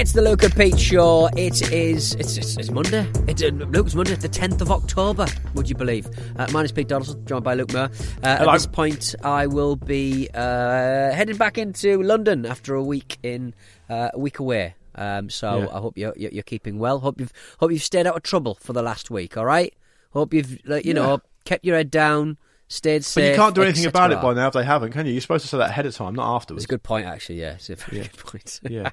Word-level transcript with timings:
It's 0.00 0.12
the 0.12 0.22
Luke 0.22 0.42
and 0.42 0.56
Pete 0.56 0.80
Show. 0.80 1.26
It 1.36 1.70
is. 1.70 2.14
It's, 2.14 2.38
it's, 2.38 2.56
it's 2.56 2.70
Monday. 2.70 3.06
It's 3.28 3.42
uh, 3.42 3.48
Luke's 3.48 3.94
Monday, 3.94 4.14
the 4.14 4.30
tenth 4.30 4.62
of 4.62 4.70
October. 4.70 5.26
Would 5.52 5.68
you 5.68 5.74
believe? 5.74 6.08
Uh, 6.38 6.46
mine 6.52 6.64
is 6.64 6.72
Pete 6.72 6.88
Donaldson, 6.88 7.22
joined 7.26 7.44
by 7.44 7.52
Luke 7.52 7.70
Moore. 7.74 7.90
Uh, 8.24 8.26
at 8.26 8.50
this 8.50 8.66
point, 8.66 9.14
I 9.22 9.46
will 9.46 9.76
be 9.76 10.30
uh, 10.32 11.12
heading 11.12 11.36
back 11.36 11.58
into 11.58 12.02
London 12.02 12.46
after 12.46 12.74
a 12.74 12.82
week 12.82 13.18
in 13.22 13.52
uh, 13.90 14.08
a 14.14 14.18
week 14.18 14.38
away. 14.38 14.74
Um, 14.94 15.28
so 15.28 15.58
Yeah. 15.58 15.68
I 15.68 15.80
hope 15.80 15.98
you're, 15.98 16.14
you're 16.16 16.30
you're 16.30 16.42
keeping 16.44 16.78
well. 16.78 17.00
Hope 17.00 17.20
you've 17.20 17.34
hope 17.58 17.70
you've 17.70 17.82
stayed 17.82 18.06
out 18.06 18.16
of 18.16 18.22
trouble 18.22 18.54
for 18.54 18.72
the 18.72 18.82
last 18.82 19.10
week. 19.10 19.36
All 19.36 19.44
right. 19.44 19.74
Hope 20.12 20.32
you've 20.32 20.60
like, 20.64 20.86
you 20.86 20.94
know 20.94 21.20
kept 21.44 21.64
your 21.64 21.76
head 21.76 21.90
down, 21.90 22.38
stayed 22.70 23.04
but 23.14 23.24
you 23.24 23.34
can't 23.34 23.54
do 23.54 23.62
anything 23.62 23.84
about 23.86 24.12
it 24.12 24.22
by 24.22 24.32
now 24.32 24.46
if 24.46 24.54
they 24.54 24.64
haven't, 24.64 24.92
can 24.92 25.04
you? 25.04 25.12
You're 25.12 25.20
supposed 25.20 25.42
to 25.42 25.48
say 25.48 25.58
that 25.58 25.70
ahead 25.70 25.86
of 25.86 25.94
time, 25.94 26.14
not 26.14 26.36
afterwards. 26.36 26.64
It's 26.64 26.70
a 26.70 26.74
good 26.74 26.82
point, 26.82 27.04
actually. 27.04 27.40
Yeah, 27.40 27.54
it's 27.54 27.68
a 27.68 27.74
very 27.76 28.02
good 28.02 28.16
point. 28.16 28.60
yeah. 28.70 28.90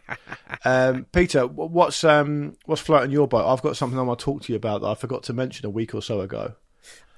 Um, 0.66 1.06
Peter, 1.14 1.45
what's 1.47 2.03
um, 2.03 2.56
what's 2.66 2.81
floating 2.81 3.11
your 3.11 3.28
boat? 3.28 3.47
I've 3.47 3.61
got 3.61 3.78
something 3.78 3.97
I 3.97 4.02
want 4.02 4.19
to 4.19 4.25
talk 4.25 4.42
to 4.44 4.52
you 4.52 4.58
about 4.58 4.81
that 4.81 4.88
I 4.88 4.95
forgot 4.95 5.23
to 5.23 5.34
mention 5.34 5.66
a 5.66 5.69
week 5.69 5.94
or 5.94 6.02
so 6.02 6.22
ago. 6.22 6.56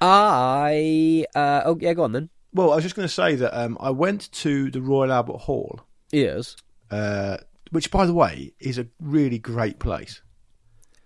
I 0.02 1.26
uh, 1.36 1.62
oh 1.66 1.78
yeah, 1.80 1.94
go 1.94 2.04
on 2.04 2.12
then. 2.12 2.30
Well, 2.54 2.72
I 2.72 2.76
was 2.76 2.84
just 2.84 2.96
going 2.96 3.08
to 3.08 3.14
say 3.14 3.36
that 3.36 3.58
um, 3.58 3.78
I 3.80 3.92
went 3.92 4.32
to 4.34 4.72
the 4.72 4.82
Royal 4.82 5.12
Albert 5.12 5.38
Hall, 5.38 5.82
Yes. 6.12 6.56
uh, 6.90 7.38
which, 7.70 7.92
by 7.92 8.08
the 8.08 8.14
way, 8.14 8.54
is 8.60 8.80
a 8.80 8.88
really 9.00 9.38
great 9.38 9.78
place. 9.78 10.22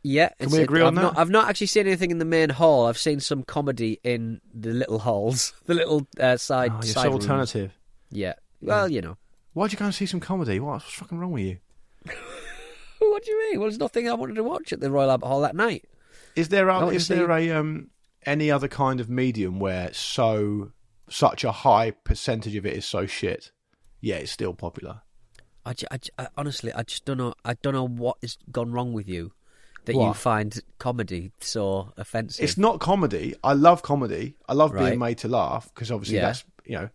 Yeah, 0.06 0.30
Can 0.40 0.50
we 0.52 0.60
it- 0.60 0.64
agree 0.64 0.82
I've 0.82 0.88
on 0.88 0.96
that? 0.96 1.02
Not, 1.02 1.18
I've 1.18 1.30
not 1.30 1.48
actually 1.50 1.68
seen 1.68 1.88
anything 1.88 2.12
in 2.12 2.18
the 2.18 2.26
main 2.26 2.50
hall. 2.50 2.88
I've 2.88 2.98
seen 2.98 3.20
some 3.22 3.44
comedy 3.44 4.00
in 4.04 4.42
the 4.54 4.72
little 4.74 5.00
halls, 5.00 5.54
the 5.66 5.74
little 5.74 6.08
uh, 6.20 6.36
side. 6.38 6.72
Oh, 6.72 6.76
you're 6.76 6.94
side 6.94 7.04
so 7.04 7.10
rooms. 7.12 7.24
alternative. 7.24 7.72
Yeah. 8.12 8.34
Well, 8.62 8.90
you 8.90 9.02
know. 9.02 9.18
Why'd 9.54 9.72
you 9.72 9.78
go 9.78 9.86
and 9.86 9.96
see 9.96 10.06
some 10.06 10.20
comedy? 10.20 10.60
What's 10.60 10.86
fucking 10.86 11.18
wrong 11.20 11.32
with 11.32 11.44
you? 11.44 11.58
What 13.00 13.24
do 13.26 13.32
you 13.32 13.40
mean? 13.52 13.60
Well, 13.60 13.70
there's 13.70 13.80
nothing 13.80 14.10
I 14.10 14.14
wanted 14.14 14.36
to 14.36 14.44
watch 14.44 14.72
at 14.72 14.80
the 14.80 14.90
Royal 14.90 15.12
Albert 15.12 15.28
Hall 15.28 15.42
that 15.42 15.56
night. 15.58 15.84
Is 16.38 16.48
there 16.50 16.70
a, 16.70 16.88
is 16.88 17.10
there 17.10 17.30
a 17.32 17.52
um, 17.52 17.90
any 18.26 18.50
other 18.50 18.68
kind 18.70 19.00
of 19.02 19.10
medium 19.10 19.60
where 19.60 19.94
so 19.94 20.72
such 21.10 21.44
a 21.44 21.52
high 21.52 21.92
percentage 21.92 22.56
of 22.56 22.66
it 22.66 22.74
is 22.74 22.86
so 22.86 23.06
shit? 23.06 23.52
Yeah, 24.00 24.16
it's 24.16 24.32
still 24.32 24.54
popular. 24.54 25.02
I, 25.66 25.74
I 25.92 26.00
I- 26.18 26.28
honestly, 26.38 26.72
I 26.74 26.84
just 26.84 27.04
don't 27.06 27.18
know. 27.18 27.34
I 27.44 27.56
don't 27.56 27.74
know 27.74 27.88
what 27.88 28.18
has 28.22 28.38
gone 28.52 28.72
wrong 28.72 28.94
with 28.94 29.08
you 29.10 29.34
that 29.86 29.96
you 29.96 30.14
find 30.14 30.60
comedy 30.80 31.32
so 31.40 31.92
offensive. 31.98 32.44
It's 32.44 32.58
not 32.58 32.80
comedy. 32.80 33.36
I 33.44 33.54
love 33.54 33.82
comedy. 33.82 34.36
I 34.48 34.54
love 34.54 34.72
Right. 34.74 34.88
being 34.88 35.00
made 35.00 35.18
to 35.20 35.28
laugh 35.28 35.70
because 35.74 35.92
obviously 35.92 36.18
Yeah. 36.18 36.28
that's 36.28 36.44
you 36.66 36.78
know 36.78 36.90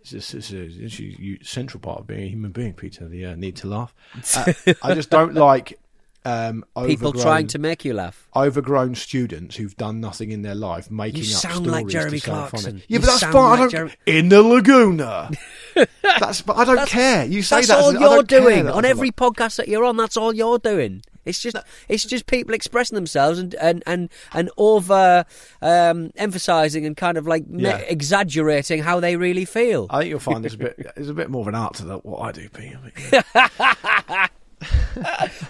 it's, 0.00 0.12
it's, 0.34 0.52
it's 0.52 1.00
a, 1.00 1.38
central 1.44 1.80
part 1.80 2.00
of 2.00 2.06
being 2.06 2.22
a 2.22 2.28
human 2.28 2.52
being, 2.52 2.74
Peter. 2.74 3.08
The 3.08 3.26
uh, 3.26 3.34
need 3.36 3.56
to 3.56 3.66
laugh. 3.68 3.92
Uh, 4.36 4.52
I 4.82 4.94
just 4.94 5.10
don't 5.10 5.34
like 5.48 5.78
um, 6.24 6.64
people 6.86 7.12
trying 7.12 7.46
to 7.48 7.58
make 7.58 7.84
you 7.84 7.94
laugh. 7.94 8.28
overgrown 8.34 8.94
students 8.96 9.54
who've 9.56 9.76
done 9.76 10.00
nothing 10.00 10.32
in 10.32 10.42
their 10.42 10.54
life 10.56 10.90
making 10.90 11.22
You 11.22 11.34
up 11.34 11.40
sound 11.40 11.54
stories 11.66 11.72
like 11.72 11.86
Jeremy 11.88 12.20
Clarkson. 12.20 12.76
Yeah, 12.78 12.82
You 12.88 12.98
but 13.00 13.06
that's 13.06 13.22
fine. 13.22 13.60
Like 13.60 13.70
don't, 13.70 13.96
in 14.06 14.28
the 14.28 14.42
Laguna. 14.42 15.30
that's 16.02 16.42
but 16.42 16.56
I 16.56 16.64
don't 16.64 16.88
care. 16.88 17.24
You 17.24 17.42
say 17.42 17.56
That's 17.56 17.68
that. 17.68 17.78
all 17.78 17.94
as- 17.94 18.00
you're 18.00 18.22
doing 18.22 18.68
on 18.68 18.84
every 18.84 19.10
podcast 19.12 19.56
that 19.56 19.68
you're 19.68 19.84
on. 19.84 19.96
That's 19.96 20.16
all 20.16 20.34
you're 20.34 20.58
doing. 20.58 21.02
It's 21.26 21.40
just 21.40 21.56
it's 21.88 22.04
just 22.04 22.26
people 22.26 22.54
expressing 22.54 22.94
themselves 22.94 23.38
and 23.38 23.54
and 23.56 23.82
and, 23.86 24.08
and 24.32 24.48
over 24.56 25.26
um, 25.60 26.10
emphasizing 26.16 26.86
and 26.86 26.96
kind 26.96 27.18
of 27.18 27.26
like 27.26 27.44
Yeah. 27.50 27.76
exaggerating 27.78 28.82
how 28.82 29.00
they 29.00 29.16
really 29.16 29.44
feel. 29.44 29.86
I 29.90 29.98
think 30.00 30.10
you'll 30.10 30.20
find 30.20 30.42
there's 30.42 30.54
a 30.54 30.58
bit 30.58 30.92
there's 30.96 31.08
a 31.10 31.14
bit 31.14 31.28
more 31.28 31.42
of 31.42 31.48
an 31.48 31.54
art 31.54 31.74
to 31.74 31.84
that 31.86 32.06
what 32.06 32.20
I 32.22 32.32
do, 32.32 32.48
Peter. 32.48 32.78
But. 33.10 34.30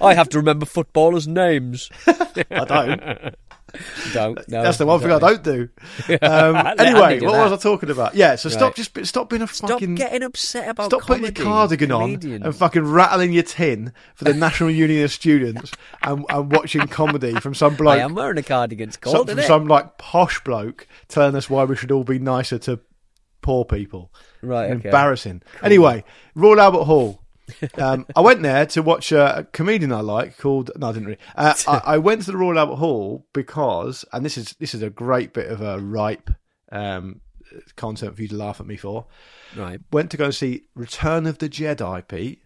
I 0.00 0.14
have 0.14 0.28
to 0.30 0.38
remember 0.38 0.66
footballers' 0.66 1.28
names. 1.28 1.90
I 2.06 2.64
don't. 2.66 3.34
don't. 4.12 4.36
No, 4.48 4.62
That's 4.62 4.78
the 4.78 4.86
one 4.86 5.00
thing 5.00 5.12
I 5.12 5.18
don't 5.18 5.42
do. 5.42 5.68
Um, 6.22 6.56
anyway, 6.78 7.18
do 7.18 7.26
what 7.26 7.32
that. 7.32 7.50
was 7.50 7.52
I 7.52 7.56
talking 7.56 7.90
about? 7.90 8.14
Yeah, 8.14 8.36
so 8.36 8.48
stop 8.48 8.74
just 8.74 9.06
stop 9.06 9.28
being 9.28 9.42
a 9.42 9.48
Stop 9.48 9.70
fucking 9.70 9.96
getting 9.96 10.22
upset 10.22 10.68
about 10.68 10.86
Stop 10.86 11.02
putting 11.02 11.24
your 11.24 11.32
cardigan 11.32 11.92
on 11.92 12.14
and 12.24 12.54
fucking 12.54 12.84
rattling 12.84 13.32
your 13.32 13.42
tin 13.42 13.92
for 14.14 14.24
the 14.24 14.34
National 14.34 14.70
Union 14.84 15.04
of 15.04 15.12
Students 15.12 15.72
and, 16.02 16.24
and 16.28 16.52
watching 16.52 16.86
comedy 16.86 17.34
from 17.34 17.54
some 17.54 17.74
bloke. 17.74 17.98
I 17.98 18.02
am 18.02 18.14
wearing 18.14 18.38
a 18.38 18.42
cardigan. 18.42 18.88
It's 18.88 18.96
cold, 18.96 19.30
it? 19.30 19.46
some 19.46 19.66
like 19.66 19.98
posh 19.98 20.42
bloke 20.44 20.86
telling 21.08 21.34
us 21.34 21.50
why 21.50 21.64
we 21.64 21.76
should 21.76 21.90
all 21.90 22.04
be 22.04 22.18
nicer 22.18 22.58
to 22.60 22.80
poor 23.42 23.64
people. 23.64 24.12
Right, 24.42 24.70
okay. 24.70 24.88
Embarrassing. 24.88 25.42
Anyway, 25.62 26.04
Royal 26.34 26.60
Albert 26.60 26.84
Hall. 26.84 27.22
Um, 27.78 28.06
I 28.14 28.20
went 28.20 28.42
there 28.42 28.66
to 28.66 28.82
watch 28.82 29.12
a, 29.12 29.46
comedian 29.52 29.92
I 29.92 30.00
like 30.00 30.38
called. 30.38 30.70
No, 30.76 30.88
I 30.88 30.92
didn't 30.92 31.06
really. 31.06 31.18
Uh, 31.36 31.54
I, 31.68 31.82
I 31.84 31.98
went 31.98 32.22
to 32.22 32.32
the 32.32 32.36
Royal 32.36 32.58
Albert 32.58 32.76
Hall 32.76 33.26
because, 33.32 34.04
and 34.12 34.24
this 34.24 34.36
is 34.36 34.56
this 34.58 34.74
is 34.74 34.82
a 34.82 34.90
great 34.90 35.32
bit 35.32 35.48
of 35.48 35.60
a 35.60 35.78
ripe 35.78 36.30
um, 36.72 37.20
content 37.76 38.16
for 38.16 38.22
you 38.22 38.28
to 38.28 38.36
laugh 38.36 38.60
at 38.60 38.66
me 38.66 38.76
for. 38.76 39.06
Right. 39.56 39.80
Went 39.92 40.10
to 40.10 40.16
go 40.16 40.26
and 40.26 40.34
see 40.34 40.64
Return 40.74 41.26
of 41.26 41.38
the 41.38 41.48
Jedi, 41.48 42.06
Pete. 42.06 42.40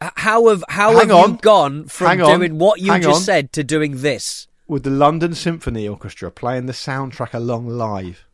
How 0.00 0.48
have 0.48 0.64
how 0.68 0.90
Hang 0.90 1.08
have 1.08 1.16
on. 1.16 1.30
you 1.30 1.36
gone 1.38 1.84
from 1.86 2.20
on. 2.20 2.38
doing 2.38 2.58
what 2.58 2.80
you 2.80 2.98
just 2.98 3.16
on. 3.16 3.22
said 3.22 3.52
to 3.54 3.64
doing 3.64 4.02
this? 4.02 4.48
with 4.66 4.82
the 4.82 4.90
London 4.90 5.34
Symphony 5.34 5.86
Orchestra 5.88 6.30
playing 6.30 6.66
the 6.66 6.72
soundtrack 6.72 7.34
along 7.34 7.68
live 7.68 8.26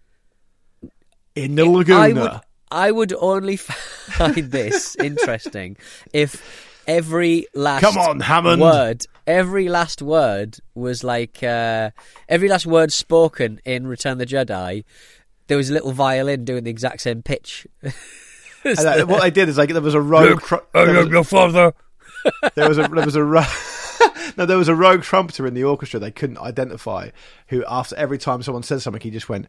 in 1.34 1.54
the 1.54 1.64
Laguna. 1.66 2.42
I 2.70 2.90
would 2.90 3.12
only 3.18 3.56
find 3.56 4.50
this 4.50 4.96
interesting 4.96 5.76
if 6.12 6.76
every 6.86 7.46
last 7.54 7.82
Come 7.82 7.98
on, 7.98 8.20
Hammond. 8.20 8.60
word 8.62 9.06
every 9.26 9.68
last 9.68 10.02
word 10.02 10.58
was 10.74 11.04
like 11.04 11.42
uh, 11.42 11.90
every 12.28 12.48
last 12.48 12.66
word 12.66 12.92
spoken 12.92 13.60
in 13.64 13.86
Return 13.86 14.12
of 14.12 14.18
the 14.18 14.26
Jedi 14.26 14.84
there 15.50 15.56
was 15.56 15.68
a 15.68 15.72
little 15.72 15.90
violin 15.90 16.44
doing 16.44 16.62
the 16.62 16.70
exact 16.70 17.00
same 17.00 17.22
pitch. 17.22 17.66
And, 18.62 19.08
what 19.08 19.22
they 19.22 19.30
did 19.30 19.48
is 19.48 19.58
like 19.58 19.70
there 19.70 19.80
was 19.80 19.94
a 19.94 20.00
rogue. 20.00 20.42
tru- 20.42 20.60
there, 20.72 21.02
was, 21.02 21.08
your 21.08 21.24
father. 21.24 21.74
there 22.54 22.68
was 22.68 22.78
a 22.78 22.82
there 22.82 23.04
was 23.04 23.16
a 23.16 23.24
ro- 23.24 23.42
no 24.36 24.44
there 24.46 24.58
was 24.58 24.68
a 24.68 24.74
rogue 24.74 25.02
trumpeter 25.02 25.46
in 25.46 25.54
the 25.54 25.64
orchestra 25.64 25.98
they 25.98 26.10
couldn't 26.10 26.36
identify 26.38 27.10
who 27.48 27.64
after 27.66 27.96
every 27.96 28.18
time 28.18 28.42
someone 28.42 28.62
said 28.62 28.82
something 28.82 29.00
he 29.00 29.10
just 29.10 29.28
went 29.30 29.48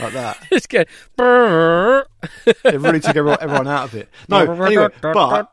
like 0.00 0.12
that. 0.12 0.38
Just 0.52 0.68
go. 0.68 0.84
It 2.46 2.80
really 2.80 3.00
took 3.00 3.16
everyone, 3.16 3.38
everyone 3.40 3.68
out 3.68 3.84
of 3.88 3.94
it. 3.94 4.08
No, 4.28 4.50
anyway, 4.64 4.88
but 5.02 5.52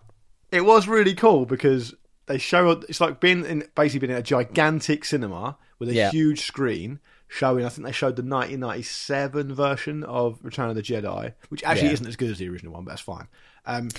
it 0.51 0.61
was 0.65 0.87
really 0.87 1.13
cool 1.13 1.45
because 1.45 1.93
they 2.27 2.37
show 2.37 2.69
it's 2.71 3.01
like 3.01 3.19
being 3.19 3.45
in 3.45 3.67
basically 3.75 4.07
being 4.07 4.11
in 4.11 4.17
a 4.17 4.23
gigantic 4.23 5.03
cinema 5.05 5.57
with 5.79 5.89
a 5.89 5.93
Yeah. 5.93 6.11
huge 6.11 6.41
screen 6.41 6.99
showing. 7.27 7.65
I 7.65 7.69
think 7.69 7.85
they 7.85 7.91
showed 7.91 8.15
the 8.15 8.23
1997 8.23 9.53
version 9.53 10.03
of 10.03 10.39
Return 10.43 10.69
of 10.69 10.75
the 10.75 10.81
Jedi, 10.81 11.33
which 11.49 11.63
actually 11.63 11.87
Yeah. 11.87 11.93
isn't 11.93 12.07
as 12.07 12.15
good 12.15 12.29
as 12.31 12.37
the 12.37 12.47
original 12.49 12.73
one, 12.73 12.85
but 12.85 12.91
that's 12.91 13.01
fine. 13.01 13.27
Um, 13.65 13.89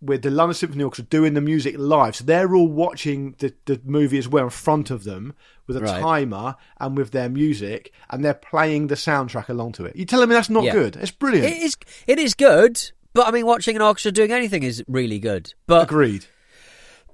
with 0.00 0.22
the 0.22 0.30
London 0.30 0.54
Symphony 0.54 0.84
Orchestra 0.84 1.04
doing 1.08 1.34
the 1.34 1.40
music 1.40 1.74
live, 1.78 2.16
so 2.16 2.24
they're 2.24 2.54
all 2.54 2.68
watching 2.68 3.34
the, 3.38 3.54
the 3.64 3.80
movie 3.84 4.18
as 4.18 4.28
well 4.28 4.44
in 4.44 4.50
front 4.50 4.90
of 4.90 5.04
them 5.04 5.34
with 5.66 5.76
a 5.76 5.80
Right. 5.80 6.00
timer 6.00 6.54
and 6.78 6.96
with 6.96 7.10
their 7.12 7.28
music, 7.28 7.92
and 8.10 8.24
they're 8.24 8.34
playing 8.34 8.86
the 8.88 8.94
soundtrack 8.94 9.48
along 9.48 9.72
to 9.72 9.84
it. 9.84 9.96
You 9.96 10.04
telling 10.04 10.28
me 10.28 10.34
that's 10.34 10.50
not 10.50 10.64
Yeah. 10.64 10.72
good? 10.72 10.96
It's 10.96 11.10
brilliant. 11.10 11.46
It 11.46 11.62
is 11.62 11.76
it 12.06 12.18
is 12.18 12.34
good, 12.34 12.80
but 13.14 13.26
I 13.26 13.30
mean 13.30 13.46
watching 13.46 13.74
an 13.74 13.82
orchestra 13.82 14.12
doing 14.12 14.30
anything 14.32 14.62
is 14.62 14.84
really 14.86 15.18
good. 15.18 15.54
But 15.66 15.84
Agreed. 15.84 16.26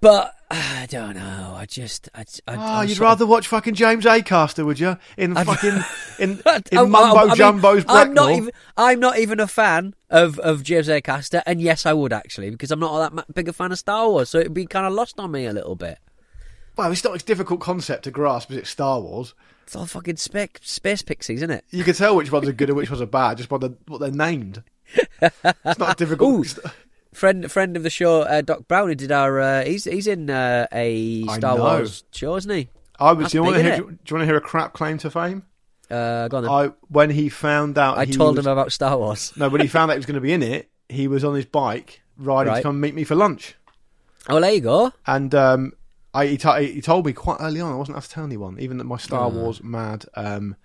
But 0.03 0.35
I 0.51 0.87
don't 0.91 1.15
know. 1.17 1.55
I 1.57 1.65
just 1.65 2.11
I, 2.15 2.21
I, 2.21 2.25
Oh, 2.49 2.59
I'm 2.59 2.89
you'd 2.89 2.97
sort 2.97 3.07
of- 3.07 3.11
rather 3.21 3.27
watch 3.27 3.49
fucking 3.49 3.73
James 3.75 4.05
Acaster, 4.05 4.67
would 4.67 4.79
you? 4.79 4.99
In 5.17 5.35
I'd- 5.35 5.47
fucking 5.51 5.83
in, 6.19 6.31
in 6.39 6.79
I- 6.79 6.85
Mumbo 6.85 6.99
I 7.21 7.27
mean, 7.29 7.37
Jumbo's 7.37 7.85
I'm 7.89 8.13
not 8.13 8.33
even. 8.33 8.51
I'm 8.77 9.01
not 9.01 9.19
even 9.19 9.41
a 9.41 9.47
fan 9.47 9.95
of 10.11 10.39
of 10.41 10.63
James 10.63 10.89
Acaster, 10.89 11.43
and 11.47 11.63
yes, 11.63 11.87
I 11.87 11.95
would 11.95 12.13
actually 12.13 12.51
because 12.51 12.71
I'm 12.71 12.81
not 12.81 13.15
that 13.17 13.35
big 13.35 13.49
a 13.49 13.53
fan 13.55 13.73
of 13.73 13.79
Star 13.79 14.11
Wars, 14.11 14.29
so 14.29 14.39
it'd 14.39 14.53
be 14.53 14.67
kind 14.67 14.87
of 14.87 14.93
lost 14.93 15.19
on 15.19 15.31
me 15.31 15.47
a 15.47 15.53
little 15.55 15.77
bit. 15.77 15.99
Well, 16.77 16.91
it's 16.91 17.05
not 17.05 17.21
a 17.21 17.25
difficult 17.25 17.61
concept 17.61 18.05
to 18.05 18.11
grasp 18.11 18.51
as 18.51 18.57
it's 18.57 18.71
Star 18.71 19.01
Wars. 19.01 19.35
It's 19.65 19.77
all 19.77 19.87
fucking 19.87 20.17
spec, 20.17 20.59
space 20.63 21.03
pixies, 21.03 21.39
isn't 21.41 21.51
it? 21.51 21.65
You 21.71 21.85
can 21.85 21.95
tell 21.95 22.17
which 22.17 22.33
ones 22.33 22.49
are 22.49 22.53
good 22.53 22.69
and 22.71 22.77
which 22.77 22.91
ones 22.91 23.01
are 23.01 23.07
bad 23.07 23.37
just 23.37 23.49
by 23.49 23.59
the, 23.59 23.77
what 23.87 24.01
they're 24.01 24.11
named. 24.11 24.63
It's 25.23 25.79
not 25.79 25.97
difficult. 25.97 26.59
Friend, 27.13 27.51
friend 27.51 27.77
of 27.77 27.83
the 27.83 27.91
show, 27.91 28.23
uh, 28.23 28.41
Doc 28.41 28.67
Brown, 28.69 28.89
who 28.89 28.95
did 28.95 29.13
our. 29.13 29.39
Uh, 29.41 29.65
he's 29.65 29.85
he's 29.85 30.07
in 30.07 30.31
uh, 30.31 30.67
a 30.73 31.25
I 31.29 31.37
Star 31.39 31.57
know. 31.57 31.63
Wars 31.65 32.05
show, 32.13 32.37
isn't 32.37 32.51
he? 32.51 32.69
I 32.99 33.13
was. 33.13 33.25
That's 33.25 33.33
Do 33.33 33.39
you 33.39 33.43
want 33.45 33.57
to 33.57 33.63
hear? 33.63 33.77
Do 33.77 33.83
you 33.83 33.87
want 33.87 34.23
to 34.23 34.25
hear 34.27 34.37
a 34.37 34.41
crap 34.41 34.73
claim 34.73 34.97
to 34.99 35.11
fame? 35.11 35.43
Uh, 35.91 36.29
go 36.29 36.39
on 36.39 36.43
then. 36.45 36.51
I 36.53 36.71
when 36.89 37.11
he 37.11 37.29
found 37.29 37.77
out, 37.77 37.99
I 37.99 38.07
he 38.07 38.13
told 38.13 38.37
was, 38.37 38.47
him 38.47 38.51
about 38.53 38.73
Star 38.73 38.97
Wars. 38.97 39.33
No, 39.37 39.49
when 39.51 39.61
he 39.61 39.67
found 39.67 39.91
out 39.91 39.95
he 39.95 39.99
was 39.99 40.07
going 40.07 40.15
to 40.15 40.21
be 40.23 40.33
in 40.33 40.43
it, 40.43 40.71
he 40.89 41.07
was 41.07 41.23
on 41.23 41.35
his 41.35 41.45
bike 41.45 42.01
riding 42.17 42.55
to 42.55 42.63
come 42.63 42.81
meet 42.81 42.95
me 42.95 43.05
for 43.05 43.15
lunch, 43.15 43.57
Oh, 44.31 44.41
there 44.41 44.53
you 44.53 44.61
go. 44.63 44.93
and 45.07 45.35
um, 45.35 45.73
I 46.15 46.27
he, 46.27 46.37
t- 46.39 46.73
he 46.73 46.81
told 46.81 47.05
me 47.05 47.13
quite 47.13 47.39
early 47.41 47.61
on. 47.61 47.73
I 47.73 47.77
wasn't 47.77 47.97
have 47.97 48.07
to 48.07 48.11
tell 48.11 48.25
anyone, 48.25 48.59
even 48.59 48.79
that 48.79 48.85
my 48.85 48.97
Star 48.97 49.29
Hmm. 49.31 49.37
Wars 49.37 49.63
mad 49.63 50.07
um, 50.15 50.57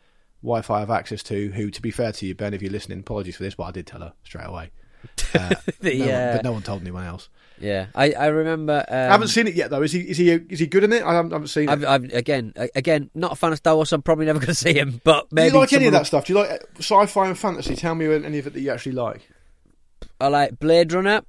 Wi-Fi 0.41 0.75
I 0.77 0.79
have 0.79 0.91
access 0.91 1.23
to. 1.23 1.49
Who, 1.51 1.71
to 1.71 1.81
be 1.81 1.91
fair 1.91 2.13
to 2.13 2.25
you, 2.25 2.33
Ben, 2.35 2.53
if 2.53 2.61
you're 2.61 2.71
listening, 2.71 2.99
apologies 2.99 3.35
for 3.35 3.43
this, 3.43 3.55
but 3.55 3.63
I 3.63 3.71
did 3.71 3.85
tell 3.87 3.99
her 3.99 4.13
straight 4.23 4.45
away. 4.47 4.69
Uh, 5.33 5.55
The, 5.81 5.97
no 5.99 6.05
one- 6.05 6.13
uh, 6.13 6.33
but 6.37 6.43
no 6.43 6.51
one 6.53 6.61
told 6.63 6.81
anyone 6.81 7.03
else. 7.05 7.29
Yeah, 7.59 7.87
I, 7.95 8.11
I 8.13 8.27
remember. 8.27 8.85
Um, 8.87 8.95
I 8.95 9.11
haven't 9.13 9.29
seen 9.29 9.47
it 9.47 9.55
yet, 9.55 9.71
though. 9.71 9.81
Is 9.81 9.91
he 9.91 10.01
is 10.01 10.17
he 10.17 10.29
is 10.29 10.59
he 10.59 10.67
good 10.67 10.83
in 10.83 10.93
it? 10.93 11.01
I 11.03 11.13
haven't, 11.15 11.31
haven't 11.31 11.47
seen 11.47 11.69
I've, 11.69 11.81
it. 11.81 11.87
I've, 11.87 12.03
again, 12.13 12.53
again, 12.75 13.09
not 13.15 13.31
a 13.31 13.35
fan 13.35 13.51
of 13.51 13.57
Star 13.57 13.75
Wars. 13.75 13.89
So 13.89 13.95
I'm 13.95 14.03
probably 14.03 14.25
never 14.27 14.37
going 14.45 14.47
to 14.49 14.53
see 14.55 14.73
him. 14.75 15.01
But 15.03 15.27
Do 15.31 15.43
you 15.43 15.49
like 15.51 15.73
any 15.73 15.87
of 15.87 15.93
that 15.93 16.05
stuff? 16.05 16.25
Do 16.27 16.33
you 16.33 16.39
like 16.39 16.51
uh, 16.51 16.57
sci-fi 16.77 17.27
and 17.27 17.37
fantasy? 17.37 17.75
Tell 17.75 17.95
me 17.95 18.05
any 18.13 18.37
of 18.37 18.45
it 18.45 18.53
that 18.53 18.59
you 18.61 18.71
actually 18.71 18.91
like. 18.91 19.27
I 20.21 20.27
like 20.27 20.59
Blade 20.59 20.93
Runner. 20.93 21.23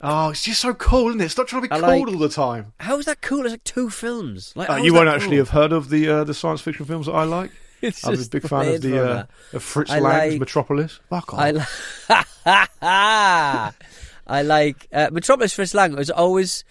Oh, 0.00 0.30
it's 0.30 0.44
just 0.44 0.62
so 0.62 0.72
cool, 0.72 1.08
isn't 1.10 1.20
it? 1.20 1.28
Stop 1.28 1.46
trying 1.46 1.60
to 1.62 1.68
be 1.68 1.74
I 1.74 1.78
cool 1.78 1.88
like- 1.88 2.08
all 2.14 2.18
the 2.18 2.28
time. 2.30 2.72
How 2.80 2.98
is 2.98 3.04
that 3.04 3.20
cool? 3.20 3.42
It's 3.44 3.50
like 3.50 3.64
two 3.64 3.90
films. 3.90 4.54
Like 4.56 4.70
Uh, 4.70 4.76
you 4.76 4.94
won't 4.94 5.08
cool? 5.08 5.14
actually 5.14 5.36
have 5.36 5.50
heard 5.50 5.72
of 5.72 5.90
the 5.90 6.08
uh, 6.08 6.24
the 6.24 6.32
science 6.32 6.62
fiction 6.62 6.86
films 6.86 7.04
that 7.04 7.12
I 7.12 7.24
like. 7.24 7.50
It's 7.88 8.04
I'm 8.06 8.14
a 8.14 8.24
big 8.30 8.42
fan 8.42 8.74
of 8.74 8.82
the 8.82 9.04
uh, 9.10 9.24
of 9.52 9.62
Fritz 9.62 9.90
I 9.90 9.98
Lang's 10.00 10.32
like- 10.32 10.40
Metropolis. 10.40 11.00
Fuck 11.08 11.34
off. 11.34 11.40
I 11.40 11.50
like. 11.50 12.70
I 14.26 14.42
like 14.42 14.86
uh, 14.92 15.08
Metropolis 15.12 15.52
Fritz 15.54 15.74
Lang 15.74 15.94
was 15.96 16.10
always. 16.10 16.64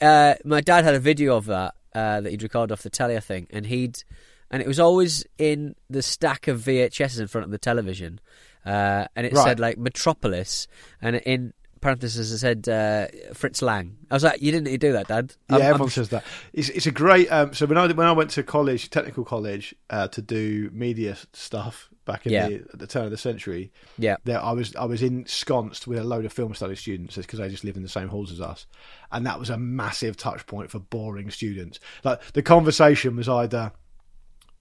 Uh, 0.00 0.34
my 0.44 0.60
dad 0.60 0.84
had 0.84 0.94
a 0.94 1.00
video 1.00 1.36
of 1.36 1.46
that 1.46 1.74
uh, 1.94 2.20
that 2.20 2.30
he'd 2.30 2.42
recorded 2.42 2.72
off 2.72 2.82
the 2.82 2.90
telly, 2.90 3.16
I 3.16 3.20
think, 3.20 3.48
and 3.52 3.66
he'd 3.66 4.02
and 4.50 4.60
it 4.62 4.68
was 4.68 4.80
always 4.80 5.24
in 5.38 5.74
the 5.88 6.02
stack 6.02 6.48
of 6.48 6.60
VHSs 6.60 7.20
in 7.20 7.26
front 7.28 7.44
of 7.44 7.50
the 7.50 7.58
television, 7.58 8.20
uh, 8.66 9.06
and 9.14 9.26
it 9.26 9.32
Right. 9.32 9.44
said 9.44 9.60
like 9.60 9.78
Metropolis, 9.78 10.66
and 11.00 11.16
in 11.16 11.52
parentheses 11.80 12.30
it 12.32 12.38
said 12.38 12.68
uh, 12.68 13.06
Fritz 13.34 13.62
Lang. 13.62 13.96
I 14.10 14.14
was 14.14 14.24
like, 14.24 14.42
you 14.42 14.50
didn't 14.52 14.64
need 14.64 14.80
to 14.80 14.88
do 14.88 14.92
that, 14.92 15.08
Dad. 15.08 15.34
yeah, 15.48 15.56
I'm- 15.56 15.62
I'm- 15.62 15.70
everyone 15.74 15.90
says 15.90 16.08
that. 16.10 16.24
It's 16.52 16.68
it's 16.68 16.86
a 16.86 16.90
great. 16.90 17.28
Um, 17.32 17.54
so 17.54 17.66
when 17.66 17.78
I 17.78 17.86
when 17.92 18.06
I 18.06 18.12
went 18.12 18.30
to 18.30 18.42
college, 18.42 18.90
technical 18.90 19.24
college, 19.24 19.74
uh, 19.88 20.08
to 20.08 20.22
do 20.22 20.70
media 20.72 21.16
stuff 21.32 21.88
back 22.06 22.26
in 22.26 22.32
Yeah. 22.32 22.48
the 22.48 22.54
at 22.72 22.78
the 22.78 22.86
turn 22.86 23.04
of 23.04 23.10
the 23.10 23.16
century, 23.18 23.70
Yeah, 23.98 24.16
there 24.24 24.42
I 24.42 24.52
was 24.52 24.74
I 24.76 24.84
was 24.84 25.02
ensconced 25.02 25.86
with 25.86 25.98
a 25.98 26.04
load 26.04 26.24
of 26.24 26.32
film 26.32 26.54
study 26.54 26.74
students 26.74 27.16
because 27.16 27.38
they 27.38 27.48
just 27.48 27.64
lived 27.64 27.76
in 27.76 27.82
the 27.82 27.88
same 27.88 28.08
halls 28.08 28.32
as 28.32 28.40
us, 28.40 28.66
and 29.12 29.24
that 29.26 29.38
was 29.38 29.48
a 29.50 29.56
massive 29.58 30.16
touch 30.16 30.46
point 30.46 30.70
for 30.70 30.78
boring 30.80 31.30
students. 31.30 31.78
Like 32.04 32.20
the 32.32 32.42
conversation 32.42 33.16
was 33.16 33.28
either 33.28 33.72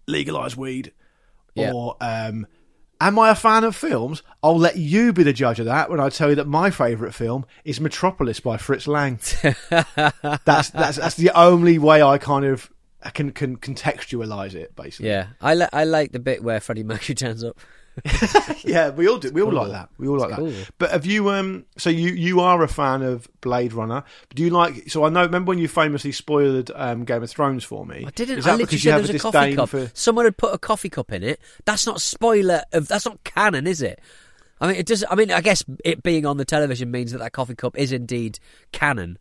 legalize 0.07 0.55
weed 0.57 0.91
Yeah. 1.55 1.71
or 1.73 1.97
um, 2.01 2.47
am 3.01 3.17
I 3.19 3.29
a 3.29 3.35
fan 3.35 3.63
of 3.63 3.75
films? 3.75 4.23
I'll 4.43 4.57
let 4.57 4.77
you 4.77 5.13
be 5.13 5.23
the 5.23 5.33
judge 5.33 5.59
of 5.59 5.65
that 5.65 5.89
when 5.89 5.99
I 5.99 6.09
tell 6.09 6.29
you 6.29 6.35
that 6.35 6.47
my 6.47 6.69
favourite 6.69 7.13
film 7.13 7.45
is 7.63 7.79
Metropolis 7.79 8.39
by 8.39 8.57
Fritz 8.57 8.87
Lang. 8.87 9.19
that's 10.45 10.69
that's 10.69 10.97
that's 10.97 11.15
the 11.15 11.31
only 11.35 11.77
way 11.79 12.01
I 12.01 12.17
kind 12.17 12.45
of 12.45 12.71
I 13.03 13.09
can 13.09 13.31
can 13.31 13.57
contextualize 13.57 14.53
it 14.55 14.75
basically. 14.75 15.09
yeah. 15.09 15.27
I 15.41 15.55
li- 15.55 15.67
I 15.71 15.85
like 15.85 16.11
the 16.11 16.19
bit 16.19 16.43
where 16.43 16.59
Freddie 16.59 16.83
Mercury 16.83 17.15
turns 17.15 17.43
up. 17.43 17.59
yeah, 18.63 18.89
we 18.89 19.07
all 19.07 19.17
do. 19.17 19.31
We 19.31 19.41
all 19.41 19.51
cool. 19.51 19.61
like 19.61 19.71
that. 19.71 19.89
We 19.97 20.07
all 20.07 20.17
like 20.17 20.35
cool. 20.35 20.47
that. 20.47 20.69
But 20.77 20.91
have 20.91 21.05
you? 21.05 21.29
Um, 21.29 21.65
so 21.77 21.89
you 21.89 22.09
you 22.09 22.39
are 22.39 22.61
a 22.63 22.67
fan 22.67 23.01
of 23.01 23.27
Blade 23.41 23.73
Runner? 23.73 24.03
Do 24.33 24.43
you 24.43 24.49
like? 24.49 24.89
So 24.89 25.03
I 25.03 25.09
know. 25.09 25.23
Remember 25.23 25.49
when 25.49 25.59
you 25.59 25.67
famously 25.67 26.11
spoiled 26.11 26.71
um, 26.75 27.05
Game 27.05 27.23
of 27.23 27.29
Thrones 27.29 27.63
for 27.63 27.85
me? 27.85 28.05
I 28.07 28.11
didn't. 28.11 28.39
Is 28.39 28.45
that 28.45 28.51
I 28.51 28.55
literally 28.55 28.65
because 28.65 28.81
said 28.81 28.85
you 28.85 28.91
there 28.91 28.93
have 28.93 29.01
was 29.01 29.09
a 29.09 29.13
a 29.15 29.19
coffee 29.19 29.37
disdain 29.37 29.55
cup. 29.55 29.69
for? 29.69 29.91
Someone 29.93 30.25
had 30.25 30.37
put 30.37 30.53
a 30.53 30.57
coffee 30.57 30.89
cup 30.89 31.11
in 31.11 31.23
it. 31.23 31.39
That's 31.65 31.85
not 31.85 32.01
spoiler 32.01 32.63
of. 32.71 32.87
That's 32.87 33.05
not 33.05 33.23
canon, 33.23 33.67
is 33.67 33.81
it? 33.81 33.99
I 34.61 34.67
mean, 34.67 34.75
it 34.75 34.85
does. 34.85 35.05
I 35.09 35.15
mean, 35.15 35.31
I 35.31 35.41
guess 35.41 35.63
it 35.83 36.03
being 36.03 36.25
on 36.25 36.37
the 36.37 36.45
television 36.45 36.91
means 36.91 37.11
that 37.11 37.19
that 37.19 37.31
coffee 37.31 37.55
cup 37.55 37.77
is 37.77 37.91
indeed 37.91 38.39
canon. 38.71 39.17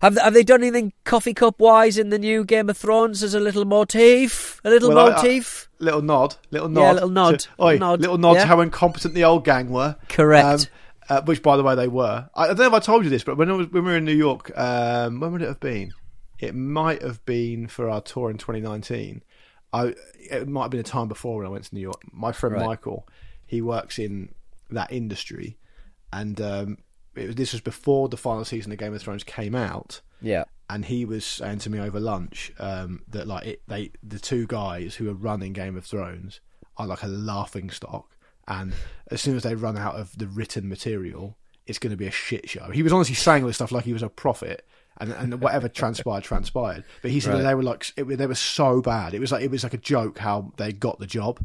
Have 0.00 0.14
they, 0.14 0.20
have 0.20 0.34
they 0.34 0.44
done 0.44 0.62
anything 0.62 0.92
coffee 1.04 1.34
cup 1.34 1.58
wise 1.60 1.98
in 1.98 2.10
the 2.10 2.18
new 2.18 2.44
Game 2.44 2.70
of 2.70 2.76
Thrones 2.76 3.22
as 3.22 3.34
a 3.34 3.40
little 3.40 3.64
motif? 3.64 4.60
A 4.64 4.70
little 4.70 4.90
Well, 4.90 4.98
I- 4.98 5.10
I- 5.12 5.16
motif? 5.16 5.68
Little 5.80 6.02
nod, 6.02 6.36
little 6.50 6.68
nod, 6.68 6.80
Yeah, 6.82 6.92
little 6.92 7.08
nod, 7.10 7.38
to, 7.40 7.48
oi, 7.60 7.78
nod, 7.78 8.00
little 8.00 8.18
nod 8.18 8.34
yeah. 8.34 8.40
to 8.42 8.46
how 8.46 8.60
incompetent 8.60 9.14
the 9.14 9.24
old 9.24 9.44
gang 9.44 9.70
were. 9.70 9.96
Correct. 10.08 10.70
uh, 11.08 11.22
which, 11.22 11.42
by 11.42 11.56
the 11.56 11.62
way, 11.62 11.74
they 11.74 11.88
were. 11.88 12.28
I, 12.34 12.44
I 12.44 12.46
don't 12.48 12.58
know 12.58 12.66
if 12.66 12.72
I 12.74 12.80
told 12.80 13.04
you 13.04 13.10
this, 13.10 13.24
but 13.24 13.36
when, 13.38 13.48
I 13.50 13.54
was, 13.54 13.66
when 13.68 13.84
we 13.84 13.90
were 13.92 13.96
in 13.96 14.04
New 14.04 14.12
York, 14.14 14.50
um, 14.58 15.20
when 15.20 15.32
would 15.32 15.42
it 15.42 15.48
have 15.48 15.60
been? 15.60 15.92
It 16.38 16.54
might 16.54 17.00
have 17.02 17.24
been 17.24 17.66
for 17.66 17.88
our 17.88 18.00
tour 18.00 18.30
in 18.30 18.36
2019. 18.38 19.22
I, 19.72 19.94
it 20.18 20.46
might 20.48 20.62
have 20.64 20.70
been 20.70 20.80
a 20.80 20.84
time 20.84 21.08
before 21.08 21.38
when 21.38 21.46
I 21.46 21.50
went 21.50 21.64
to 21.64 21.74
New 21.74 21.80
York. 21.80 22.00
My 22.12 22.32
friend 22.32 22.54
Right. 22.56 22.66
Michael, 22.66 23.06
he 23.46 23.62
works 23.62 23.98
in 23.98 24.34
that 24.70 24.92
industry, 24.92 25.56
and 26.12 26.40
um, 26.40 26.78
was, 27.26 27.36
this 27.36 27.52
was 27.52 27.60
before 27.60 28.08
the 28.08 28.16
final 28.16 28.44
season 28.44 28.72
of 28.72 28.78
Game 28.78 28.94
of 28.94 29.02
Thrones 29.02 29.24
came 29.24 29.54
out 29.54 30.00
yeah. 30.22 30.44
and 30.70 30.84
he 30.84 31.04
was 31.04 31.24
saying 31.24 31.58
to 31.60 31.70
me 31.70 31.78
over 31.78 32.00
lunch 32.00 32.52
um, 32.58 33.02
that 33.08 33.26
like 33.26 33.46
it, 33.46 33.62
they 33.66 33.90
the 34.02 34.18
two 34.18 34.46
guys 34.46 34.94
who 34.94 35.08
are 35.10 35.14
running 35.14 35.52
Game 35.52 35.76
of 35.76 35.84
Thrones 35.84 36.40
are 36.76 36.86
like 36.86 37.02
a 37.02 37.08
laughing 37.08 37.70
stock, 37.70 38.16
and 38.46 38.72
as 39.10 39.20
soon 39.20 39.36
as 39.36 39.42
they 39.42 39.54
run 39.54 39.76
out 39.76 39.96
of 39.96 40.16
the 40.16 40.26
written 40.26 40.68
material, 40.68 41.36
it's 41.66 41.78
going 41.78 41.90
to 41.90 41.96
be 41.96 42.06
a 42.06 42.10
shit 42.10 42.48
show. 42.48 42.70
He 42.70 42.82
was 42.82 42.92
honestly 42.92 43.14
saying 43.14 43.42
all 43.42 43.48
this 43.48 43.56
stuff 43.56 43.72
like 43.72 43.84
he 43.84 43.92
was 43.92 44.02
a 44.02 44.08
prophet. 44.08 44.64
And, 45.00 45.12
and 45.12 45.40
whatever 45.40 45.68
transpired 45.68 46.24
transpired, 46.24 46.82
but 47.02 47.12
he 47.12 47.20
said 47.20 47.34
that 47.34 47.36
Right. 47.36 47.50
they 47.50 47.54
were 47.54 47.62
like 47.62 47.92
it, 47.96 48.02
they 48.02 48.26
were 48.26 48.34
so 48.34 48.82
bad. 48.82 49.14
It 49.14 49.20
was 49.20 49.30
like 49.30 49.44
it 49.44 49.50
was 49.50 49.62
like 49.62 49.74
a 49.74 49.78
joke 49.78 50.18
how 50.18 50.52
they 50.56 50.72
got 50.72 50.98
the 50.98 51.06
job. 51.06 51.38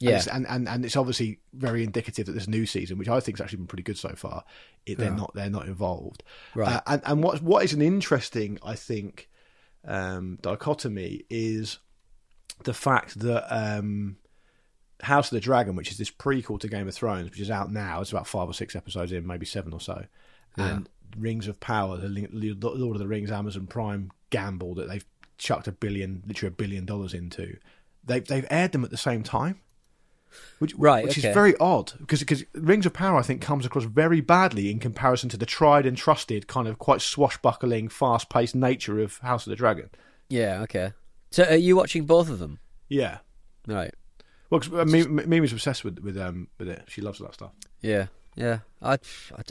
And 0.00 0.10
Yeah. 0.10 0.16
it's- 0.16 0.28
and, 0.28 0.46
and 0.46 0.68
and 0.68 0.84
it's 0.84 0.96
obviously 0.96 1.40
very 1.52 1.82
indicative 1.82 2.26
that 2.26 2.32
this 2.32 2.46
new 2.48 2.66
season, 2.66 2.98
which 2.98 3.08
I 3.08 3.18
think 3.20 3.38
has 3.38 3.44
actually 3.44 3.58
been 3.58 3.66
pretty 3.66 3.82
good 3.82 3.98
so 3.98 4.10
far, 4.10 4.44
it, 4.86 4.98
they're 4.98 5.10
not 5.10 5.32
they're 5.34 5.50
not 5.50 5.66
involved. 5.66 6.22
Right. 6.54 6.74
Uh, 6.76 6.80
and 6.86 7.02
and 7.04 7.22
what 7.22 7.42
what 7.42 7.64
is 7.64 7.72
an 7.72 7.82
interesting, 7.82 8.58
I 8.62 8.74
think, 8.76 9.28
um, 9.84 10.38
dichotomy 10.40 11.24
is 11.30 11.78
the 12.64 12.74
fact 12.74 13.18
that 13.20 13.46
um, 13.54 14.16
House 15.02 15.30
of 15.30 15.36
the 15.36 15.40
Dragon, 15.40 15.76
which 15.76 15.90
is 15.92 15.98
this 15.98 16.10
prequel 16.10 16.58
to 16.60 16.68
Game 16.68 16.88
of 16.88 16.94
Thrones, 16.94 17.30
which 17.30 17.40
is 17.40 17.50
out 17.50 17.70
now, 17.72 18.00
it's 18.00 18.10
about 18.10 18.26
five 18.26 18.48
or 18.48 18.54
six 18.54 18.74
episodes 18.76 19.12
in, 19.12 19.26
maybe 19.26 19.46
seven 19.46 19.72
or 19.72 19.80
so, 19.80 20.04
and 20.56 20.88
Rings 21.16 21.46
of 21.48 21.58
Power, 21.60 21.96
the 21.96 22.08
Lord 22.60 22.96
of 22.96 23.00
the 23.00 23.06
Rings 23.08 23.30
Amazon 23.30 23.66
Prime 23.66 24.10
gamble 24.30 24.74
that 24.74 24.88
they've 24.88 25.04
chucked 25.38 25.68
a 25.68 25.72
billion, 25.72 26.22
literally 26.26 26.52
a 26.52 26.56
billion 26.56 26.84
dollars 26.84 27.14
into, 27.14 27.56
they've 28.04 28.26
they've 28.26 28.46
aired 28.50 28.72
them 28.72 28.84
at 28.84 28.90
the 28.90 28.96
same 28.96 29.22
time. 29.22 29.60
Which, 30.58 30.74
Right, 30.76 31.04
which 31.04 31.18
okay. 31.18 31.28
is 31.28 31.34
very 31.34 31.56
odd 31.58 31.92
because 31.98 32.20
because 32.20 32.44
Rings 32.54 32.86
of 32.86 32.92
Power 32.92 33.18
I 33.18 33.22
think 33.22 33.40
comes 33.40 33.64
across 33.66 33.84
very 33.84 34.20
badly 34.20 34.70
in 34.70 34.78
comparison 34.78 35.28
to 35.30 35.36
the 35.36 35.46
tried 35.46 35.86
and 35.86 35.96
trusted 35.96 36.46
kind 36.48 36.66
of 36.68 36.78
quite 36.78 37.00
swashbuckling, 37.00 37.88
fast 37.88 38.28
paced 38.28 38.54
nature 38.54 39.00
of 39.00 39.18
House 39.18 39.46
of 39.46 39.50
the 39.50 39.56
Dragon. 39.56 39.90
Yeah. 40.28 40.60
Okay. 40.62 40.92
So 41.30 41.44
are 41.44 41.56
you 41.56 41.76
watching 41.76 42.04
both 42.06 42.28
of 42.30 42.38
them? 42.38 42.58
Yeah, 42.88 43.18
Right. 43.66 43.92
well, 44.50 44.60
'cause, 44.60 44.72
uh, 44.72 44.84
Mimi- 44.86 45.26
Mimi's 45.26 45.52
obsessed 45.52 45.84
with 45.84 45.98
with 46.00 46.16
um 46.16 46.48
with 46.58 46.68
it. 46.68 46.84
She 46.88 47.00
loves 47.02 47.18
that 47.18 47.34
stuff. 47.34 47.52
Yeah, 47.82 48.06
yeah. 48.34 48.60
I, 48.80 48.92
I, 48.94 48.96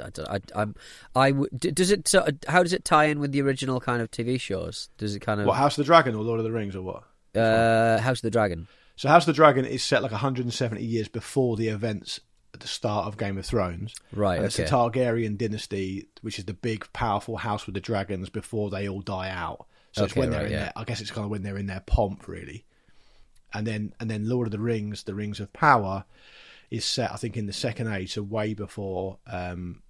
I, 0.04 0.10
I, 0.36 0.40
I'm, 0.56 0.76
I 1.16 1.32
w- 1.32 1.50
d- 1.56 1.72
does 1.72 1.92
it? 1.92 2.08
So, 2.08 2.26
how 2.48 2.64
does 2.64 2.74
it 2.74 2.84
tie 2.84 3.06
in 3.06 3.20
with 3.20 3.32
the 3.32 3.42
original 3.42 3.80
kind 3.80 4.02
of 4.02 4.10
TV 4.10 4.40
shows? 4.40 4.90
Does 4.98 5.16
it 5.16 5.20
kind 5.20 5.40
of 5.40 5.46
What 5.48 5.58
House 5.58 5.78
of 5.78 5.84
the 5.84 5.88
Dragon 5.88 6.16
or 6.16 6.24
Lord 6.24 6.40
of 6.40 6.46
the 6.46 6.52
Rings 6.52 6.76
or 6.76 6.82
what? 6.82 7.04
uh, 7.40 8.00
House 8.00 8.18
of 8.20 8.22
the 8.24 8.32
Dragon? 8.32 8.68
So 8.98 9.10
House 9.10 9.24
of 9.24 9.28
the 9.28 9.34
Dragon 9.34 9.64
is 9.64 9.84
set 9.84 10.02
like 10.02 10.12
170 10.12 10.84
years 10.84 11.08
before 11.08 11.56
the 11.56 11.68
events 11.70 12.20
at 12.54 12.62
the 12.62 12.68
start 12.68 13.06
of 13.06 13.16
Game 13.16 13.38
of 13.38 13.46
Thrones. 13.46 13.94
Right, 14.12 14.38
And 14.38 14.46
It's 14.46 14.60
okay. 14.60 14.68
the 14.68 14.76
Targaryen 14.76 15.38
dynasty, 15.38 16.08
which 16.22 16.40
is 16.40 16.46
the 16.46 16.56
big, 16.56 16.92
powerful 16.94 17.38
house 17.38 17.68
with 17.68 17.76
the 17.76 17.82
dragons 17.82 18.30
before 18.30 18.72
they 18.72 18.90
all 18.90 19.02
die 19.02 19.30
out. 19.30 19.68
So 19.92 20.04
it's 20.04 20.14
Okay, 20.14 20.22
when 20.22 20.32
they're 20.32 20.40
right, 20.40 20.48
in 20.48 20.52
yeah. 20.52 20.60
their, 20.60 20.74
I 20.76 20.84
guess 20.84 21.00
it's 21.00 21.12
kind 21.12 21.26
of 21.26 21.30
when 21.30 21.44
they're 21.44 21.58
in 21.58 21.68
their 21.68 21.84
pomp, 21.86 22.28
really. 22.28 22.66
And 23.54 23.68
then, 23.68 23.94
and 24.00 24.10
then 24.10 24.28
Lord 24.28 24.48
of 24.48 24.52
the 24.52 24.60
Rings, 24.60 25.04
the 25.04 25.14
Rings 25.14 25.40
of 25.40 25.54
Power, 25.54 26.06
is 26.72 26.84
set, 26.84 27.12
I 27.12 27.18
think, 27.18 27.38
in 27.38 27.46
the 27.46 27.54
Second 27.54 27.94
Age, 27.94 28.14
so 28.14 28.24
way 28.24 28.56
before 28.56 29.20
um, 29.28 29.84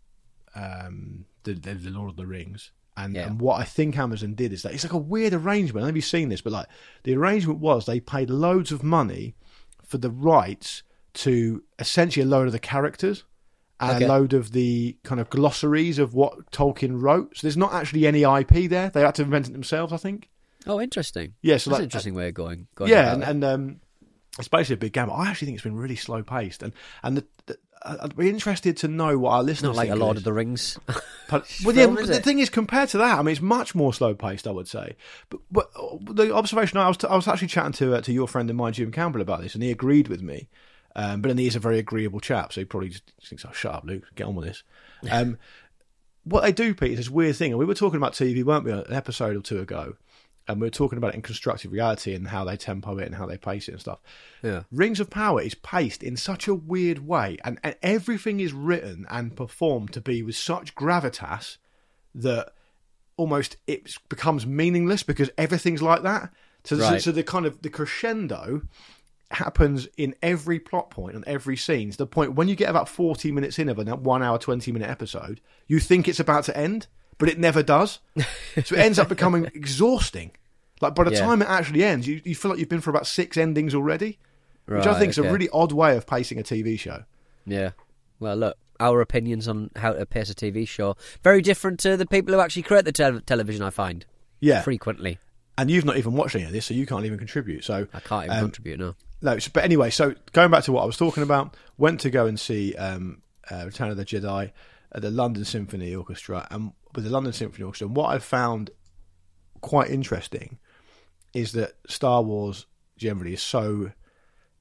um, 0.53 1.25
the, 1.43 1.53
the, 1.53 1.75
the 1.75 1.89
Lord 1.91 2.09
of 2.09 2.17
the 2.17 2.27
Rings. 2.27 2.71
And, 2.97 3.13
Yeah. 3.15 3.27
and 3.27 3.39
what 3.39 3.61
I 3.61 3.63
think 3.63 3.97
Amazon 3.97 4.33
did 4.33 4.51
is 4.51 4.63
that 4.63 4.73
it's 4.73 4.83
like 4.83 4.91
a 4.93 4.97
weird 4.97 5.33
arrangement. 5.33 5.83
I 5.83 5.87
don't 5.87 5.89
know 5.89 5.89
if 5.91 5.95
you've 5.97 6.05
seen 6.05 6.29
this, 6.29 6.41
but 6.41 6.51
like 6.51 6.65
the 7.03 7.15
arrangement 7.15 7.59
was 7.59 7.85
they 7.85 7.99
paid 7.99 8.29
loads 8.29 8.71
of 8.71 8.83
money 8.83 9.35
for 9.85 9.97
the 9.99 10.09
rights 10.09 10.81
to 11.13 11.63
essentially 11.79 12.23
a 12.25 12.27
load 12.27 12.47
of 12.47 12.53
the 12.53 12.59
characters 12.59 13.23
and 13.79 13.97
Okay. 13.97 14.05
a 14.05 14.07
load 14.07 14.33
of 14.33 14.51
the 14.51 14.97
kind 15.03 15.21
of 15.21 15.29
glossaries 15.29 15.99
of 15.99 16.15
what 16.15 16.49
Tolkien 16.51 16.99
wrote. 16.99 17.37
So 17.37 17.45
there's 17.45 17.55
not 17.55 17.71
actually 17.73 18.07
any 18.07 18.23
IP 18.23 18.67
there. 18.67 18.89
They 18.89 19.01
had 19.01 19.15
to 19.15 19.21
invent 19.21 19.47
it 19.47 19.53
themselves, 19.53 19.93
I 19.93 19.97
think. 19.97 20.29
Oh, 20.65 20.81
interesting. 20.81 21.35
Yeah, 21.43 21.57
so 21.57 21.69
that's 21.69 21.73
like- 21.73 21.79
an 21.79 21.83
interesting 21.85 22.15
way 22.15 22.27
of 22.29 22.33
going. 22.33 22.67
going 22.75 22.89
yeah, 22.91 23.13
and, 23.13 23.21
it. 23.23 23.29
and 23.29 23.43
um, 23.43 23.79
it's 24.39 24.47
basically 24.47 24.73
a 24.73 24.77
big 24.77 24.93
gamble. 24.93 25.13
I 25.15 25.29
actually 25.29 25.45
think 25.47 25.55
it's 25.57 25.63
been 25.63 25.75
really 25.77 25.95
slow 25.95 26.23
paced, 26.23 26.61
and 26.63 26.73
and 27.03 27.17
the, 27.17 27.21
the, 27.21 27.36
I'd 27.87 28.15
be 28.15 28.29
interested 28.29 28.77
to 28.77 28.87
know 28.87 29.17
what 29.17 29.31
our 29.31 29.43
listeners 29.43 29.69
not 29.69 29.75
like 29.75 29.89
a 29.89 29.95
Lord 29.95 30.17
of 30.17 30.21
of 30.21 30.23
the 30.23 30.33
Rings. 30.33 30.77
But, 31.29 31.45
well, 31.65 31.75
yeah, 31.75 31.83
film, 31.83 31.95
but 31.95 32.03
is 32.03 32.09
the 32.09 32.21
thing 32.21 32.39
is, 32.39 32.49
compared 32.49 32.87
to 32.89 32.99
that, 32.99 33.19
I 33.19 33.21
mean, 33.21 33.33
it's 33.33 33.41
much 33.41 33.75
more 33.75 33.93
slow 33.93 34.15
paced. 34.15 34.47
I 34.47 34.51
would 34.51 34.69
say. 34.69 34.95
But, 35.29 35.41
but 35.51 35.69
the 36.15 36.33
observation 36.33 36.77
I 36.77 36.87
was 36.87 37.03
I 37.03 37.17
was 37.17 37.27
actually 37.27 37.49
chatting 37.49 37.73
to 37.73 37.95
uh, 37.95 38.01
to 38.01 38.13
your 38.13 38.29
friend 38.29 38.49
of 38.49 38.55
mine, 38.55 38.71
Jim 38.71 38.93
Campbell, 38.93 39.19
about 39.19 39.41
this, 39.41 39.53
and 39.53 39.61
he 39.61 39.69
agreed 39.69 40.07
with 40.07 40.21
me. 40.21 40.47
Um, 40.95 41.21
but 41.21 41.27
then 41.27 41.37
he 41.37 41.45
is 41.45 41.57
a 41.57 41.59
very 41.59 41.79
agreeable 41.79 42.21
chap, 42.21 42.53
so 42.53 42.61
he 42.61 42.65
probably 42.65 42.89
just 42.89 43.11
thinks, 43.21 43.43
"Oh, 43.45 43.51
shut 43.51 43.75
up, 43.75 43.83
Luke, 43.83 44.05
get 44.15 44.27
on 44.27 44.35
with 44.35 44.47
this." 44.47 44.63
Um, 45.11 45.37
what 46.23 46.43
they 46.43 46.51
do, 46.51 46.73
Pete, 46.73 46.91
is 46.91 46.97
this 46.97 47.09
weird 47.09 47.35
thing, 47.35 47.51
and 47.51 47.59
we 47.59 47.65
were 47.65 47.75
talking 47.75 47.97
about 47.97 48.13
TV, 48.13 48.43
weren't 48.43 48.65
we, 48.65 48.71
an 48.71 48.85
episode 48.89 49.35
or 49.35 49.41
two 49.41 49.59
ago, 49.59 49.95
and 50.47 50.61
we 50.61 50.67
are 50.67 50.71
talking 50.71 50.97
about 50.97 51.09
it 51.13 51.15
in 51.15 51.21
constructive 51.21 51.71
reality 51.71 52.13
and 52.13 52.27
how 52.27 52.43
they 52.43 52.55
tempo 52.57 52.97
it 52.97 53.05
and 53.05 53.15
how 53.15 53.25
they 53.25 53.37
pace 53.37 53.67
it 53.67 53.73
and 53.73 53.81
stuff. 53.81 53.99
Yeah. 54.43 54.63
Rings 54.71 54.99
of 54.99 55.09
Power 55.09 55.41
is 55.41 55.55
paced 55.55 56.03
in 56.03 56.15
such 56.17 56.47
a 56.47 56.55
weird 56.55 57.05
way, 57.07 57.37
and, 57.43 57.59
and 57.63 57.75
everything 57.83 58.39
is 58.39 58.53
written 58.53 59.05
and 59.09 59.35
performed 59.35 59.93
to 59.93 60.01
be 60.01 60.23
with 60.23 60.35
such 60.35 60.75
gravitas 60.75 61.57
that 62.15 62.53
almost 63.17 63.57
it 63.67 63.95
becomes 64.09 64.45
meaningless 64.45 65.03
because 65.03 65.29
everything's 65.37 65.81
like 65.81 66.03
that. 66.03 66.29
So, 66.63 66.77
so- 66.77 66.97
so 66.99 67.11
the 67.11 67.23
kind 67.23 67.45
of 67.45 67.61
the 67.61 67.69
crescendo 67.69 68.61
happens 69.31 69.87
in 69.97 70.15
every 70.21 70.57
plot 70.59 70.89
point 70.89 71.15
and 71.15 71.25
every 71.27 71.57
scene. 71.57 71.91
To 71.91 71.97
the 71.97 72.07
point 72.07 72.35
when 72.35 72.47
you 72.47 72.55
get 72.55 72.69
about 72.69 72.87
forty 72.87 73.31
minutes 73.31 73.59
in 73.59 73.67
of 73.69 73.77
a 73.79 73.83
one 73.95 74.23
hour, 74.23 74.37
twenty 74.37 74.71
minute 74.71 74.89
episode, 74.89 75.41
you 75.67 75.79
think 75.79 76.07
it's 76.07 76.19
about 76.19 76.45
to 76.45 76.57
end, 76.57 76.87
but 77.17 77.29
it 77.29 77.39
never 77.39 77.63
does. 77.63 77.99
so 78.63 78.75
it 78.75 78.79
ends 78.79 78.99
up 78.99 79.09
becoming 79.09 79.45
exhausting. 79.53 80.31
Like 80.81 80.93
by 80.95 81.03
the 81.05 81.11
Yeah. 81.11 81.19
time 81.25 81.41
it 81.41 81.47
actually 81.49 81.83
ends, 81.83 82.07
you, 82.07 82.21
you 82.23 82.35
feel 82.35 82.51
like 82.51 82.59
you've 82.59 82.69
been 82.69 82.81
for 82.81 82.89
about 82.91 83.07
six 83.07 83.37
endings 83.37 83.73
already, 83.73 84.19
which 84.65 84.85
I 84.85 84.91
Right, 84.91 84.99
think 84.99 85.09
is 85.11 85.17
a 85.17 85.23
really 85.23 85.49
odd 85.49 85.71
way 85.71 85.97
of 85.97 86.05
pacing 86.05 86.39
a 86.39 86.43
TV 86.43 86.77
show. 86.79 87.03
Yeah. 87.45 87.71
Well, 88.19 88.35
look, 88.35 88.57
our 88.79 89.01
opinions 89.01 89.47
on 89.47 89.71
how 89.75 89.93
to 89.93 90.05
pace 90.05 90.29
a 90.29 90.35
TV 90.35 90.67
show 90.67 90.95
very 91.23 91.41
different 91.41 91.79
to 91.79 91.97
the 91.97 92.05
people 92.05 92.33
who 92.33 92.39
actually 92.39 92.61
create 92.63 92.85
the 92.85 92.91
tel- 92.91 93.21
television. 93.21 93.63
I 93.63 93.69
find 93.71 94.05
Yeah, 94.39 94.61
frequently. 94.61 95.17
and 95.57 95.71
you've 95.71 95.85
not 95.85 95.97
even 95.97 96.13
watched 96.13 96.35
any 96.35 96.43
of 96.43 96.51
this, 96.51 96.65
so 96.67 96.73
you 96.75 96.85
can't 96.85 97.05
even 97.05 97.17
contribute. 97.17 97.63
So 97.63 97.87
I 97.93 97.99
can't 98.01 98.25
even 98.25 98.37
um, 98.37 98.43
contribute 98.45 98.79
now. 98.79 98.95
No, 99.19 99.37
but 99.53 99.63
anyway, 99.63 99.89
so 99.89 100.13
going 100.33 100.51
back 100.51 100.63
to 100.65 100.71
what 100.71 100.83
I 100.83 100.85
was 100.85 100.95
talking 100.97 101.23
about, 101.23 101.57
went 101.79 101.99
to 102.01 102.11
go 102.11 102.27
and 102.27 102.39
see 102.39 102.75
um, 102.75 103.23
uh, 103.49 103.63
Return 103.65 103.89
of 103.89 103.97
the 103.97 104.05
Jedi 104.05 104.51
at 104.91 105.01
the 105.01 105.09
London 105.09 105.43
Symphony 105.43 105.95
Orchestra, 105.95 106.47
and 106.51 106.73
with 106.97 107.05
the 107.05 107.11
London 107.11 107.31
Symphony 107.31 107.63
Orchestra, 107.63 107.87
and 107.87 107.95
what 107.95 108.13
I 108.13 108.19
found 108.19 108.71
quite 109.61 109.89
interesting 109.89 110.57
is 111.33 111.51
that 111.53 111.75
Star 111.87 112.21
Wars 112.21 112.65
generally 112.97 113.33
is 113.33 113.41
so 113.41 113.91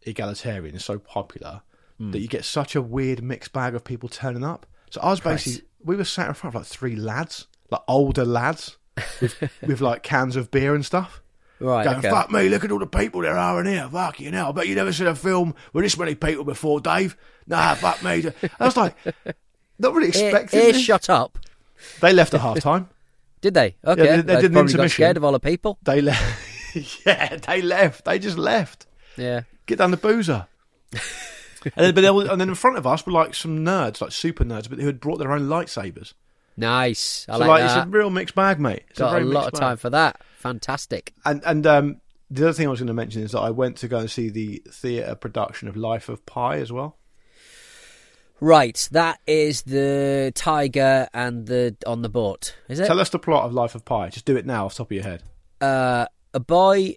egalitarian, 0.02 0.75
and 0.75 0.83
so 0.83 0.99
popular 0.99 1.62
hmm. 1.99 2.12
that 2.12 2.21
you 2.21 2.28
get 2.28 2.45
such 2.45 2.76
a 2.76 2.83
weird 2.83 3.23
mixed 3.23 3.52
bag 3.52 3.75
of 3.75 3.83
people 3.83 4.09
turning 4.09 4.45
up. 4.45 4.66
So 4.90 5.00
I 5.00 5.11
was 5.11 5.19
basically, 5.19 5.66
we 5.83 5.97
were 5.97 6.05
sat 6.05 6.28
in 6.28 6.35
front 6.35 6.55
of 6.55 6.61
like 6.61 6.69
three 6.69 6.95
lads, 6.95 7.49
like 7.71 7.81
older 7.88 8.25
lads, 8.25 8.76
with, 9.21 9.35
with 9.66 9.81
like 9.81 10.05
cans 10.05 10.37
of 10.37 10.52
beer 10.52 10.75
and 10.75 10.85
stuff 10.85 11.23
Right. 11.59 11.85
going, 11.85 11.99
okay. 11.99 12.11
fuck 12.11 12.31
me, 12.31 12.49
look 12.49 12.64
at 12.64 12.71
all 12.71 12.78
the 12.78 12.87
people 12.87 13.23
there 13.23 13.37
are 13.37 13.61
in 13.61 13.66
here. 13.66 13.88
Fuck 13.90 14.21
you 14.21 14.31
know. 14.31 14.50
I 14.50 14.52
bet 14.52 14.69
you 14.69 14.75
never 14.75 14.93
seen 14.93 15.07
a 15.07 15.14
film 15.14 15.55
with 15.73 15.85
this 15.85 15.97
many 15.97 16.14
people 16.14 16.45
before, 16.45 16.81
Dave. 16.81 17.16
Nah, 17.47 17.75
fuck 17.75 18.02
me. 18.02 18.26
I 18.61 18.64
was 18.64 18.76
like, 18.76 18.95
not 19.78 19.95
really 19.95 20.09
expecting 20.09 20.61
ear 20.61 20.75
shut 20.75 21.09
up. 21.09 21.38
They 22.00 22.12
left 22.12 22.35
at 22.35 22.40
half 22.40 22.61
time. 22.61 22.88
Did 23.40 23.54
they? 23.54 23.76
Okay. 23.85 24.02
they- 24.02 24.23
they 24.23 24.37
I 24.37 24.40
did 24.40 24.52
probably 24.52 24.73
got 24.73 24.90
scared 24.90 25.16
of 25.16 25.25
all 25.25 25.33
the 25.33 25.40
people. 25.40 25.78
They 25.83 26.00
left. 26.00 26.75
yeah, 27.06 27.37
they 27.37 27.62
left. 27.62 28.04
They 28.04 28.18
just 28.18 28.38
left. 28.38 28.87
Yeah. 29.16 29.42
Get 29.66 29.78
down 29.78 29.90
the 29.90 29.97
boozer. 29.97 30.47
and, 30.92 31.73
then, 31.76 31.95
but 31.95 32.14
was, 32.14 32.28
and 32.28 32.40
then 32.40 32.49
in 32.49 32.54
front 32.54 32.76
of 32.78 32.87
us 32.87 33.04
were 33.04 33.12
like 33.12 33.35
some 33.35 33.64
nerds, 33.64 34.00
like 34.00 34.12
super 34.12 34.45
nerds, 34.45 34.68
but 34.68 34.78
who 34.78 34.87
had 34.87 35.00
brought 35.00 35.18
their 35.18 35.33
own 35.33 35.49
lightsabers. 35.49 36.14
Nice. 36.56 37.26
I 37.28 37.35
so 37.35 37.38
like, 37.40 37.49
like, 37.49 37.61
that. 37.62 37.78
it's 37.78 37.87
a 37.87 37.90
real 37.90 38.11
mixed 38.11 38.35
bag, 38.35 38.59
mate. 38.59 38.85
It's 38.90 38.99
Got 38.99 39.09
a, 39.09 39.11
very 39.12 39.25
lot 39.25 39.40
of 39.40 39.45
mixed 39.47 39.61
bag. 39.61 39.68
time 39.68 39.76
for 39.76 39.90
that. 39.90 40.21
Fantastic. 40.38 41.12
And 41.25 41.42
and 41.45 41.66
um, 41.66 42.00
the 42.30 42.45
other 42.45 42.52
thing 42.52 42.66
I 42.66 42.71
was 42.71 42.80
going 42.80 42.87
to 42.88 42.95
mention 42.95 43.23
is 43.23 43.33
that 43.33 43.40
I 43.40 43.50
went 43.50 43.76
to 43.78 43.88
go 43.88 43.99
and 43.99 44.11
see 44.11 44.30
the 44.30 44.62
theatre 44.71 45.14
production 45.14 45.68
of 45.68 45.76
Life 45.76 46.09
of 46.09 46.25
Pi 46.26 46.56
as 46.59 46.73
well. 46.73 46.97
Right. 48.40 48.88
That 48.93 49.19
is 49.26 49.62
the 49.62 50.31
tiger 50.35 51.09
and 51.14 51.47
the 51.47 51.76
on 51.87 52.02
the 52.02 52.09
boat. 52.09 52.55
Is 52.69 52.81
it? 52.81 52.87
Tell 52.87 53.00
us 53.00 53.09
the 53.09 53.19
plot 53.19 53.45
of 53.45 53.52
Life 53.55 53.75
of 53.75 53.85
Pi. 53.85 54.11
Just 54.11 54.26
do 54.26 54.37
it 54.37 54.45
now 54.47 54.66
off 54.66 54.75
the 54.75 54.78
top 54.78 54.88
of 54.88 54.93
your 54.93 55.05
head. 55.05 55.23
uh, 55.61 56.07
a 56.35 56.40
boy. 56.40 56.97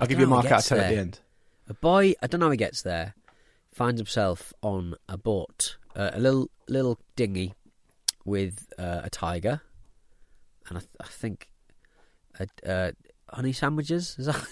I'll 0.00 0.06
give 0.06 0.18
you 0.18 0.24
a 0.24 0.28
mark 0.28 0.46
out 0.46 0.52
of 0.52 0.56
gets 0.58 0.68
10 0.68 0.78
at 0.78 0.88
the 0.88 0.94
there. 0.94 1.00
end. 1.02 1.20
A 1.68 1.74
boy. 1.74 2.14
I 2.22 2.26
don't 2.26 2.40
know 2.40 2.46
how 2.46 2.50
he 2.52 2.56
gets 2.56 2.82
there. 2.82 3.14
Finds 3.74 4.00
himself 4.00 4.52
on 4.62 4.94
a 5.08 5.16
boat, 5.18 5.76
uh, 5.96 6.10
a 6.12 6.20
little 6.20 6.50
little 6.68 6.98
dinghy 7.16 7.54
with 8.24 8.72
uh, 8.78 9.00
a 9.04 9.10
tiger, 9.10 9.60
and 10.68 10.78
I, 10.78 10.80
th- 10.80 10.90
I 11.00 11.06
think 11.06 11.48
uh, 12.40 12.46
uh, 12.66 12.90
honey 13.30 13.52
sandwiches. 13.52 14.16
Is 14.18 14.26
that 14.26 14.46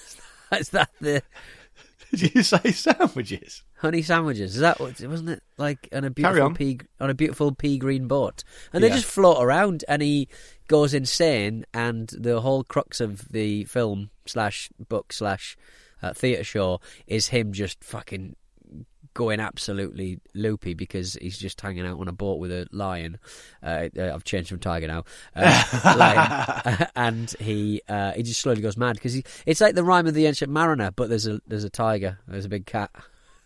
is 0.60 0.68
that 0.70 0.90
the 1.00 1.22
Did 2.14 2.34
you 2.34 2.42
say 2.42 2.70
sandwiches? 2.72 3.62
Honey 3.80 4.02
sandwiches? 4.02 4.54
Is 4.54 4.60
that 4.60 4.78
what? 4.78 5.00
Wasn't 5.00 5.28
it 5.28 5.42
like 5.56 5.88
on 5.92 6.04
a 6.04 6.10
beautiful 6.10 6.42
on. 6.42 6.54
pea 6.54 6.80
on 7.00 7.10
a 7.10 7.14
beautiful 7.14 7.52
pea 7.52 7.78
green 7.78 8.06
boat? 8.06 8.44
And 8.72 8.84
they 8.84 8.90
just 8.90 9.04
float 9.04 9.42
around, 9.42 9.84
and 9.88 10.02
he 10.02 10.28
goes 10.68 10.94
insane. 10.94 11.64
And 11.72 12.08
the 12.16 12.40
whole 12.40 12.62
crux 12.64 13.00
of 13.00 13.28
the 13.28 13.64
film 13.64 14.10
slash 14.26 14.70
book 14.88 15.12
slash 15.12 15.56
uh, 16.02 16.12
theatre 16.12 16.44
show 16.44 16.80
is 17.06 17.28
him 17.28 17.52
just 17.52 17.82
fucking 17.82 18.36
going 19.12 19.40
absolutely 19.40 20.20
loopy 20.34 20.72
because 20.72 21.14
he's 21.14 21.36
just 21.36 21.60
hanging 21.60 21.84
out 21.84 21.98
on 21.98 22.06
a 22.06 22.12
boat 22.12 22.38
with 22.38 22.52
a 22.52 22.66
lion. 22.70 23.18
Uh, 23.62 23.88
uh, 23.98 24.12
I've 24.14 24.24
changed 24.24 24.50
from 24.50 24.60
tiger 24.60 24.86
now, 24.86 25.04
uh, 25.34 25.94
lion, 25.96 26.88
and 26.96 27.30
he 27.40 27.82
uh, 27.88 28.12
he 28.12 28.22
just 28.22 28.40
slowly 28.40 28.60
goes 28.60 28.76
mad 28.76 28.94
because 28.94 29.14
he. 29.14 29.24
It's 29.46 29.60
like 29.60 29.74
the 29.74 29.84
rhyme 29.84 30.06
of 30.06 30.14
the 30.14 30.26
ancient 30.26 30.52
mariner, 30.52 30.90
but 30.90 31.08
there's 31.08 31.26
a 31.26 31.40
there's 31.46 31.64
a 31.64 31.70
tiger, 31.70 32.18
there's 32.28 32.44
a 32.44 32.50
big 32.50 32.66
cat. 32.66 32.90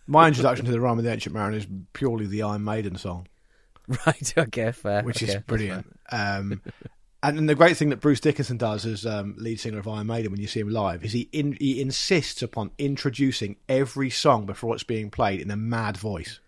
My 0.07 0.27
introduction 0.27 0.65
to 0.65 0.71
the 0.71 0.79
Rhyme 0.79 0.97
of 0.99 1.03
the 1.03 1.11
Ancient 1.11 1.33
Mariner 1.33 1.57
is 1.57 1.67
purely 1.93 2.27
the 2.27 2.43
Iron 2.43 2.63
Maiden 2.63 2.95
song, 2.97 3.27
Right. 3.87 4.33
Okay. 4.37 4.71
Fair. 4.71 5.03
which 5.03 5.23
okay, 5.23 5.33
is 5.35 5.41
brilliant. 5.43 5.87
Um, 6.11 6.61
and, 7.23 7.39
and 7.39 7.49
the 7.49 7.55
great 7.55 7.75
thing 7.77 7.89
that 7.89 8.01
Bruce 8.01 8.19
Dickinson 8.19 8.57
does 8.57 8.85
as 8.85 9.05
um, 9.05 9.35
lead 9.37 9.59
singer 9.59 9.79
of 9.79 9.87
Iron 9.87 10.05
Maiden 10.07 10.31
when 10.31 10.39
you 10.41 10.47
see 10.47 10.59
him 10.59 10.69
live 10.69 11.03
is 11.03 11.11
he 11.13 11.27
in, 11.31 11.53
he 11.59 11.81
insists 11.81 12.41
upon 12.43 12.71
introducing 12.77 13.55
every 13.67 14.09
song 14.11 14.45
before 14.45 14.75
it's 14.75 14.83
being 14.83 15.09
played 15.09 15.41
in 15.41 15.49
a 15.49 15.55
mad 15.55 15.97
voice. 15.97 16.39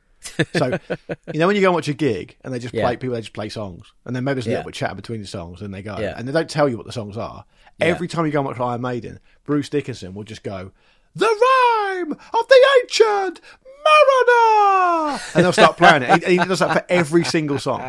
So 0.55 0.77
you 1.33 1.39
know 1.39 1.47
when 1.47 1.55
you 1.55 1.61
go 1.61 1.69
and 1.69 1.75
watch 1.75 1.87
a 1.87 1.93
gig 1.93 2.37
and 2.43 2.53
they 2.53 2.59
just 2.59 2.73
Yeah. 2.73 2.83
play 2.85 2.97
people 2.97 3.13
they 3.15 3.21
just 3.21 3.33
play 3.33 3.49
songs 3.49 3.93
and 4.05 4.15
then 4.15 4.23
maybe 4.23 4.35
there's 4.35 4.47
a 4.47 4.49
Yeah. 4.49 4.57
little 4.57 4.71
bit 4.71 4.75
of 4.75 4.79
chat 4.79 4.95
between 4.95 5.21
the 5.21 5.27
songs 5.27 5.61
and 5.61 5.73
they 5.73 5.81
go 5.83 5.97
Yeah. 5.99 6.15
and 6.17 6.27
they 6.27 6.31
don't 6.31 6.49
tell 6.49 6.67
you 6.67 6.75
what 6.77 6.85
the 6.85 6.91
songs 6.91 7.17
are. 7.17 7.45
Every 7.79 8.07
time 8.07 8.25
you 8.25 8.31
go 8.31 8.39
and 8.39 8.47
watch 8.47 8.59
Iron 8.59 8.81
Maiden, 8.81 9.19
Bruce 9.45 9.69
Dickinson 9.69 10.13
will 10.15 10.23
just 10.23 10.43
go 10.43 10.71
the 11.17 11.25
rhyme 11.25 12.11
of 12.11 12.47
the 12.47 12.67
ancient 12.83 13.41
mariner, 13.83 15.19
and 15.35 15.43
they'll 15.45 15.53
start 15.53 15.77
playing 15.77 16.03
it. 16.03 16.23
He, 16.23 16.37
he 16.37 16.45
does 16.45 16.59
that 16.59 16.73
for 16.73 16.85
every 16.89 17.23
single 17.23 17.59
song. 17.59 17.81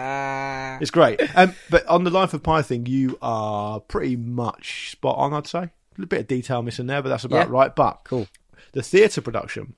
It's 0.80 0.90
great. 0.90 1.20
Um, 1.36 1.54
but 1.70 1.86
on 1.86 2.04
the 2.04 2.10
Life 2.10 2.34
of 2.34 2.42
Pi 2.42 2.62
thing, 2.62 2.86
you 2.86 3.18
are 3.20 3.80
pretty 3.80 4.16
much 4.16 4.90
spot 4.92 5.16
on. 5.18 5.32
I'd 5.34 5.46
say 5.46 5.58
a 5.58 5.70
little 5.96 6.06
bit 6.08 6.20
of 6.20 6.26
detail 6.28 6.62
missing 6.62 6.86
there, 6.86 7.02
but 7.02 7.08
that's 7.08 7.24
about 7.24 7.48
Yeah. 7.48 7.52
right. 7.52 7.74
But 7.74 8.00
Cool. 8.04 8.28
the 8.72 8.82
theatre 8.82 9.20
production 9.20 9.74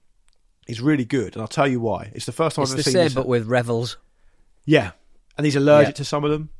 is 0.68 0.80
really 0.80 1.04
good, 1.04 1.34
and 1.34 1.42
I'll 1.42 1.48
tell 1.48 1.66
you 1.68 1.80
why. 1.80 2.12
It's 2.14 2.26
the 2.26 2.32
first 2.32 2.56
time 2.56 2.64
It's 2.64 2.72
I've 2.72 2.76
the 2.78 2.82
seen 2.84 2.92
same, 2.92 3.04
this. 3.04 3.14
but 3.14 3.26
with 3.26 3.46
revels. 3.46 3.96
yeah, 4.66 4.92
and 5.36 5.44
he's 5.46 5.56
allergic 5.56 5.94
Yeah. 5.94 5.98
to 5.98 6.04
some 6.04 6.24
of 6.24 6.30
them, 6.30 6.50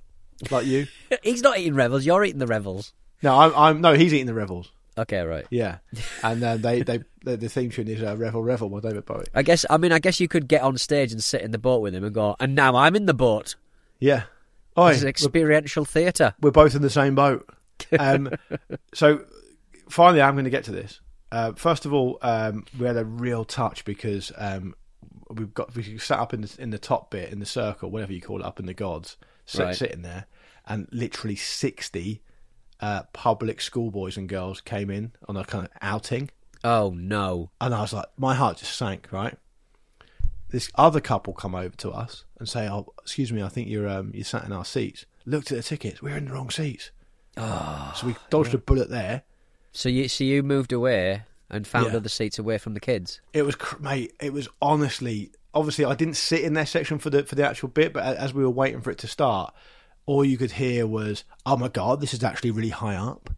like 0.51 0.67
you. 0.67 0.87
He's 1.23 1.43
not 1.43 1.59
eating 1.59 1.75
revels. 1.75 2.07
You're 2.07 2.25
eating 2.25 2.39
the 2.39 2.47
revels. 2.47 2.95
No, 3.23 3.39
I'm, 3.39 3.53
I'm 3.55 3.81
no, 3.83 3.93
he's 3.93 4.15
eating 4.15 4.25
the 4.27 4.33
revels. 4.35 4.73
Okay, 5.01 5.21
right. 5.23 5.47
Yeah, 5.51 5.79
and 6.23 6.43
then 6.43 6.63
they, 6.63 6.83
they 6.83 7.01
the, 7.25 7.37
the 7.37 7.49
theme 7.49 7.71
tune 7.71 7.89
is 7.89 8.03
uh, 8.03 8.17
"Revel 8.17 8.43
Revel" 8.43 8.69
by 8.69 8.81
David 8.81 9.05
Bowie. 9.07 9.25
I 9.35 9.43
guess. 9.43 9.65
I 9.71 9.77
mean, 9.79 9.93
I 9.93 9.99
guess 9.99 10.21
you 10.21 10.29
could 10.29 10.47
get 10.49 10.63
on 10.63 10.77
stage 10.79 11.13
and 11.13 11.23
sit 11.23 11.41
in 11.43 11.51
the 11.51 11.59
boat 11.59 11.81
with 11.83 11.95
him 11.95 12.05
and 12.05 12.15
go. 12.15 12.37
And 12.41 12.55
now 12.55 12.77
I'm 12.77 12.95
in 12.97 13.07
the 13.07 13.15
boat. 13.15 13.55
Yeah, 13.99 14.23
Oi, 14.79 14.91
is 14.93 15.05
experiential 15.05 15.85
theatre. 15.85 16.35
we're 16.41 16.51
both 16.51 16.75
in 16.75 16.83
the 16.83 16.91
same 16.91 17.15
boat. 17.15 17.49
Um, 17.99 18.31
so 18.95 19.25
finally, 19.89 20.21
I'm 20.23 20.35
going 20.35 20.45
to 20.45 20.51
get 20.51 20.65
to 20.65 20.73
this. 20.73 21.01
Uh, 21.33 21.53
first 21.53 21.87
of 21.87 21.93
all, 21.93 22.19
um, 22.23 22.65
we 22.79 22.87
had 22.87 22.97
a 22.97 23.05
real 23.05 23.45
touch 23.45 23.85
because 23.85 24.33
um, 24.37 24.75
we've 25.31 25.55
got 25.55 25.75
we 25.77 25.97
sat 25.99 26.19
up 26.19 26.35
in 26.35 26.41
the 26.43 26.57
in 26.59 26.71
the 26.71 26.79
top 26.79 27.11
bit 27.11 27.33
in 27.33 27.39
the 27.39 27.47
circle, 27.47 27.91
whatever 27.91 28.13
you 28.13 28.21
call 28.21 28.41
it, 28.41 28.45
up 28.45 28.59
in 28.59 28.67
the 28.67 28.75
gods, 28.75 29.17
sit, 29.47 29.65
Right. 29.65 29.77
sitting 29.77 30.03
there, 30.03 30.27
and 30.67 30.89
literally 30.91 31.37
sixty 31.37 32.23
uh, 32.81 33.03
public 33.13 33.61
schoolboys 33.61 34.17
and 34.17 34.29
girls 34.29 34.61
came 34.61 34.91
in 34.91 35.13
on 35.29 35.37
a 35.37 35.45
kind 35.45 35.65
of 35.65 35.71
outing, 35.83 36.31
Oh 36.65 36.95
no! 36.97 37.51
and 37.61 37.75
I 37.75 37.81
was 37.83 37.93
like, 37.93 38.07
my 38.17 38.35
heart 38.35 38.59
just 38.59 38.77
sank. 38.77 39.09
Right, 39.11 39.37
this 40.51 40.71
other 40.75 41.01
couple 41.01 41.33
come 41.33 41.55
over 41.55 41.75
to 41.77 41.91
us 41.91 42.25
and 42.39 42.49
say, 42.49 42.69
"Oh, 42.69 42.93
excuse 43.01 43.33
me, 43.33 43.43
I 43.43 43.49
think 43.49 43.69
you're 43.69 43.89
um, 43.89 44.11
you 44.15 44.25
sat 44.25 44.45
in 44.45 44.53
our 44.53 44.65
seats." 44.65 45.07
Looked 45.27 45.53
at 45.53 45.57
the 45.59 45.63
tickets, 45.63 46.01
we're 46.03 46.17
in 46.17 46.25
the 46.27 46.33
wrong 46.33 46.51
seats. 46.51 46.91
so 47.37 48.07
we 48.07 48.17
dodged 48.31 48.55
a 48.55 48.59
bullet 48.59 48.89
there. 48.91 49.23
So 49.73 49.89
you 49.89 50.09
so 50.09 50.25
you 50.25 50.43
moved 50.43 50.73
away 50.73 51.23
and 51.49 51.67
found 51.67 51.87
Yeah. 51.91 51.97
other 51.97 52.09
seats 52.09 52.39
away 52.39 52.59
from 52.59 52.75
the 52.75 52.81
kids. 52.81 53.21
It 53.33 53.43
was, 53.43 53.57
mate. 53.81 54.13
It 54.21 54.33
was 54.33 54.49
honestly, 54.63 55.31
obviously, 55.55 55.85
I 55.85 55.95
didn't 55.95 56.15
sit 56.17 56.41
in 56.43 56.55
their 56.55 56.67
section 56.67 56.99
for 56.99 57.11
the 57.11 57.23
for 57.25 57.35
the 57.37 57.47
actual 57.47 57.69
bit, 57.69 57.93
but 57.93 58.17
as 58.17 58.33
we 58.35 58.43
were 58.43 58.51
waiting 58.51 58.81
for 58.81 58.91
it 58.91 58.99
to 58.99 59.07
start, 59.07 59.55
all 60.07 60.25
you 60.25 60.37
could 60.39 60.53
hear 60.53 60.87
was, 60.87 61.25
"Oh 61.47 61.57
my 61.57 61.69
god, 61.69 62.01
this 62.01 62.15
is 62.15 62.25
actually 62.25 62.51
really 62.51 62.71
high 62.71 62.97
up," 62.97 63.31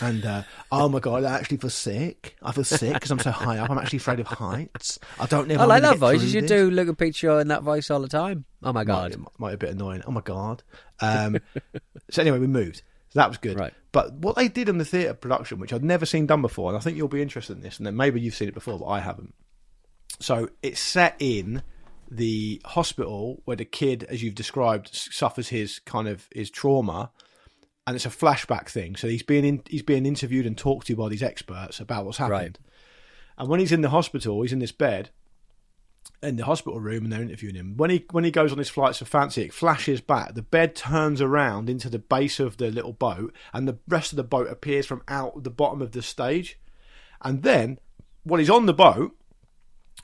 and 0.00 0.24
uh, 0.24 0.42
"Oh 0.72 0.88
my 0.88 1.00
god, 1.00 1.24
I 1.24 1.36
actually 1.36 1.58
feel 1.58 1.70
sick. 1.70 2.36
I 2.42 2.52
feel 2.52 2.64
sick 2.64 2.94
because 2.94 3.10
I'm 3.10 3.18
so 3.18 3.30
high 3.30 3.58
up. 3.58 3.70
I'm 3.70 3.78
actually 3.78 3.98
afraid 3.98 4.20
of 4.20 4.26
heights. 4.26 4.98
I 5.18 5.26
don't 5.26 5.48
know." 5.48 5.56
I 5.56 5.64
like 5.64 5.82
that 5.82 5.98
voice. 5.98 6.22
You 6.22 6.28
should 6.28 6.46
do 6.46 6.70
Look 6.70 6.88
at 6.88 6.98
Picture 6.98 7.40
in 7.40 7.48
that 7.48 7.62
voice 7.62 7.90
all 7.90 8.00
the 8.00 8.08
time. 8.08 8.44
Oh 8.62 8.72
my 8.72 8.84
god. 8.84 9.12
it 9.12 9.20
might 9.38 9.50
be 9.50 9.54
a 9.54 9.58
bit 9.58 9.70
annoying. 9.70 10.02
Oh 10.06 10.10
my 10.12 10.22
god. 10.22 10.62
Um, 11.00 11.38
so 12.10 12.22
anyway, 12.22 12.38
we 12.38 12.46
moved. 12.46 12.82
So 13.10 13.20
that 13.20 13.28
was 13.28 13.38
good. 13.38 13.58
Right. 13.58 13.72
But 13.92 14.14
what 14.14 14.34
they 14.34 14.48
did 14.48 14.68
in 14.68 14.78
the 14.78 14.84
theatre 14.84 15.14
production, 15.14 15.60
which 15.60 15.72
I'd 15.72 15.84
never 15.84 16.04
seen 16.04 16.26
done 16.26 16.42
before, 16.42 16.70
and 16.70 16.76
I 16.76 16.80
think 16.80 16.96
you'll 16.96 17.06
be 17.06 17.22
interested 17.22 17.56
in 17.56 17.62
this, 17.62 17.78
and 17.78 17.86
then 17.86 17.96
maybe 17.96 18.20
you've 18.20 18.34
seen 18.34 18.48
it 18.48 18.54
before, 18.54 18.78
but 18.78 18.86
I 18.86 19.00
haven't. 19.00 19.34
So 20.18 20.48
it's 20.62 20.80
set 20.80 21.14
in 21.20 21.62
the 22.10 22.60
hospital 22.64 23.42
where 23.44 23.56
the 23.56 23.64
kid, 23.64 24.04
as 24.04 24.22
you've 24.22 24.34
described, 24.34 24.90
suffers 24.94 25.48
his 25.48 25.78
kind 25.80 26.08
of 26.08 26.28
his 26.34 26.50
trauma, 26.50 27.10
and 27.86 27.96
it's 27.96 28.06
a 28.06 28.10
flashback 28.10 28.68
thing. 28.68 28.96
So 28.96 29.08
he's 29.08 29.22
being 29.22 29.44
in, 29.44 29.62
he's 29.68 29.82
being 29.82 30.06
interviewed 30.06 30.46
and 30.46 30.56
talked 30.56 30.86
to 30.88 30.96
by 30.96 31.08
these 31.08 31.22
experts 31.22 31.80
about 31.80 32.04
what's 32.04 32.18
happened. 32.18 32.32
Right. 32.32 32.58
And 33.36 33.48
when 33.48 33.60
he's 33.60 33.72
in 33.72 33.80
the 33.80 33.90
hospital, 33.90 34.42
he's 34.42 34.52
in 34.52 34.60
this 34.60 34.72
bed 34.72 35.10
in 36.22 36.36
the 36.36 36.44
hospital 36.44 36.80
room, 36.80 37.04
and 37.04 37.12
they're 37.12 37.22
interviewing 37.22 37.54
him. 37.54 37.76
When 37.76 37.90
he 37.90 38.04
when 38.10 38.24
he 38.24 38.30
goes 38.30 38.52
on 38.52 38.58
his 38.58 38.68
flights 38.68 39.00
of 39.00 39.08
fancy, 39.08 39.42
it 39.42 39.52
flashes 39.52 40.00
back. 40.00 40.34
The 40.34 40.42
bed 40.42 40.74
turns 40.74 41.20
around 41.20 41.68
into 41.68 41.88
the 41.88 41.98
base 41.98 42.40
of 42.40 42.56
the 42.56 42.70
little 42.70 42.92
boat, 42.92 43.34
and 43.52 43.68
the 43.68 43.78
rest 43.88 44.12
of 44.12 44.16
the 44.16 44.24
boat 44.24 44.48
appears 44.48 44.86
from 44.86 45.02
out 45.08 45.42
the 45.42 45.50
bottom 45.50 45.82
of 45.82 45.92
the 45.92 46.02
stage. 46.02 46.58
And 47.20 47.42
then, 47.42 47.78
when 48.22 48.40
he's 48.40 48.50
on 48.50 48.66
the 48.66 48.74
boat, 48.74 49.16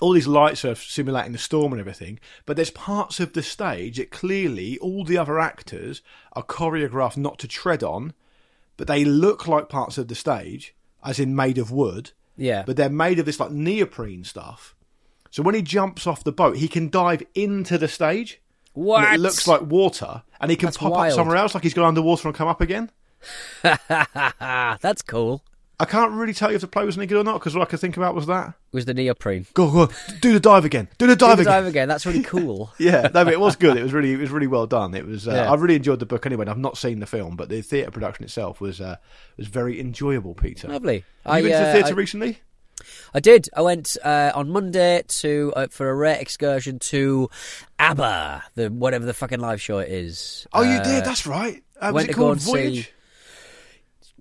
all 0.00 0.12
these 0.12 0.26
lights 0.26 0.64
are 0.64 0.75
simulating 0.75 1.33
the 1.33 1.38
storm 1.38 1.73
and 1.73 1.80
everything, 1.80 2.19
but 2.47 2.57
there's 2.57 2.71
parts 2.71 3.21
of 3.21 3.33
the 3.35 3.42
stage 3.42 3.99
that 3.99 4.11
clearly 4.11 4.78
all 4.78 5.04
the 5.04 5.19
other 5.19 5.38
actors 5.38 6.02
are 6.33 6.42
choreographed 6.42 7.16
not 7.16 7.38
to 7.40 7.49
tread 7.49 7.83
on, 7.83 8.14
but 8.76 8.87
they 8.87 9.04
look 9.04 9.47
like 9.47 9.69
parts 9.69 9.99
of 9.99 10.09
the 10.09 10.14
stage, 10.14 10.75
as 11.04 11.21
in 11.21 11.37
made 11.37 11.59
of 11.59 11.71
wood. 11.71 12.12
Yeah. 12.37 12.62
But 12.66 12.76
they're 12.76 12.88
made 12.88 13.19
of 13.19 13.26
this 13.26 13.38
like 13.38 13.50
neoprene 13.50 14.25
stuff. 14.25 14.75
So 15.30 15.42
when 15.42 15.54
he 15.54 15.62
jumps 15.62 16.07
off 16.07 16.25
the 16.25 16.33
boat, 16.33 16.57
he 16.57 16.66
can 16.66 16.88
dive 16.88 17.23
into 17.35 17.78
the 17.78 17.88
stage. 17.88 18.40
What? 18.73 19.12
It 19.14 19.21
looks 19.21 19.47
like 19.47 19.62
water, 19.62 20.23
and 20.40 20.50
he 20.50 20.57
can 20.57 20.66
That's 20.69 20.76
pop 20.78 20.92
wild. 20.92 21.12
up 21.12 21.16
somewhere 21.16 21.37
else, 21.37 21.54
like 21.54 21.62
he's 21.62 21.75
gone 21.75 21.87
underwater 21.87 22.28
and 22.28 22.37
come 22.37 22.49
up 22.49 22.61
again. 22.61 22.90
That's 23.62 25.02
cool. 25.02 25.42
I 25.81 25.85
can't 25.87 26.13
really 26.13 26.35
tell 26.35 26.51
you 26.51 26.57
if 26.57 26.61
the 26.61 26.69
play 26.69 26.85
was 26.85 26.97
any 26.99 27.07
good 27.07 27.19
or 27.19 27.25
not 27.25 27.35
because 27.41 27.57
all 27.57 27.63
I 27.63 27.65
could 27.65 27.81
think 27.81 27.97
about 27.97 28.15
was 28.15 28.27
that. 28.27 28.55
Was 28.73 28.85
the 28.85 28.95
neoprene? 28.95 29.47
Go, 29.55 29.71
go, 29.71 29.89
do 30.21 30.33
the 30.33 30.39
dive 30.41 30.65
again. 30.65 30.89
Do 30.99 31.07
the 31.07 31.17
dive 31.17 31.39
Do 31.39 31.45
the 31.45 31.51
again. 31.51 31.63
dive 31.63 31.67
again. 31.67 31.89
That's 31.89 32.07
really 32.07 32.23
cool. 32.23 32.73
Yeah, 32.79 33.03
no, 33.15 33.25
but 33.25 33.33
it 33.33 33.41
was 33.41 33.57
good. 33.57 33.77
It 33.77 33.83
was 33.83 33.93
really, 33.93 34.13
it 34.13 34.19
was 34.19 34.31
really 34.31 34.47
well 34.47 34.67
done. 34.67 34.95
It 34.95 35.07
was. 35.07 35.27
Uh, 35.27 35.33
Yeah. 35.33 35.51
I 35.51 35.55
really 35.57 35.75
enjoyed 35.77 35.99
the 35.99 36.07
book 36.07 36.27
anyway. 36.27 36.47
I've 36.47 36.59
not 36.59 36.77
seen 36.79 37.01
the 37.01 37.07
film, 37.07 37.35
but 37.37 37.49
the 37.49 37.63
theatre 37.63 37.91
production 37.91 38.25
itself 38.25 38.61
was 38.61 38.81
uh, 38.81 38.97
was 39.37 39.49
very 39.49 39.81
enjoyable. 39.81 40.35
Peter, 40.35 40.69
Lovely. 40.69 41.05
Have 41.27 41.39
you 41.39 41.51
been 41.51 41.53
to 41.53 41.59
uh, 41.59 41.67
the 41.67 41.73
theatre 41.73 41.95
I- 41.95 41.97
recently? 41.97 42.39
I 43.13 43.21
did. 43.21 43.49
I 43.55 43.61
went 43.61 43.97
uh, 44.03 44.33
on 44.35 44.51
Monday 44.51 45.03
to 45.07 45.53
uh, 45.55 45.67
for 45.71 45.91
a 45.91 45.95
rare 45.95 46.17
excursion 46.19 46.79
to 46.79 47.29
ABBA, 47.79 48.43
the 48.55 48.69
whatever 48.71 49.05
the 49.05 49.15
fucking 49.15 49.41
live 49.41 49.61
show 49.61 49.79
it 49.79 49.91
is. 49.91 50.47
Oh, 50.53 50.63
you 50.63 50.79
Uh, 50.79 50.83
did. 50.85 51.05
That's 51.05 51.27
right. 51.27 51.63
Uh, 51.81 51.87
was 51.93 51.95
went 51.95 52.09
it 52.09 52.13
to 52.13 52.17
go 52.17 52.23
called 52.23 52.33
and 52.33 52.43
see- 52.43 52.51
Voyage? 52.53 52.93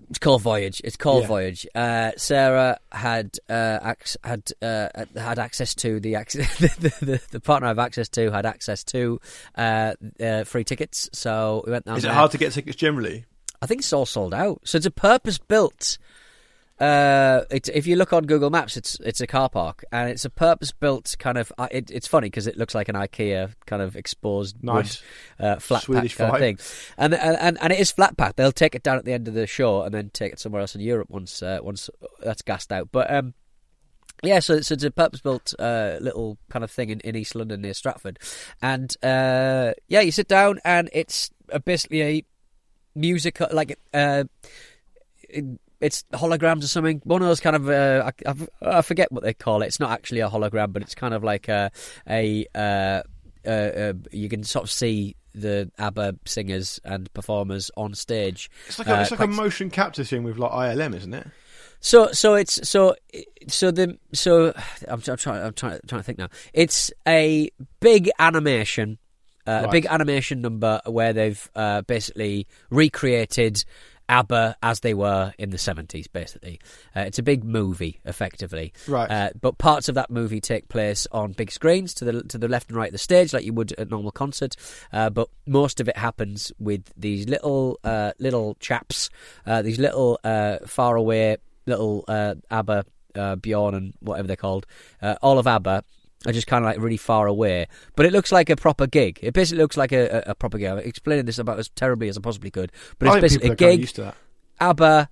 It's 0.09 0.19
called 0.19 0.41
Voyage. 0.41 0.81
It's 0.83 0.95
called 0.97 1.21
Yeah. 1.23 1.27
Voyage. 1.27 1.67
Uh, 1.75 2.11
Sarah 2.17 2.79
had 2.91 3.37
uh, 3.47 3.79
ac- 3.83 4.17
had 4.23 4.51
uh, 4.61 4.89
had 5.15 5.37
access 5.39 5.75
to 5.75 5.99
the, 5.99 6.15
ac- 6.15 6.39
the, 6.59 6.93
the 7.01 7.21
the 7.31 7.39
partner 7.39 7.67
I 7.67 7.69
have 7.69 7.79
access 7.79 8.09
to 8.09 8.31
had 8.31 8.45
access 8.45 8.83
to 8.85 9.19
uh, 9.55 9.93
uh, 10.19 10.43
free 10.45 10.63
tickets. 10.63 11.09
So 11.13 11.63
we 11.65 11.71
went 11.71 11.85
down 11.85 11.97
Is 11.97 12.03
it 12.03 12.07
there. 12.07 12.15
hard 12.15 12.31
to 12.31 12.37
get 12.39 12.53
tickets 12.53 12.75
generally? 12.75 13.25
I 13.61 13.65
think 13.67 13.81
it's 13.81 13.93
all 13.93 14.05
sold 14.07 14.33
out. 14.33 14.61
So 14.63 14.77
it's 14.77 14.85
a 14.87 14.91
purpose 14.91 15.37
built. 15.37 15.97
Uh, 16.79 17.43
it, 17.51 17.67
if 17.69 17.85
you 17.85 17.97
look 17.97 18.13
on 18.13 18.25
Google 18.25 18.49
Maps, 18.49 18.77
it's 18.77 18.97
it's 19.01 19.19
a 19.19 19.27
car 19.27 19.49
park, 19.49 19.83
and 19.91 20.09
it's 20.09 20.23
a 20.23 20.29
purpose 20.29 20.71
built 20.71 21.13
kind 21.19 21.37
of. 21.37 21.51
Uh, 21.57 21.67
it, 21.71 21.91
it's 21.91 22.07
funny 22.07 22.27
because 22.27 22.47
it 22.47 22.57
looks 22.57 22.73
like 22.73 22.87
an 22.87 22.95
IKEA 22.95 23.53
kind 23.65 23.81
of 23.81 23.97
exposed 23.97 24.55
Nice. 24.63 25.03
wood, 25.39 25.45
uh, 25.45 25.59
flat 25.59 25.83
Swedish 25.83 26.17
pack 26.17 26.31
kind 26.31 26.35
of 26.35 26.39
thing, 26.39 26.93
and, 26.97 27.13
and 27.13 27.57
and 27.61 27.73
it 27.73 27.79
is 27.79 27.91
flat 27.91 28.15
pack. 28.15 28.37
They'll 28.37 28.53
take 28.53 28.75
it 28.75 28.83
down 28.83 28.97
at 28.97 29.03
the 29.03 29.11
end 29.11 29.27
of 29.27 29.33
the 29.33 29.45
show 29.45 29.81
and 29.81 29.93
then 29.93 30.09
take 30.13 30.31
it 30.31 30.39
somewhere 30.39 30.61
else 30.61 30.73
in 30.73 30.79
Europe 30.79 31.09
once 31.09 31.43
uh, 31.43 31.59
once 31.61 31.89
that's 32.21 32.43
gassed 32.43 32.71
out. 32.71 32.89
But 32.93 33.13
um, 33.13 33.33
yeah, 34.23 34.39
so, 34.39 34.61
so 34.61 34.73
it's 34.73 34.83
a 34.83 34.91
purpose-built 34.91 35.55
uh, 35.59 35.97
little 35.99 36.37
kind 36.49 36.63
of 36.63 36.71
thing 36.71 36.89
in, 36.89 36.99
in 37.01 37.15
East 37.15 37.35
London 37.35 37.61
near 37.61 37.73
Stratford, 37.73 38.19
and 38.61 38.95
uh, 39.03 39.73
yeah, 39.89 39.99
you 39.99 40.11
sit 40.11 40.29
down 40.29 40.59
and 40.63 40.89
it's 40.93 41.29
basically 41.65 42.01
a 42.03 42.25
music 42.95 43.39
like 43.51 43.77
uh, 43.93 44.23
it's 45.81 46.03
holograms 46.13 46.63
or 46.63 46.67
something. 46.67 47.01
One 47.03 47.21
of 47.21 47.27
those 47.27 47.39
kind 47.39 47.55
of 47.55 47.69
uh, 47.69 48.11
I, 48.25 48.33
I, 48.61 48.81
forget 48.81 49.11
what 49.11 49.23
they 49.23 49.33
call 49.33 49.61
it. 49.61 49.67
It's 49.67 49.79
not 49.79 49.91
actually 49.91 50.19
a 50.19 50.29
hologram, 50.29 50.73
but 50.73 50.81
it's 50.81 50.95
kind 50.95 51.13
of 51.13 51.23
like 51.23 51.47
a 51.47 51.71
a 52.07 52.45
uh, 52.53 53.01
uh, 53.45 53.49
uh, 53.49 53.93
you 54.11 54.29
can 54.29 54.43
sort 54.43 54.63
of 54.63 54.71
see 54.71 55.15
the 55.33 55.71
ABBA 55.77 56.17
singers 56.25 56.79
and 56.83 57.11
performers 57.13 57.71
on 57.77 57.93
stage. 57.93 58.49
It's 58.67 58.79
like 58.79 58.87
a, 58.87 58.97
Uh, 58.97 59.01
it's 59.01 59.11
like 59.11 59.19
a 59.21 59.27
motion 59.27 59.69
capture 59.69 60.03
thing 60.03 60.23
with 60.23 60.37
like 60.37 60.51
ILM, 60.51 60.95
isn't 60.95 61.13
it? 61.13 61.27
So 61.81 62.11
so 62.11 62.35
it's 62.35 62.67
so 62.67 62.95
so 63.47 63.71
the 63.71 63.97
so 64.13 64.53
I'm, 64.87 65.01
I'm 65.07 65.17
trying 65.17 65.43
I'm 65.43 65.53
trying 65.53 65.79
trying 65.87 65.99
to 66.01 66.03
think 66.03 66.17
now. 66.17 66.27
It's 66.53 66.91
a 67.07 67.49
big 67.79 68.09
animation, 68.19 68.97
uh, 69.47 69.63
a 69.65 69.71
big 69.71 69.85
animation 69.85 70.41
number 70.41 70.81
where 70.85 71.13
they've 71.13 71.49
uh, 71.55 71.83
basically 71.83 72.47
recreated 72.69 73.63
ABBA 74.09 74.57
as 74.61 74.81
they 74.81 74.93
were 74.93 75.33
in 75.37 75.51
the 75.51 75.57
70s. 75.57 76.07
Basically, 76.11 76.59
uh, 76.95 77.01
it's 77.01 77.19
a 77.19 77.23
big 77.23 77.43
movie, 77.43 77.99
effectively. 78.05 78.73
Right. 78.87 79.09
Uh, 79.09 79.29
but 79.39 79.57
parts 79.57 79.87
of 79.87 79.95
that 79.95 80.09
movie 80.09 80.41
take 80.41 80.67
place 80.67 81.07
on 81.11 81.33
big 81.33 81.51
screens 81.51 81.93
to 81.95 82.05
the 82.05 82.23
to 82.23 82.37
the 82.37 82.47
left 82.47 82.69
and 82.69 82.77
right 82.77 82.89
of 82.89 82.93
the 82.93 82.97
stage, 82.97 83.33
like 83.33 83.45
you 83.45 83.53
would 83.53 83.71
at 83.73 83.79
a 83.79 83.85
normal 83.85 84.11
concert. 84.11 84.55
Uh, 84.91 85.09
but 85.09 85.29
most 85.45 85.79
of 85.79 85.87
it 85.87 85.97
happens 85.97 86.51
with 86.59 86.91
these 86.97 87.27
little 87.27 87.79
uh, 87.83 88.11
little 88.19 88.55
chaps, 88.59 89.09
uh, 89.45 89.61
these 89.61 89.79
little 89.79 90.19
uh, 90.23 90.57
far 90.65 90.95
away 90.95 91.37
little 91.65 92.03
uh, 92.07 92.35
ABBA, 92.51 92.85
uh, 93.15 93.35
Bjorn 93.35 93.75
and 93.75 93.93
whatever 93.99 94.27
they're 94.27 94.35
called, 94.35 94.65
uh, 95.01 95.15
all 95.21 95.39
of 95.39 95.47
ABBA. 95.47 95.83
Are 96.25 96.33
just 96.33 96.47
kind 96.47 96.65
of 96.65 96.69
like 96.69 96.79
really 96.79 96.97
far 96.97 97.27
away, 97.27 97.67
but 97.95 98.05
it 98.05 98.11
looks 98.11 98.31
like 98.31 98.49
a 98.49 98.57
proper 98.57 98.87
gig. 98.87 99.19
It 99.21 99.33
basically 99.33 99.61
looks 99.61 99.77
like 99.77 99.93
a, 99.93 100.17
a, 100.27 100.31
a 100.31 100.35
proper 100.35 100.57
gig. 100.57 100.67
I'm 100.67 100.79
explaining 100.79 101.25
this 101.25 101.39
about 101.39 101.59
as 101.59 101.69
terribly 101.69 102.09
as 102.09 102.17
I 102.17 102.21
possibly 102.21 102.51
could, 102.51 102.73
but 102.97 103.07
it's 103.07 103.21
basically 103.21 103.49
a 103.49 103.55
people 103.55 103.65
are 103.65 103.69
kinda 103.69 103.73
gig. 103.73 103.79
used 103.79 103.95
to 103.95 104.01
that. 104.01 104.15
ABBA, 104.59 105.09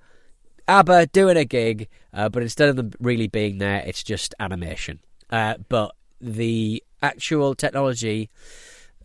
ABBA 0.67 1.07
doing 1.07 1.37
a 1.37 1.45
gig, 1.45 1.87
uh, 2.13 2.27
but 2.27 2.43
instead 2.43 2.67
of 2.67 2.75
them 2.75 2.91
really 2.99 3.27
being 3.27 3.57
there, 3.59 3.81
it's 3.85 4.03
just 4.03 4.35
animation. 4.39 4.99
Uh, 5.29 5.55
but 5.69 5.95
the 6.19 6.83
actual 7.01 7.55
technology 7.55 8.29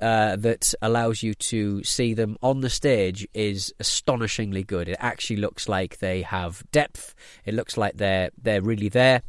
uh, 0.01 0.35
that 0.35 0.75
allows 0.83 1.23
you 1.23 1.35
to 1.35 1.85
see 1.85 2.15
them 2.15 2.37
on 2.43 2.61
the 2.61 2.71
stage 2.71 3.29
is 3.35 3.73
astonishingly 3.79 4.65
good. 4.65 4.89
It 4.89 4.97
actually 4.99 5.37
looks 5.37 5.69
like 5.69 5.99
they 5.99 6.23
have 6.23 6.65
depth. 6.73 7.15
It 7.45 7.55
looks 7.55 7.77
like 7.77 7.97
they're 7.97 8.31
they're 8.37 8.63
really 8.63 8.89
there. 8.89 9.23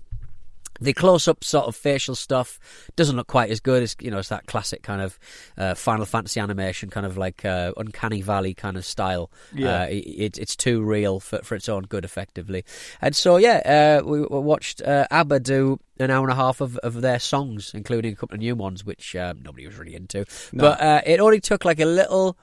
The 0.84 0.94
close-up 0.94 1.44
sort 1.44 1.66
of 1.66 1.76
facial 1.76 2.16
stuff 2.16 2.60
doesn't 2.96 3.16
look 3.16 3.28
quite 3.28 3.50
as 3.50 3.60
good 3.60 3.84
as 3.84 3.96
you 4.00 4.12
know. 4.12 4.20
It's 4.20 4.30
that 4.30 4.48
classic 4.48 4.84
kind 4.84 5.02
of 5.02 5.20
uh, 5.58 5.76
Final 5.76 6.06
Fantasy 6.06 6.40
animation, 6.40 6.90
kind 6.90 7.06
of 7.06 7.18
like 7.18 7.46
uh, 7.46 7.72
Uncanny 7.78 8.22
Valley 8.22 8.54
kind 8.54 8.78
of 8.78 8.86
style. 8.86 9.32
Yeah. 9.54 9.84
Uh, 9.84 9.88
it, 9.90 10.38
it's 10.38 10.56
too 10.56 10.82
real 10.84 11.20
for, 11.20 11.40
for 11.40 11.56
its 11.56 11.70
own 11.70 11.84
good, 11.84 12.06
effectively. 12.06 12.66
And 13.02 13.16
so, 13.16 13.38
yeah, 13.38 14.02
uh, 14.02 14.06
we, 14.06 14.22
watched 14.22 14.82
uh, 14.82 15.08
ABBA 15.10 15.40
do 15.40 15.80
an 16.00 16.12
hour 16.12 16.24
and 16.24 16.32
a 16.32 16.36
half 16.36 16.62
of, 16.62 16.78
of 16.78 17.02
their 17.02 17.20
songs, 17.20 17.72
including 17.74 18.14
a 18.14 18.16
couple 18.16 18.36
of 18.36 18.42
new 18.42 18.56
ones, 18.56 18.84
which 18.84 19.16
um, 19.16 19.42
nobody 19.44 19.66
was 19.66 19.78
really 19.78 19.96
into. 19.96 20.26
But 20.52 20.82
uh, 20.82 21.02
it 21.06 21.20
only 21.20 21.40
took 21.40 21.66
like 21.66 21.80
a 21.80 21.86
little. 21.86 22.38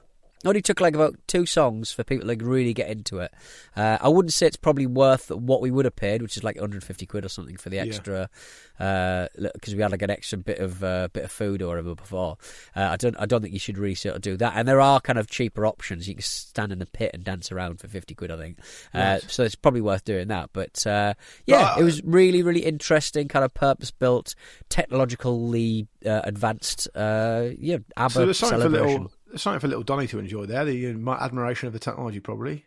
Only 0.44 0.62
took 0.62 0.80
like 0.80 0.94
about 0.94 1.16
two 1.26 1.44
songs 1.44 1.92
for 1.92 2.02
people 2.02 2.22
to 2.22 2.28
like 2.28 2.40
really 2.42 2.72
get 2.72 2.88
into 2.88 3.18
it. 3.18 3.30
Uh, 3.76 3.98
I 4.00 4.08
wouldn't 4.08 4.32
say 4.32 4.46
it's 4.46 4.56
probably 4.56 4.86
worth 4.86 5.30
what 5.30 5.60
we 5.60 5.70
would 5.70 5.84
have 5.84 5.96
paid, 5.96 6.22
which 6.22 6.34
is 6.36 6.42
like 6.42 6.56
150 6.56 7.04
quid 7.04 7.26
or 7.26 7.28
something 7.28 7.58
for 7.58 7.68
the 7.68 7.78
extra, 7.78 8.30
because 8.78 9.74
we 9.74 9.82
had 9.82 9.90
like 9.90 10.00
an 10.00 10.08
extra 10.10 10.38
bit 10.38 10.58
of 10.58 10.82
uh, 10.82 11.08
bit 11.12 11.24
of 11.24 11.30
food 11.30 11.60
or 11.60 11.68
whatever 11.68 11.94
before. 11.94 12.38
Uh, 12.74 12.88
I 12.92 12.96
don't 12.96 13.16
I 13.18 13.26
don't 13.26 13.42
think 13.42 13.52
you 13.52 13.60
should 13.60 13.76
really 13.76 13.94
sort 13.94 14.16
of 14.16 14.22
do 14.22 14.38
that. 14.38 14.54
And 14.56 14.66
there 14.66 14.80
are 14.80 14.98
kind 15.00 15.18
of 15.18 15.28
cheaper 15.28 15.66
options. 15.66 16.08
You 16.08 16.14
can 16.14 16.22
stand 16.22 16.72
in 16.72 16.78
the 16.78 16.86
pit 16.86 17.10
and 17.12 17.22
dance 17.22 17.52
around 17.52 17.78
for 17.80 17.88
50 17.88 18.14
quid, 18.14 18.30
I 18.30 18.36
think. 18.38 18.58
Uh, 18.94 18.98
Right. 19.20 19.22
so 19.30 19.42
it's 19.42 19.54
probably 19.56 19.80
worth 19.82 20.04
doing 20.04 20.28
that. 20.28 20.50
But 20.54 20.86
uh, 20.86 21.14
yeah, 21.46 21.74
But, 21.74 21.80
it 21.82 21.84
was 21.84 22.02
really 22.02 22.42
really 22.42 22.64
interesting, 22.64 23.28
kind 23.28 23.44
of 23.44 23.52
purpose 23.52 23.90
built, 23.90 24.34
technologically 24.70 25.86
uh, 26.06 26.22
advanced. 26.24 26.88
Uh, 26.94 27.48
yeah, 27.58 27.78
ABBA 27.96 28.10
So 28.12 28.24
there's 28.24 28.38
something 28.38 28.56
for 28.58 28.62
celebration. 28.62 29.02
little, 29.02 29.12
there's 29.30 29.42
something 29.42 29.60
for 29.60 29.68
little 29.68 29.82
Donny 29.82 30.06
to 30.08 30.18
enjoy 30.18 30.46
there. 30.46 30.64
The 30.64 30.88
uh, 30.88 31.16
admiration 31.20 31.66
of 31.66 31.72
the 31.72 31.78
technology, 31.78 32.20
probably. 32.20 32.66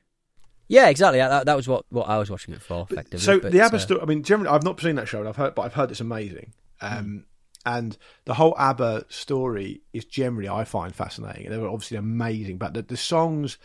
Yeah, 0.68 0.90
exactly. 0.90 1.20
That, 1.20 1.46
that 1.46 1.56
was 1.56 1.68
what, 1.68 1.86
what 1.90 2.10
I 2.10 2.18
was 2.18 2.30
watching 2.30 2.54
it 2.54 2.62
for, 2.62 2.88
effectively. 2.90 3.20
So 3.20 3.40
but, 3.40 3.52
the 3.52 3.62
ABBA 3.62 3.76
uh, 3.76 3.80
story. 3.80 4.02
I 4.02 4.06
mean, 4.06 4.24
generally, 4.24 4.50
I've 4.50 4.64
not 4.64 4.80
seen 4.80 4.96
that 4.96 5.08
show, 5.08 5.20
and 5.20 5.28
I've 5.28 5.36
heard, 5.36 5.56
but 5.56 5.64
I've 5.64 5.74
heard 5.76 5.92
it's 5.92 6.00
amazing. 6.00 6.54
Um, 6.82 7.26
And 7.66 7.98
the 8.26 8.34
whole 8.34 8.56
ABBA 8.58 9.06
story 9.08 9.84
is 9.94 10.04
generally, 10.04 10.50
I 10.50 10.66
find 10.66 10.94
fascinating. 10.94 11.50
They 11.50 11.58
were 11.58 11.70
obviously 11.70 11.96
amazing, 11.96 12.58
but 12.58 12.74
the, 12.74 12.82
the 12.82 12.98
songs 12.98 13.58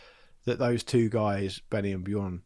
that 0.45 0.57
those 0.57 0.83
two 0.83 1.09
guys, 1.09 1.59
Benny 1.69 1.91
and 1.91 2.03
Bjorn, 2.03 2.43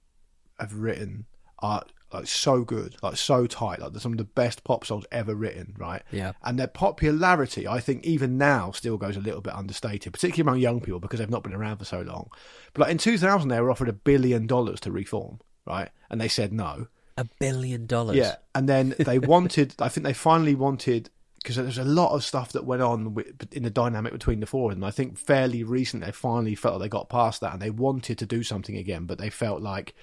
have 0.59 0.73
written 0.73 1.25
are 1.59 1.83
like 2.13 2.27
so 2.27 2.63
good, 2.63 2.95
like 3.01 3.17
so 3.17 3.47
tight. 3.47 3.79
Like 3.79 3.91
they're 3.91 4.01
some 4.01 4.13
of 4.13 4.17
the 4.17 4.23
best 4.23 4.63
pop 4.63 4.85
songs 4.85 5.05
ever 5.11 5.35
written, 5.35 5.75
right? 5.77 6.03
Yeah. 6.11 6.33
And 6.43 6.59
their 6.59 6.67
popularity, 6.67 7.67
I 7.67 7.79
think, 7.79 8.05
even 8.05 8.37
now 8.37 8.71
still 8.71 8.97
goes 8.97 9.17
a 9.17 9.21
little 9.21 9.41
bit 9.41 9.53
understated, 9.53 10.13
particularly 10.13 10.49
among 10.49 10.61
young 10.61 10.81
people 10.81 10.99
because 10.99 11.19
they've 11.19 11.29
not 11.29 11.43
been 11.43 11.53
around 11.53 11.77
for 11.77 11.85
so 11.85 12.01
long. 12.01 12.29
But 12.73 12.81
like 12.81 12.91
in 12.91 12.97
2000, 12.97 13.49
they 13.49 13.59
were 13.61 13.71
offered 13.71 13.89
a 13.89 13.93
billion 13.93 14.47
dollars 14.47 14.79
to 14.81 14.91
reform, 14.91 15.39
right? 15.65 15.89
And 16.09 16.21
they 16.21 16.27
said 16.27 16.53
no. 16.53 16.87
a 17.17 17.25
billion 17.39 17.85
dollars. 17.85 18.17
Yeah, 18.17 18.35
and 18.53 18.69
then 18.69 18.95
they 18.99 19.19
wanted. 19.19 19.73
I 19.79 19.89
think 19.89 20.05
they 20.05 20.13
finally 20.13 20.55
wanted 20.55 21.09
because 21.43 21.57
there's 21.57 21.77
a 21.77 21.83
lot 21.83 22.13
of 22.13 22.23
stuff 22.23 22.53
that 22.53 22.63
went 22.63 22.81
on 22.81 23.15
with, 23.15 23.51
in 23.51 23.63
the 23.63 23.69
dynamic 23.69 24.13
between 24.13 24.39
the 24.39 24.45
four 24.45 24.71
of 24.71 24.77
them. 24.77 24.83
I 24.83 24.91
think 24.91 25.17
fairly 25.17 25.63
recently 25.63 26.05
they 26.05 26.11
finally 26.13 26.55
felt 26.55 26.75
like 26.75 26.83
they 26.83 26.89
got 26.89 27.09
past 27.09 27.41
that 27.41 27.51
and 27.51 27.61
they 27.61 27.69
wanted 27.69 28.17
to 28.19 28.25
do 28.25 28.43
something 28.43 28.77
again, 28.77 29.05
but 29.05 29.17
they 29.17 29.29
felt 29.29 29.61
like. 29.61 29.95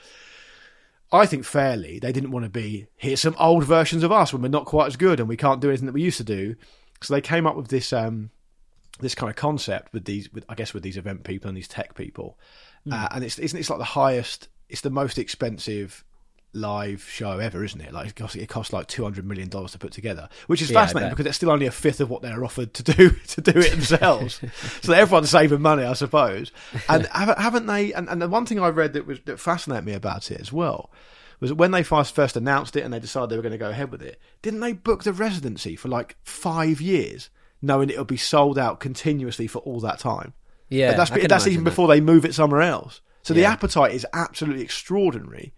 I 1.12 1.26
think 1.26 1.44
fairly 1.44 1.98
they 1.98 2.12
didn't 2.12 2.30
want 2.30 2.44
to 2.44 2.50
be 2.50 2.86
here's 2.96 3.20
some 3.20 3.36
old 3.38 3.64
versions 3.64 4.02
of 4.02 4.12
us 4.12 4.32
when 4.32 4.42
we're 4.42 4.48
not 4.48 4.66
quite 4.66 4.86
as 4.86 4.96
good 4.96 5.18
and 5.18 5.28
we 5.28 5.36
can't 5.36 5.60
do 5.60 5.68
anything 5.68 5.86
that 5.86 5.92
we 5.92 6.02
used 6.02 6.18
to 6.18 6.24
do. 6.24 6.56
So 7.02 7.14
they 7.14 7.20
came 7.20 7.46
up 7.46 7.56
with 7.56 7.68
this 7.68 7.92
um, 7.92 8.30
this 9.00 9.14
kind 9.14 9.30
of 9.30 9.36
concept 9.36 9.92
with 9.92 10.04
these, 10.04 10.32
with, 10.32 10.44
I 10.48 10.54
guess, 10.54 10.74
with 10.74 10.82
these 10.82 10.96
event 10.96 11.24
people 11.24 11.48
and 11.48 11.56
these 11.56 11.68
tech 11.68 11.94
people, 11.94 12.38
uh, 12.90 13.08
and 13.12 13.24
it's 13.24 13.38
isn't 13.38 13.58
it's 13.58 13.70
like 13.70 13.78
the 13.78 13.84
highest, 13.84 14.48
it's 14.68 14.82
the 14.82 14.90
most 14.90 15.18
expensive 15.18 16.04
live 16.52 17.02
show 17.08 17.38
ever, 17.38 17.62
isn't 17.64 17.80
it? 17.80 17.92
Like 17.92 18.08
it 18.08 18.16
costs, 18.16 18.36
it 18.36 18.48
costs 18.48 18.72
like 18.72 18.86
two 18.88 19.02
hundred 19.02 19.24
million 19.26 19.48
dollars 19.48 19.72
to 19.72 19.78
put 19.78 19.92
together, 19.92 20.28
which 20.46 20.62
is 20.62 20.70
Yeah, 20.70 20.80
fascinating 20.80 21.10
because 21.10 21.26
it's 21.26 21.36
still 21.36 21.50
only 21.50 21.66
a 21.66 21.70
fifth 21.70 22.00
of 22.00 22.10
what 22.10 22.22
they're 22.22 22.44
offered 22.44 22.74
to 22.74 22.82
do 22.82 23.10
to 23.28 23.40
do 23.40 23.58
it 23.58 23.70
themselves. 23.70 24.40
so 24.82 24.92
everyone's 24.92 25.30
saving 25.30 25.60
money, 25.62 25.84
I 25.84 25.92
suppose. 25.92 26.50
And 26.88 27.06
haven't, 27.12 27.66
they? 27.66 27.92
And, 27.92 28.08
and 28.08 28.20
the 28.20 28.28
one 28.28 28.46
thing 28.46 28.58
I 28.60 28.68
read 28.68 28.94
that 28.94 29.06
was 29.06 29.20
that 29.26 29.38
fascinated 29.40 29.84
me 29.84 29.92
about 29.92 30.30
it 30.30 30.40
as 30.40 30.52
well 30.52 30.90
was 31.38 31.50
that 31.50 31.56
when 31.56 31.70
they 31.70 31.82
first 31.82 32.14
first 32.14 32.36
announced 32.36 32.76
it 32.76 32.82
and 32.82 32.92
they 32.92 33.00
decided 33.00 33.30
they 33.30 33.36
were 33.36 33.42
going 33.42 33.52
to 33.52 33.58
go 33.58 33.70
ahead 33.70 33.90
with 33.90 34.02
it, 34.02 34.20
didn't 34.42 34.60
they 34.60 34.72
book 34.72 35.04
the 35.04 35.12
residency 35.12 35.74
for 35.76 35.88
like 35.88 36.16
five 36.22 36.80
years, 36.80 37.30
knowing 37.62 37.88
it'll 37.90 38.04
be 38.04 38.16
sold 38.16 38.58
out 38.58 38.78
continuously 38.80 39.46
for 39.46 39.58
all 39.60 39.80
that 39.80 39.98
time? 39.98 40.34
Yeah, 40.68 40.90
But 40.92 40.96
that's 41.08 41.26
that's 41.28 41.46
even 41.46 41.64
that. 41.64 41.70
before 41.70 41.88
they 41.88 42.00
move 42.00 42.24
it 42.24 42.34
somewhere 42.34 42.62
else. 42.62 43.00
So 43.22 43.34
the 43.34 43.44
appetite 43.44 43.92
is 43.92 44.06
absolutely 44.12 44.62
extraordinary, 44.62 45.52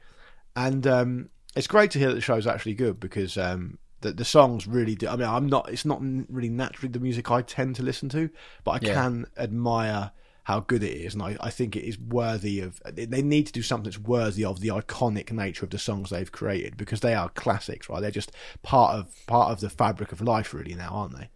and 0.57 0.87
um, 0.87 1.31
it's 1.57 1.67
great 1.67 1.91
to 1.93 1.99
hear 1.99 2.09
that 2.09 2.15
the 2.15 2.21
show's 2.21 2.47
actually 2.47 2.75
good 2.75 3.01
because 3.01 3.37
um, 3.37 3.79
the 4.01 4.13
the 4.13 4.25
songs 4.25 4.67
really 4.67 4.95
do. 4.95 5.09
I 5.09 5.17
mean, 5.17 5.29
I'm 5.29 5.47
not. 5.47 5.69
It's 5.71 5.85
not 5.85 6.01
really 6.29 6.49
naturally 6.49 6.91
the 6.91 7.01
music 7.01 7.31
I 7.31 7.43
tend 7.43 7.77
to 7.77 7.83
listen 7.83 8.09
to, 8.11 8.31
but 8.65 8.73
I 8.73 8.79
Yeah. 8.79 8.95
can 8.95 9.27
admire 9.37 10.13
how 10.45 10.59
good 10.61 10.83
it 10.83 10.93
is, 10.93 11.15
and 11.15 11.23
I, 11.23 11.37
I 11.41 11.51
think 11.51 11.77
it 11.77 11.85
is 11.85 11.99
worthy 11.99 12.61
of. 12.61 12.83
They 12.85 13.23
need 13.23 13.47
to 13.47 13.53
do 13.53 13.63
something 13.63 13.85
that's 13.85 13.99
worthy 13.99 14.45
of 14.45 14.61
the 14.61 14.69
iconic 14.69 15.31
nature 15.31 15.65
of 15.65 15.71
the 15.71 15.79
songs 15.79 16.11
they've 16.11 16.33
created 16.33 16.77
because 16.77 17.01
they 17.01 17.15
are 17.15 17.29
classics, 17.29 17.89
right? 17.89 18.01
They're 18.01 18.11
just 18.11 18.33
part 18.63 18.97
of 18.97 19.15
part 19.27 19.53
of 19.53 19.61
the 19.61 19.71
fabric 19.71 20.11
of 20.13 20.21
life, 20.21 20.53
really 20.53 20.75
now, 20.75 20.91
aren't 20.91 21.17
they? 21.17 21.29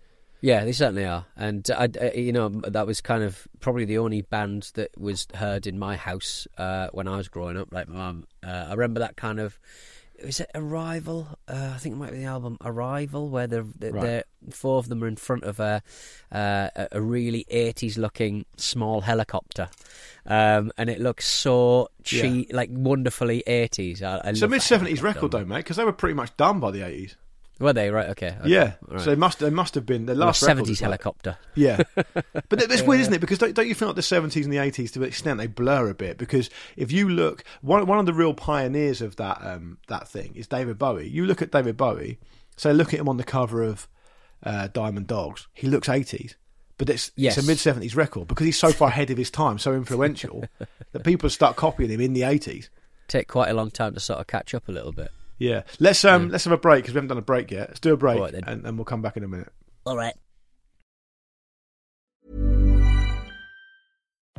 Yeah, 0.43 0.65
they 0.65 0.73
certainly 0.73 1.05
are, 1.07 1.25
and 1.37 1.69
I, 1.77 1.89
I- 2.01 2.13
you 2.15 2.33
know 2.33 2.49
that 2.49 2.87
was 2.87 3.01
kind 3.01 3.23
of 3.23 3.49
probably 3.61 3.85
the 3.87 3.99
only 3.99 4.23
band 4.23 4.71
that 4.75 4.91
was 4.99 5.27
heard 5.35 5.67
in 5.67 5.79
my 5.79 5.97
house 5.97 6.47
uh, 6.59 6.89
when 6.93 7.09
I 7.09 7.17
was 7.17 7.29
growing 7.29 7.57
up. 7.57 7.69
Like 7.73 7.89
my 7.89 7.97
mum, 7.97 8.27
uh, 8.47 8.67
I 8.69 8.73
remember 8.73 9.01
that 9.01 9.17
kind 9.17 9.41
of. 9.41 9.59
Was 10.25 10.41
it 10.41 10.51
Arrival? 10.55 11.29
Uh, 11.47 11.73
I 11.75 11.77
think 11.79 11.95
it 11.95 11.99
might 11.99 12.11
be 12.11 12.19
the 12.21 12.25
album 12.25 12.57
Arrival, 12.65 13.29
where 13.29 13.47
they're, 13.47 13.67
Right. 13.83 14.25
four 14.51 14.79
of 14.79 14.89
them 14.89 15.05
are 15.05 15.09
in 15.09 15.17
front 15.17 15.45
of 15.45 15.61
a 15.61 15.83
uh, 16.33 16.71
a- 16.75 16.89
a 16.93 17.01
really 17.03 17.45
eighties 17.51 17.99
looking 17.99 18.47
small 18.57 19.03
helicopter, 19.03 19.69
um, 20.25 20.73
and 20.79 20.89
it 20.89 21.01
looks 21.01 21.27
so 21.31 21.89
cheap, 22.03 22.51
like 22.53 22.71
wonderfully 22.73 23.43
eighties. 23.47 24.01
It's 24.03 24.41
a 24.43 24.49
mid 24.49 24.63
seventies 24.63 25.03
record, 25.03 25.33
though, 25.33 25.45
mate, 25.45 25.59
because 25.59 25.77
they 25.77 25.85
were 25.85 25.93
pretty 25.93 26.15
much 26.15 26.35
done 26.39 26.61
by 26.61 26.71
the 26.71 26.81
eighties. 26.83 27.17
Were 27.59 27.73
they 27.73 27.91
right? 27.91 28.11
Okay, 28.11 28.37
okay. 28.41 28.49
Yeah, 28.49 28.75
right. 28.87 29.01
so 29.01 29.11
they 29.11 29.17
must 29.17 29.39
they 29.39 29.49
must 29.51 29.75
have 29.77 29.87
been 29.87 30.05
the 30.07 30.15
last 30.15 30.41
seventies 30.41 30.69
was 30.71 30.81
like- 30.83 30.87
helicopter. 30.89 31.39
Yeah, 31.55 31.83
but 31.95 32.63
it's 32.63 32.83
weird, 32.83 33.01
isn't 33.01 33.15
it? 33.15 33.21
Because 33.21 33.39
don't, 33.39 33.55
don't 33.55 33.67
you 33.67 33.75
feel 33.75 33.89
like 33.89 33.97
the 33.97 34.03
seventies 34.03 34.45
and 34.45 34.53
the 34.53 34.59
eighties, 34.59 34.93
to 34.93 35.01
an 35.03 35.09
extent, 35.09 35.39
they 35.39 35.47
blur 35.47 35.89
a 35.89 35.95
bit? 35.95 36.19
Because 36.19 36.51
if 36.77 36.93
you 36.93 37.09
look, 37.09 37.45
one 37.63 37.87
one 37.87 37.99
of 37.99 38.05
the 38.07 38.13
real 38.13 38.35
pioneers 38.35 39.01
of 39.01 39.17
that 39.17 39.39
um, 39.43 39.79
that 39.89 40.07
thing 40.07 40.35
is 40.37 40.47
David 40.47 40.79
Bowie. 40.79 41.09
You 41.09 41.25
look 41.25 41.41
at 41.41 41.51
David 41.51 41.77
Bowie, 41.79 42.19
so 42.57 42.73
look 42.73 42.93
at 42.93 43.01
him 43.01 43.09
on 43.09 43.17
the 43.17 43.25
cover 43.25 43.63
of 43.63 43.89
uh, 44.43 44.69
Diamond 44.69 45.07
Dogs. 45.07 45.49
He 45.55 45.67
looks 45.67 45.89
eighties, 45.89 46.37
but 46.77 46.91
it's 46.91 47.11
Yes. 47.17 47.39
it's 47.39 47.47
a 47.47 47.49
mid 47.49 47.59
seventies 47.59 47.97
record 47.97 48.29
because 48.29 48.45
he's 48.45 48.59
so 48.59 48.71
far 48.71 48.89
ahead 48.89 49.11
of 49.11 49.17
his 49.17 49.31
time, 49.31 49.59
so 49.59 49.73
influential 49.73 50.45
that 50.93 51.05
people 51.05 51.31
start 51.31 51.57
copying 51.57 51.89
him 51.89 52.03
in 52.03 52.13
the 52.13 52.25
eighties. 52.25 52.69
Take 53.09 53.29
quite 53.29 53.49
a 53.49 53.55
long 53.55 53.71
time 53.71 53.95
to 53.95 54.01
sort 54.01 54.19
of 54.21 54.27
catch 54.27 54.53
up 54.53 54.69
a 54.69 54.73
little 54.73 54.93
bit. 54.93 55.09
Yeah, 55.39 55.63
let's 55.81 56.05
um 56.05 56.31
let's 56.31 56.45
have 56.45 56.53
a 56.53 56.59
break 56.59 56.85
because 56.85 56.95
we 56.95 56.99
haven't 56.99 57.09
done 57.09 57.19
a 57.19 57.23
break 57.23 57.51
yet. 57.51 57.69
Let's 57.69 57.81
do 57.81 57.93
a 57.93 57.97
break 57.97 58.17
All 58.17 58.23
right, 58.23 58.33
then. 58.33 58.45
and, 58.47 58.65
and 58.67 58.79
we'll 58.79 58.85
come 58.85 59.03
back 59.03 59.17
in 59.17 59.25
a 59.25 59.29
minute. 59.29 59.53
All 59.85 59.97
right. 59.97 60.15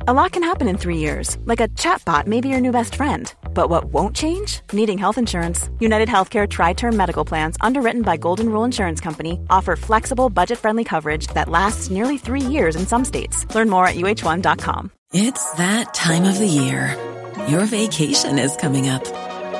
A 0.06 0.14
lot 0.14 0.32
can 0.32 0.42
happen 0.42 0.68
in 0.68 0.78
three 0.78 0.96
years, 0.98 1.36
like 1.44 1.60
a 1.60 1.68
chatbot 1.68 2.26
may 2.26 2.40
be 2.40 2.48
your 2.48 2.60
new 2.60 2.72
best 2.72 2.94
friend. 2.94 3.30
But 3.52 3.68
what 3.68 3.86
won't 3.86 4.16
change? 4.16 4.60
Needing 4.72 4.96
health 4.96 5.18
insurance. 5.18 5.68
United 5.80 6.08
Healthcare 6.08 6.48
TriTerm 6.48 6.94
Medical 6.94 7.24
Plans, 7.24 7.56
underwritten 7.60 8.02
by 8.02 8.16
Golden 8.16 8.48
Rule 8.48 8.64
Insurance 8.64 9.00
Company, 9.00 9.40
offer 9.50 9.76
flexible, 9.76 10.30
budget 10.30 10.58
friendly 10.58 10.84
coverage 10.84 11.26
that 11.34 11.48
lasts 11.50 11.90
nearly 11.90 12.16
three 12.16 12.40
years 12.40 12.74
in 12.76 12.86
some 12.86 13.04
states. 13.04 13.52
Learn 13.54 13.68
more 13.68 13.86
at 13.86 13.96
uh1.com. 13.96 14.92
It's 15.12 15.50
that 15.52 15.92
time 15.94 16.24
of 16.24 16.38
the 16.38 16.46
year. 16.46 16.96
Your 17.48 17.64
vacation 17.66 18.38
is 18.38 18.56
coming 18.56 18.88
up. 18.88 19.04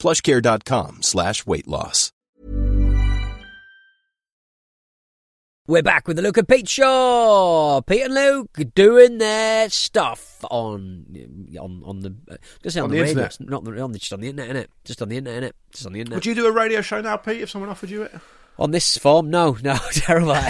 plushcare.com 0.00 1.02
slash 1.02 1.46
weight 1.46 1.68
loss. 1.68 2.10
We're 5.66 5.84
back 5.84 6.08
with 6.08 6.16
the 6.16 6.22
Luke 6.22 6.36
and 6.36 6.48
Pete 6.48 6.68
Show. 6.68 7.80
Pete 7.86 8.02
and 8.02 8.14
Luke 8.14 8.58
doing 8.74 9.18
their 9.18 9.68
stuff 9.70 10.44
on 10.50 11.06
on 11.60 11.82
on 11.84 12.00
the 12.00 12.12
uh, 12.28 12.36
just 12.60 12.76
on, 12.76 12.84
On 12.84 12.90
the, 12.90 12.96
the 12.96 13.02
radio, 13.02 13.22
internet. 13.22 13.48
not 13.48 13.62
the, 13.62 13.80
on 13.80 13.92
the, 13.92 13.98
just 14.00 14.12
on 14.12 14.18
the 14.20 14.28
internet, 14.30 14.56
innit? 14.56 14.66
Just 14.84 15.00
on 15.00 15.08
the 15.10 15.16
internet, 15.18 15.44
innit? 15.44 15.52
Just 15.72 15.86
on 15.86 15.92
the 15.92 16.00
internet. 16.00 16.16
Would 16.16 16.26
you 16.26 16.34
do 16.34 16.46
a 16.46 16.50
radio 16.50 16.80
show 16.80 17.00
now, 17.00 17.16
Pete, 17.18 17.42
if 17.42 17.50
someone 17.50 17.70
offered 17.70 17.90
you 17.90 18.02
it? 18.02 18.12
On 18.58 18.72
this 18.72 18.98
form, 18.98 19.30
no, 19.30 19.58
no, 19.62 19.76
terrible. 19.92 20.34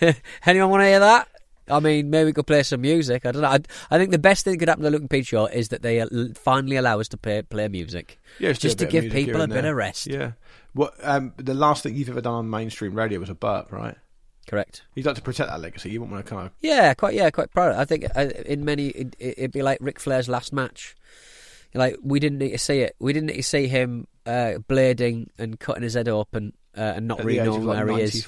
Anyone 0.46 0.70
want 0.70 0.82
to 0.82 0.86
hear 0.86 1.00
that? 1.00 1.26
I 1.70 1.80
mean, 1.80 2.10
maybe 2.10 2.26
we 2.26 2.32
could 2.32 2.46
play 2.46 2.62
some 2.62 2.80
music. 2.80 3.26
I 3.26 3.32
don't 3.32 3.42
know. 3.42 3.48
I, 3.48 3.60
I 3.90 3.98
think 3.98 4.10
the 4.10 4.18
best 4.18 4.44
thing 4.44 4.52
that 4.52 4.58
could 4.58 4.68
happen 4.68 4.84
to 4.84 4.90
Luke 4.90 5.02
and 5.02 5.10
Pete 5.10 5.26
Show 5.26 5.46
is 5.46 5.68
that 5.68 5.82
they 5.82 6.00
uh, 6.00 6.08
finally 6.34 6.76
allow 6.76 7.00
us 7.00 7.08
to 7.08 7.16
play, 7.16 7.42
play 7.42 7.68
music. 7.68 8.18
Yeah, 8.38 8.50
just, 8.50 8.62
just 8.62 8.78
to 8.78 8.86
give 8.86 9.12
people 9.12 9.40
a 9.40 9.48
bit 9.48 9.64
of 9.64 9.74
rest. 9.74 10.06
Yeah. 10.06 10.32
What 10.74 10.94
um, 11.02 11.32
the 11.36 11.54
last 11.54 11.82
thing 11.82 11.94
you've 11.94 12.08
ever 12.08 12.20
done 12.20 12.34
on 12.34 12.50
mainstream 12.50 12.94
radio 12.94 13.18
was 13.20 13.30
a 13.30 13.34
burp, 13.34 13.72
right? 13.72 13.96
Correct. 14.48 14.82
You'd 14.94 15.06
like 15.06 15.16
to 15.16 15.22
protect 15.22 15.50
that 15.50 15.60
legacy. 15.60 15.90
You 15.90 16.00
wouldn't 16.00 16.14
want 16.14 16.26
to 16.26 16.34
kind 16.34 16.46
of 16.46 16.52
Yeah, 16.60 16.94
quite. 16.94 17.14
Yeah, 17.14 17.30
quite 17.30 17.50
proud. 17.50 17.76
I 17.76 17.84
think 17.84 18.06
uh, 18.16 18.28
in 18.46 18.64
many, 18.64 18.88
it, 18.88 19.16
it'd 19.18 19.52
be 19.52 19.62
like 19.62 19.78
Ric 19.80 20.00
Flair's 20.00 20.28
last 20.28 20.52
match. 20.52 20.96
Like 21.74 21.96
we 22.02 22.18
didn't 22.18 22.38
need 22.38 22.52
to 22.52 22.58
see 22.58 22.80
it. 22.80 22.96
We 22.98 23.12
didn't 23.12 23.26
need 23.26 23.36
to 23.36 23.42
see 23.42 23.66
him 23.66 24.06
uh, 24.24 24.54
blading 24.68 25.28
and 25.38 25.60
cutting 25.60 25.82
his 25.82 25.94
head 25.94 26.08
open 26.08 26.54
uh, 26.76 26.80
and 26.80 27.08
not 27.08 27.20
at 27.20 27.26
really 27.26 27.44
knowing 27.44 27.64
like 27.64 27.84
where 27.84 27.96
he 27.96 28.02
is. 28.04 28.26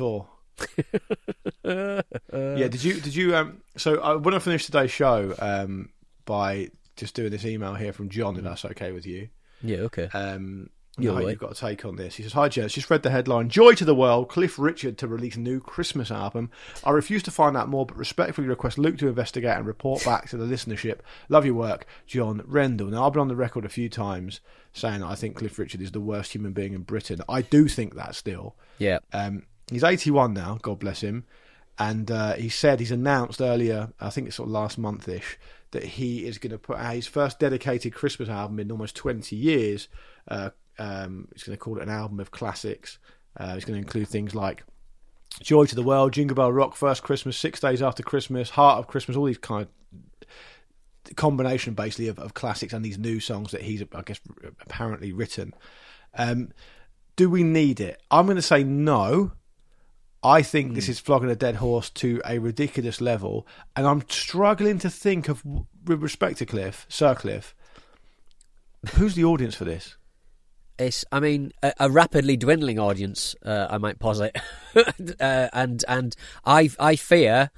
94. 1.64 2.02
yeah, 2.56 2.68
did 2.68 2.82
you 2.84 3.00
did 3.00 3.14
you 3.14 3.36
um 3.36 3.60
so 3.76 4.00
I 4.00 4.14
want 4.14 4.34
to 4.34 4.40
finish 4.40 4.66
today's 4.66 4.90
show 4.90 5.34
um 5.38 5.90
by 6.24 6.70
just 6.96 7.14
doing 7.14 7.30
this 7.30 7.44
email 7.44 7.74
here 7.74 7.92
from 7.92 8.08
John 8.08 8.36
if 8.36 8.44
that's 8.44 8.64
okay 8.64 8.92
with 8.92 9.06
you. 9.06 9.28
Yeah. 9.62 9.78
Okay. 9.78 10.08
Um 10.12 10.70
You're 10.98 11.14
right. 11.14 11.28
You've 11.28 11.38
got 11.38 11.52
a 11.52 11.54
take 11.54 11.84
on 11.84 11.96
this. 11.96 12.16
He 12.16 12.22
says, 12.22 12.34
Hi, 12.34 12.48
Jess. 12.48 12.72
Just 12.72 12.90
read 12.90 13.02
the 13.02 13.10
headline 13.10 13.48
Joy 13.48 13.72
to 13.74 13.84
the 13.84 13.94
World, 13.94 14.28
Cliff 14.28 14.58
Richard 14.58 14.98
to 14.98 15.08
release 15.08 15.36
a 15.36 15.40
new 15.40 15.60
Christmas 15.60 16.10
album. 16.10 16.50
I 16.84 16.90
refuse 16.90 17.22
to 17.24 17.30
find 17.30 17.56
out 17.56 17.68
more, 17.68 17.86
but 17.86 17.96
respectfully 17.96 18.48
request 18.48 18.76
Luke 18.76 18.98
to 18.98 19.08
investigate 19.08 19.56
and 19.56 19.66
report 19.66 20.04
back 20.04 20.28
to 20.30 20.36
the 20.36 20.44
listenership. 20.44 20.98
Love 21.28 21.46
your 21.46 21.54
work, 21.54 21.86
John 22.06 22.42
Rendell. 22.44 22.88
Now, 22.88 23.06
I've 23.06 23.12
been 23.14 23.22
on 23.22 23.28
the 23.28 23.36
record 23.36 23.64
a 23.64 23.70
few 23.70 23.88
times 23.88 24.40
saying 24.72 25.00
that 25.00 25.06
I 25.06 25.14
think 25.14 25.36
Cliff 25.36 25.58
Richard 25.58 25.80
is 25.80 25.92
the 25.92 26.00
worst 26.00 26.32
human 26.34 26.52
being 26.52 26.74
in 26.74 26.82
Britain. 26.82 27.22
I 27.28 27.42
do 27.42 27.66
think 27.66 27.94
that 27.94 28.14
still. 28.14 28.56
Yeah. 28.78 28.98
Um, 29.12 29.44
he's 29.70 29.84
81 29.84 30.34
now, 30.34 30.58
God 30.60 30.78
bless 30.78 31.00
him. 31.00 31.24
And 31.78 32.10
uh, 32.10 32.34
he 32.34 32.50
said 32.50 32.78
he's 32.78 32.90
announced 32.90 33.40
earlier, 33.40 33.92
I 34.00 34.10
think 34.10 34.26
it's 34.26 34.36
sort 34.36 34.48
of 34.48 34.52
last 34.52 34.76
month 34.76 35.08
ish, 35.08 35.38
that 35.70 35.82
he 35.82 36.26
is 36.26 36.38
going 36.38 36.50
to 36.50 36.58
put 36.58 36.78
out 36.78 36.94
his 36.94 37.06
first 37.06 37.38
dedicated 37.38 37.94
Christmas 37.94 38.28
album 38.28 38.60
in 38.60 38.70
almost 38.70 38.96
20 38.96 39.34
years. 39.34 39.88
Uh, 40.28 40.50
um, 40.78 41.28
he's 41.32 41.44
going 41.44 41.56
to 41.56 41.62
call 41.62 41.78
it 41.78 41.82
an 41.82 41.88
album 41.88 42.20
of 42.20 42.30
classics. 42.30 42.98
Uh, 43.36 43.54
he's 43.54 43.64
going 43.64 43.80
to 43.80 43.82
include 43.82 44.08
things 44.08 44.34
like 44.34 44.64
Joy 45.40 45.64
to 45.66 45.74
the 45.74 45.82
World, 45.82 46.12
Jingle 46.12 46.34
Bell 46.34 46.52
Rock, 46.52 46.74
First 46.74 47.02
Christmas, 47.02 47.36
Six 47.36 47.60
Days 47.60 47.80
After 47.80 48.02
Christmas, 48.02 48.50
Heart 48.50 48.78
of 48.80 48.86
Christmas, 48.86 49.16
all 49.16 49.24
these 49.24 49.38
kind 49.38 49.66
of 49.66 51.16
combination 51.16 51.74
basically 51.74 52.08
of, 52.08 52.18
of 52.18 52.34
classics 52.34 52.72
and 52.72 52.84
these 52.84 52.98
new 52.98 53.20
songs 53.20 53.52
that 53.52 53.62
he's, 53.62 53.82
I 53.94 54.02
guess, 54.02 54.20
apparently 54.60 55.12
written. 55.12 55.54
Um, 56.14 56.50
do 57.16 57.30
we 57.30 57.42
need 57.42 57.80
it? 57.80 58.02
I'm 58.10 58.26
going 58.26 58.36
to 58.36 58.42
say 58.42 58.64
no. 58.64 59.32
I 60.22 60.42
think 60.42 60.74
this 60.74 60.88
is 60.88 61.00
flogging 61.00 61.30
a 61.30 61.36
dead 61.36 61.56
horse 61.56 61.88
to 61.90 62.20
a 62.26 62.38
ridiculous 62.38 63.00
level, 63.00 63.46
and 63.74 63.86
I'm 63.86 64.02
struggling 64.08 64.78
to 64.80 64.90
think 64.90 65.28
of, 65.28 65.42
with 65.44 66.02
respect 66.02 66.38
to 66.38 66.46
Cliff, 66.46 66.84
Sir 66.90 67.14
Cliff, 67.14 67.54
who's 68.94 69.14
the 69.14 69.24
audience 69.24 69.54
for 69.54 69.64
this? 69.64 69.96
It's, 70.78 71.04
I 71.10 71.20
mean, 71.20 71.52
a, 71.62 71.72
a 71.80 71.90
rapidly 71.90 72.36
dwindling 72.36 72.78
audience. 72.78 73.34
Uh, 73.44 73.66
I 73.70 73.78
might 73.78 73.98
posit, 73.98 74.36
uh, 74.76 75.48
and 75.52 75.84
and 75.88 76.16
I 76.44 76.70
I 76.78 76.96
fear. 76.96 77.50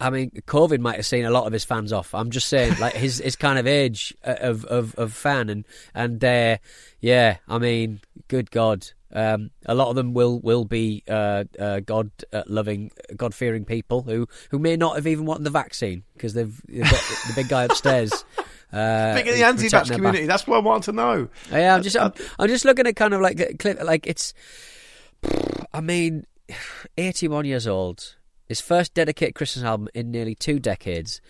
I 0.00 0.10
mean, 0.10 0.30
COVID 0.46 0.80
might 0.80 0.96
have 0.96 1.06
seen 1.06 1.24
a 1.24 1.30
lot 1.30 1.46
of 1.46 1.52
his 1.52 1.64
fans 1.64 1.92
off. 1.92 2.14
I'm 2.14 2.30
just 2.30 2.48
saying, 2.48 2.78
like 2.80 2.94
his 2.94 3.18
his 3.18 3.36
kind 3.36 3.58
of 3.58 3.66
age 3.66 4.14
uh, 4.24 4.36
of 4.40 4.64
of, 4.64 4.94
of 4.96 5.12
fan, 5.12 5.48
and 5.48 5.64
and 5.94 6.24
uh, 6.24 6.58
yeah, 7.00 7.38
I 7.48 7.58
mean, 7.58 8.00
good 8.28 8.50
God, 8.50 8.86
um, 9.12 9.50
a 9.66 9.74
lot 9.74 9.88
of 9.88 9.96
them 9.96 10.12
will 10.14 10.40
will 10.40 10.64
be 10.64 11.02
uh, 11.08 11.44
uh, 11.58 11.80
God 11.80 12.10
uh, 12.32 12.42
loving, 12.46 12.90
God 13.16 13.34
fearing 13.34 13.64
people 13.64 14.02
who 14.02 14.26
who 14.50 14.58
may 14.58 14.76
not 14.76 14.96
have 14.96 15.06
even 15.06 15.24
wanted 15.24 15.44
the 15.44 15.50
vaccine 15.50 16.02
because 16.14 16.34
they've, 16.34 16.60
they've 16.68 16.82
got 16.82 17.00
the 17.26 17.32
big 17.34 17.48
guy 17.48 17.64
upstairs. 17.64 18.24
Uh, 18.72 19.14
Big 19.14 19.26
the 19.26 19.44
anti-vax 19.44 19.70
their 19.70 19.80
back. 19.80 19.92
community. 19.92 20.26
That's 20.26 20.44
what 20.44 20.56
I 20.56 20.58
want 20.58 20.84
to 20.84 20.92
know. 20.92 21.28
Yeah, 21.52 21.76
I'm 21.76 21.84
just 21.84 21.96
I'm, 21.96 22.12
I'm 22.36 22.48
just 22.48 22.64
looking 22.64 22.84
at 22.88 22.96
kind 22.96 23.14
of 23.14 23.20
like 23.20 23.58
clip 23.60 23.80
like 23.80 24.08
it's 24.08 24.34
I 25.72 25.80
mean 25.80 26.26
81 26.98 27.44
years 27.44 27.68
old. 27.68 28.16
His 28.46 28.60
first 28.60 28.94
dedicated 28.94 29.34
Christmas 29.34 29.64
album 29.64 29.88
in 29.94 30.10
nearly 30.10 30.34
two 30.34 30.58
decades. 30.58 31.20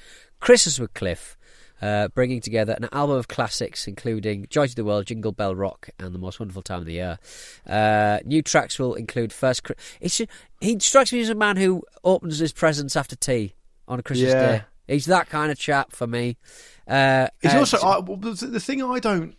Christmas 0.41 0.79
with 0.79 0.93
Cliff, 0.95 1.37
uh, 1.81 2.09
bringing 2.09 2.41
together 2.41 2.75
an 2.75 2.89
album 2.93 3.17
of 3.17 3.27
classics 3.29 3.87
including 3.87 4.47
Joy 4.51 4.67
to 4.67 4.75
the 4.75 4.85
World, 4.85 5.07
Jingle 5.07 5.33
Bell 5.33 5.55
Rock, 5.55 5.89
and 5.99 6.15
The 6.15 6.19
Most 6.19 6.39
Wonderful 6.41 6.63
Time 6.63 6.81
of 6.81 6.87
the 6.87 6.93
Year. 6.95 7.19
Uh, 7.67 8.19
new 8.25 8.43
tracks 8.43 8.79
will 8.79 8.95
include 8.95 9.33
first. 9.33 9.63
Chri- 9.65 9.79
It's 10.01 10.19
ju- 10.19 10.27
he 10.61 10.79
strikes 10.79 11.13
me 11.13 11.21
as 11.21 11.31
a 11.31 11.35
man 11.35 11.57
who 11.57 11.83
opens 12.05 12.39
his 12.39 12.53
presents 12.53 12.97
after 12.97 13.17
tea 13.17 13.55
on 13.89 13.99
a 13.99 14.03
Christmas 14.03 14.33
Yeah. 14.33 14.47
day. 14.59 14.63
He's 14.89 15.07
that 15.07 15.29
kind 15.29 15.51
of 15.51 15.59
chap 15.59 15.93
for 15.93 16.07
me. 16.07 16.37
Uh, 16.87 17.29
It's 17.43 17.55
also 17.55 17.79
I, 17.79 18.01
the 18.03 18.49
the 18.51 18.61
thing 18.61 18.83
I 18.83 19.01
don't 19.01 19.35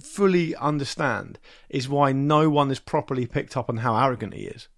fully 0.00 0.54
understand 0.56 1.38
is 1.70 1.88
why 1.88 2.12
no 2.12 2.50
one 2.50 2.68
has 2.68 2.78
properly 2.80 3.26
picked 3.26 3.56
up 3.56 3.70
on 3.70 3.78
how 3.78 3.96
arrogant 3.96 4.34
he 4.34 4.42
is. 4.42 4.68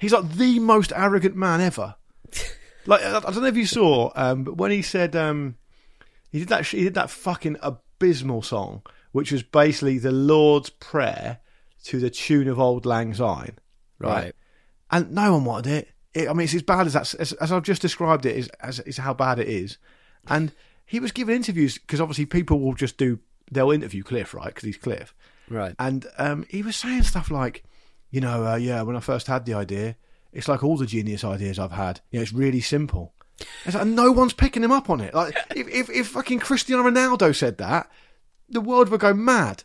He's 0.00 0.12
like 0.12 0.32
the 0.32 0.58
most 0.58 0.92
arrogant 0.96 1.36
man 1.36 1.60
ever. 1.60 1.94
like 2.86 3.02
I 3.02 3.18
I 3.18 3.20
don't 3.20 3.42
know 3.42 3.46
if 3.46 3.56
you 3.56 3.66
saw, 3.66 4.10
um, 4.16 4.44
but 4.44 4.56
when 4.56 4.70
he 4.70 4.82
said 4.82 5.14
um, 5.14 5.56
he 6.30 6.40
did 6.40 6.48
that, 6.48 6.66
he 6.66 6.84
did 6.84 6.94
that 6.94 7.10
fucking 7.10 7.58
abysmal 7.62 8.42
song, 8.42 8.82
which 9.12 9.30
was 9.30 9.42
basically 9.42 9.98
the 9.98 10.10
Lord's 10.10 10.70
Prayer 10.70 11.40
to 11.84 12.00
the 12.00 12.10
tune 12.10 12.48
of 12.48 12.58
Auld 12.58 12.86
Lang 12.86 13.14
Syne, 13.14 13.58
right? 13.98 14.24
Right. 14.24 14.34
And 14.90 15.12
no 15.12 15.34
one 15.34 15.44
wanted 15.44 15.72
it. 15.72 15.88
it 16.14 16.28
I 16.28 16.32
mean, 16.32 16.44
it's 16.44 16.54
as 16.54 16.62
bad 16.62 16.86
as 16.86 16.94
that. 16.94 17.14
As, 17.20 17.32
as 17.34 17.52
I've 17.52 17.62
just 17.62 17.82
described 17.82 18.24
it, 18.24 18.36
is 18.36 18.48
as 18.60 18.80
is 18.80 18.96
how 18.96 19.12
bad 19.12 19.38
it 19.38 19.48
is. 19.48 19.76
And 20.26 20.52
he 20.86 20.98
was 20.98 21.12
giving 21.12 21.36
interviews 21.36 21.78
because 21.78 22.00
obviously 22.00 22.26
people 22.26 22.60
will 22.60 22.74
just 22.74 22.96
do. 22.96 23.20
They'll 23.52 23.70
interview 23.70 24.02
Cliff, 24.02 24.32
right? 24.32 24.46
Because 24.46 24.64
he's 24.64 24.76
Cliff. 24.76 25.14
right. 25.48 25.74
And 25.78 26.06
um, 26.18 26.46
he 26.48 26.62
was 26.62 26.76
saying 26.76 27.02
stuff 27.02 27.30
like, 27.30 27.64
you 28.10 28.20
know, 28.20 28.46
uh, 28.46 28.56
yeah, 28.56 28.82
when 28.82 28.96
I 28.96 29.00
first 29.00 29.26
had 29.26 29.44
the 29.44 29.54
idea, 29.54 29.96
it's 30.32 30.48
like 30.48 30.62
all 30.62 30.76
the 30.76 30.86
genius 30.86 31.24
ideas 31.24 31.58
I've 31.58 31.72
had. 31.72 32.00
You 32.10 32.18
know, 32.18 32.22
it's 32.22 32.32
really 32.32 32.60
simple. 32.60 33.14
It's 33.64 33.74
like, 33.74 33.82
and 33.82 33.96
no 33.96 34.12
one's 34.12 34.32
picking 34.32 34.62
him 34.62 34.72
up 34.72 34.90
on 34.90 35.00
it. 35.00 35.14
Like, 35.14 35.34
if, 35.54 35.68
if, 35.68 35.90
if 35.90 36.08
fucking 36.08 36.40
Cristiano 36.40 36.82
Ronaldo 36.82 37.34
said 37.34 37.58
that, 37.58 37.90
the 38.48 38.60
world 38.60 38.88
would 38.88 39.00
go 39.00 39.14
mad. 39.14 39.64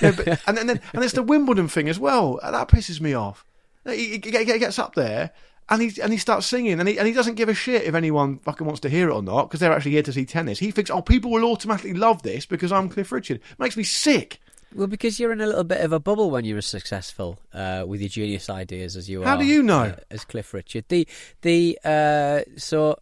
You 0.00 0.10
know, 0.10 0.12
but, 0.12 0.28
and, 0.46 0.58
and 0.58 0.68
then 0.68 0.80
and 0.92 1.02
there's 1.02 1.12
the 1.12 1.22
Wimbledon 1.22 1.68
thing 1.68 1.88
as 1.88 1.98
well. 1.98 2.38
That 2.42 2.68
pisses 2.68 3.00
me 3.00 3.14
off. 3.14 3.44
He, 3.84 4.20
he, 4.22 4.30
he 4.30 4.58
gets 4.58 4.78
up 4.78 4.94
there 4.94 5.32
and 5.68 5.82
he 5.82 6.00
and 6.00 6.12
he 6.12 6.18
starts 6.18 6.46
singing 6.46 6.78
and 6.78 6.88
he 6.88 6.98
and 6.98 7.06
he 7.06 7.14
doesn't 7.14 7.34
give 7.34 7.48
a 7.48 7.54
shit 7.54 7.84
if 7.84 7.94
anyone 7.94 8.38
fucking 8.40 8.66
wants 8.66 8.80
to 8.80 8.88
hear 8.88 9.08
it 9.08 9.12
or 9.12 9.22
not 9.22 9.44
because 9.44 9.60
they're 9.60 9.72
actually 9.72 9.92
here 9.92 10.02
to 10.02 10.12
see 10.12 10.24
tennis. 10.24 10.58
He 10.58 10.70
thinks, 10.70 10.90
oh, 10.90 11.02
people 11.02 11.30
will 11.30 11.44
automatically 11.44 11.94
love 11.94 12.22
this 12.22 12.46
because 12.46 12.72
I'm 12.72 12.88
Cliff 12.88 13.10
Richard. 13.10 13.38
It 13.38 13.58
Makes 13.58 13.76
me 13.76 13.82
sick. 13.82 14.40
Well, 14.76 14.86
because 14.86 15.18
you're 15.18 15.32
in 15.32 15.40
a 15.40 15.46
little 15.46 15.64
bit 15.64 15.80
of 15.80 15.92
a 15.92 15.98
bubble 15.98 16.30
when 16.30 16.44
you're 16.44 16.58
as 16.58 16.66
successful 16.66 17.38
uh, 17.54 17.84
with 17.86 18.02
your 18.02 18.10
genius 18.10 18.50
ideas 18.50 18.94
as 18.94 19.08
you 19.08 19.22
are. 19.22 19.26
How 19.26 19.36
do 19.36 19.46
you 19.46 19.62
know? 19.62 19.84
uh, 19.84 19.96
as 20.10 20.24
Cliff 20.24 20.52
Richard? 20.52 20.84
The 20.88 21.08
the 21.40 21.78
uh, 21.82 22.40
so 22.58 22.98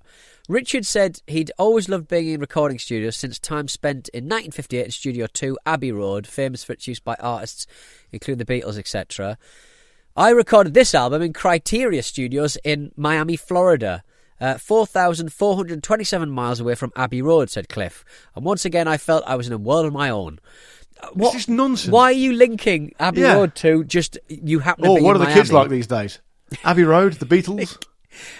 Richard 0.48 0.87
said 0.87 1.20
he'd 1.26 1.50
always 1.58 1.88
loved 1.88 2.06
being 2.06 2.28
in 2.28 2.40
recording 2.40 2.78
studios 2.78 3.16
since 3.16 3.40
time 3.40 3.66
spent 3.66 4.08
in 4.10 4.24
1958 4.24 4.84
in 4.84 4.90
Studio 4.92 5.26
Two, 5.26 5.58
Abbey 5.66 5.90
Road, 5.90 6.28
famous 6.28 6.62
for 6.62 6.74
its 6.74 6.87
use 6.87 7.00
by 7.00 7.16
artists 7.18 7.66
including 8.12 8.44
the 8.44 8.44
Beatles, 8.44 8.78
etc. 8.78 9.37
I 10.16 10.30
recorded 10.30 10.74
this 10.74 10.94
album 10.94 11.22
in 11.22 11.32
Criteria 11.32 12.04
Studios 12.04 12.56
in 12.62 12.92
Miami, 12.96 13.37
Florida. 13.37 14.04
Uh, 14.40 14.58
4,427 14.58 16.28
miles 16.28 16.60
away 16.60 16.74
from 16.74 16.92
Abbey 16.96 17.22
Road, 17.22 17.48
said 17.50 17.68
Cliff. 17.68 18.04
And 18.34 18.44
once 18.44 18.64
again, 18.64 18.88
I 18.88 18.96
felt 18.96 19.22
I 19.26 19.37
was 19.37 19.46
in 19.46 19.52
a 19.52 19.58
world 19.58 19.87
of 19.87 19.92
my 19.92 20.10
own. 20.10 20.40
What, 21.12 21.33
This 21.33 21.43
is 21.43 21.49
nonsense. 21.49 21.93
Why 21.93 22.05
are 22.05 22.12
you 22.12 22.33
linking 22.33 22.93
Abbey 22.99 23.21
Yeah. 23.23 23.35
Road 23.35 23.55
to 23.57 23.85
just 23.85 24.19
you 24.29 24.59
happen 24.61 24.85
to 24.85 24.90
Oh, 24.90 24.97
be 24.97 25.03
what 25.03 25.17
are 25.17 25.21
the 25.21 25.27
kids 25.33 25.53
like 25.53 25.69
these 25.69 25.87
days? 25.87 26.21
Abbey 26.64 26.85
Road, 26.85 27.14
the 27.14 27.27
Beatles. 27.27 27.77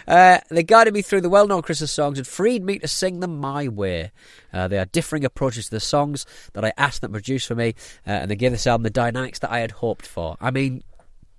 Uh, 0.07 0.38
they 0.50 0.62
guided 0.62 0.94
me 0.94 1.03
through 1.03 1.20
the 1.20 1.29
well-known 1.29 1.61
Christmas 1.61 1.90
songs 1.90 2.16
and 2.16 2.24
freed 2.24 2.62
me 2.62 2.79
to 2.79 2.87
sing 2.87 3.18
them 3.18 3.38
my 3.40 3.66
way. 3.66 4.12
Uh, 4.53 4.68
they 4.68 4.79
are 4.79 4.85
differing 4.85 5.24
approaches 5.24 5.64
to 5.64 5.70
the 5.72 5.81
songs 5.81 6.27
that 6.53 6.64
I 6.64 6.72
asked 6.77 7.00
them 7.00 7.11
to 7.11 7.14
produce 7.14 7.44
for 7.44 7.57
me, 7.57 7.74
uh, 8.07 8.11
and 8.11 8.31
they 8.31 8.37
gave 8.37 8.53
this 8.53 8.68
album 8.68 8.85
the 8.85 8.90
dynamics 8.90 9.40
that 9.40 9.50
I 9.50 9.59
had 9.59 9.72
hoped 9.72 10.07
for. 10.07 10.37
I 10.40 10.53
mean, 10.53 10.85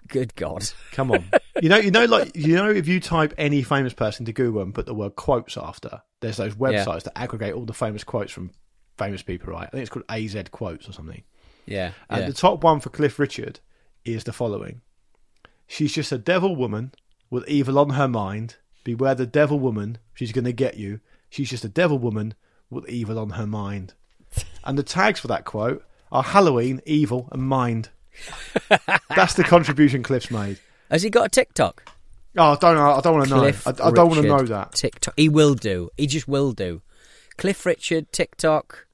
good 0.10 0.36
God. 0.36 0.70
Come 0.92 1.12
on. 1.12 1.24
you 1.62 1.70
know, 1.70 1.78
you 1.78 1.92
know, 1.92 2.04
like 2.04 2.36
you 2.36 2.56
know, 2.56 2.70
if 2.70 2.90
you 2.90 3.00
type 3.00 3.34
any 3.38 3.64
famous 3.64 3.94
person 3.94 4.26
to 4.26 4.34
Google 4.34 4.62
and 4.64 4.76
put 4.76 4.86
the 4.86 4.94
word 4.94 5.16
quotes 5.16 5.56
after, 5.56 6.02
there's 6.20 6.36
those 6.36 6.56
websites 6.56 7.04
that 7.04 7.18
aggregate 7.18 7.54
all 7.54 7.64
the 7.66 7.74
famous 7.74 8.04
quotes 8.04 8.34
from 8.34 8.52
famous 8.97 9.21
people, 9.21 9.53
right? 9.53 9.67
I 9.67 9.69
think 9.71 9.81
it's 9.81 9.89
called 9.89 10.05
AZ 10.10 10.36
Quotes 10.51 10.88
or 10.89 10.93
something. 10.93 11.23
Yeah, 11.65 11.91
And 12.10 12.21
yeah. 12.21 12.27
the 12.27 12.34
top 12.34 12.63
one 12.63 12.79
for 12.79 12.89
Cliff 12.89 13.17
Richard 13.17 13.60
is 14.03 14.23
the 14.23 14.34
following: 14.34 14.81
She's 15.67 15.93
just 15.93 16.12
a 16.12 16.17
devil 16.17 16.55
woman 16.55 16.93
with 17.29 17.47
evil 17.47 17.79
on 17.79 17.91
her 17.91 18.08
mind. 18.08 18.58
Beware 18.84 19.15
the 19.15 19.25
devil 19.25 19.60
woman; 19.60 19.97
she's 20.13 20.31
going 20.31 20.45
to 20.45 20.53
get 20.53 20.77
you. 20.77 20.99
She's 21.29 21.49
just 21.49 21.65
a 21.65 21.69
devil 21.69 21.97
woman 21.97 22.36
with 22.69 22.88
evil 22.88 23.17
on 23.19 23.31
her 23.31 23.47
mind. 23.47 23.93
And 24.63 24.79
the 24.79 24.84
tags 24.84 25.19
for 25.19 25.27
that 25.27 25.45
quote 25.45 25.86
are 26.12 26.23
Halloween, 26.23 26.81
evil, 26.88 27.29
and 27.31 27.43
mind. 27.43 27.89
That's 29.15 29.36
the 29.36 29.43
contribution 29.43 30.01
Cliff's 30.01 30.31
made. 30.31 30.60
Has 30.89 31.03
he 31.03 31.10
got 31.12 31.27
a 31.27 31.29
TikTok? 31.29 31.88
Oh, 32.38 32.53
I 32.53 32.55
don't 32.55 32.75
know. 32.75 32.91
I 32.93 33.01
don't 33.01 33.13
want 33.13 33.29
to 33.29 33.36
know. 33.36 33.43
I, 33.43 33.69
I 33.69 33.91
don't 33.91 34.10
want 34.10 34.21
to 34.21 34.27
know 34.27 34.41
that. 34.41 34.73
TikTok. 34.73 35.13
He 35.15 35.29
will 35.29 35.53
do. 35.53 35.89
He 35.97 36.08
just 36.08 36.27
will 36.27 36.51
do. 36.51 36.81
Cliff 37.38 37.65
Richard 37.65 38.12
TikTok. 38.12 38.88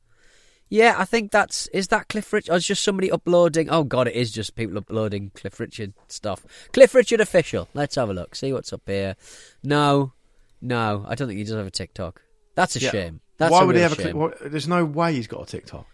Yeah, 0.70 0.96
I 0.98 1.04
think 1.06 1.32
that's 1.32 1.68
is 1.68 1.90
that 1.90 2.08
Cliff 2.08 2.32
Richard. 2.32 2.54
Or 2.54 2.56
is 2.56 2.66
just 2.66 2.82
somebody 2.84 3.12
uploading? 3.12 3.70
Oh 3.70 3.84
God, 3.84 4.08
it 4.08 4.16
is 4.16 4.32
just 4.32 4.56
people 4.56 4.78
uploading 4.78 5.32
Cliff 5.36 5.60
Richard 5.60 5.94
stuff. 6.08 6.46
Cliff 6.72 6.96
Richard 6.96 7.20
official. 7.20 7.68
Let's 7.74 7.96
have 7.96 8.10
a 8.10 8.14
look. 8.14 8.36
See 8.36 8.54
what's 8.54 8.72
up 8.72 8.84
here. 8.86 9.16
No, 9.64 10.14
no, 10.62 11.06
I 11.08 11.16
don't 11.16 11.28
think 11.28 11.40
he 11.40 11.44
does 11.44 11.56
have 11.56 11.68
a 11.68 11.72
TikTok. 11.72 12.22
That's 12.56 12.76
a 12.78 12.80
Yeah. 12.80 12.92
shame. 12.92 13.22
That's 13.38 13.52
Why 13.52 13.64
a 13.64 13.66
would 13.66 13.76
he 13.76 13.82
have 13.82 13.92
a? 13.92 13.96
shame. 13.96 14.12
Cli- 14.12 14.14
what, 14.14 14.38
there's 14.52 14.68
no 14.68 14.86
way 14.86 15.14
he's 15.14 15.28
got 15.28 15.44
a 15.44 15.46
TikTok. 15.46 15.86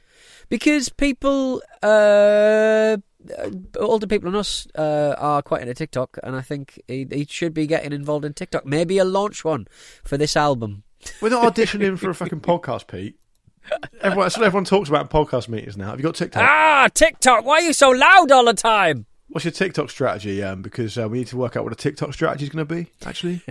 Because 0.50 0.90
people, 0.90 1.62
uh, 1.84 2.98
uh, 3.38 3.50
older 3.80 4.08
people 4.08 4.32
than 4.32 4.40
us, 4.40 4.68
uh, 4.78 5.16
are 5.18 5.42
quite 5.42 5.62
into 5.62 5.74
TikTok, 5.74 6.18
and 6.24 6.36
I 6.36 6.42
think 6.42 6.80
he, 6.88 7.06
he 7.12 7.26
should 7.30 7.54
be 7.54 7.68
getting 7.68 7.92
involved 7.94 8.26
in 8.26 8.34
TikTok. 8.34 8.66
Maybe 8.66 8.96
he'll 8.96 9.06
launch 9.06 9.44
one 9.44 9.68
for 10.04 10.18
this 10.18 10.38
album. 10.38 10.84
We're 11.22 11.30
not 11.30 11.54
auditioning 11.54 11.98
for 11.98 12.10
a 12.10 12.16
fucking 12.16 12.42
podcast, 12.42 12.88
Pete. 12.88 13.20
Everyone, 14.02 14.26
that's 14.26 14.38
what 14.38 14.46
everyone 14.46 14.64
talks 14.66 14.88
about 14.90 15.02
in 15.02 15.08
podcast 15.08 15.50
meetings 15.50 15.76
now. 15.78 15.90
Have 15.90 16.00
you 16.00 16.04
got 16.04 16.16
TikTok? 16.16 16.42
Ah, 16.44 16.88
TikTok! 16.94 17.44
Why 17.46 17.56
are 17.56 17.62
you 17.62 17.74
so 17.74 17.90
loud 17.90 18.32
all 18.32 18.46
the 18.46 18.54
time? 18.54 19.06
What's 19.30 19.44
your 19.44 19.52
TikTok 19.52 19.90
strategy? 19.90 20.42
Um, 20.42 20.62
because 20.62 20.98
uh, 20.98 21.10
we 21.10 21.20
need 21.20 21.28
to 21.28 21.38
work 21.38 21.58
out 21.58 21.64
what 21.66 21.74
a 21.74 21.76
TikTok 21.76 22.14
strategy 22.14 22.46
is 22.46 22.50
going 22.50 22.66
to 22.66 22.74
be. 22.76 22.88
Actually, 23.06 23.42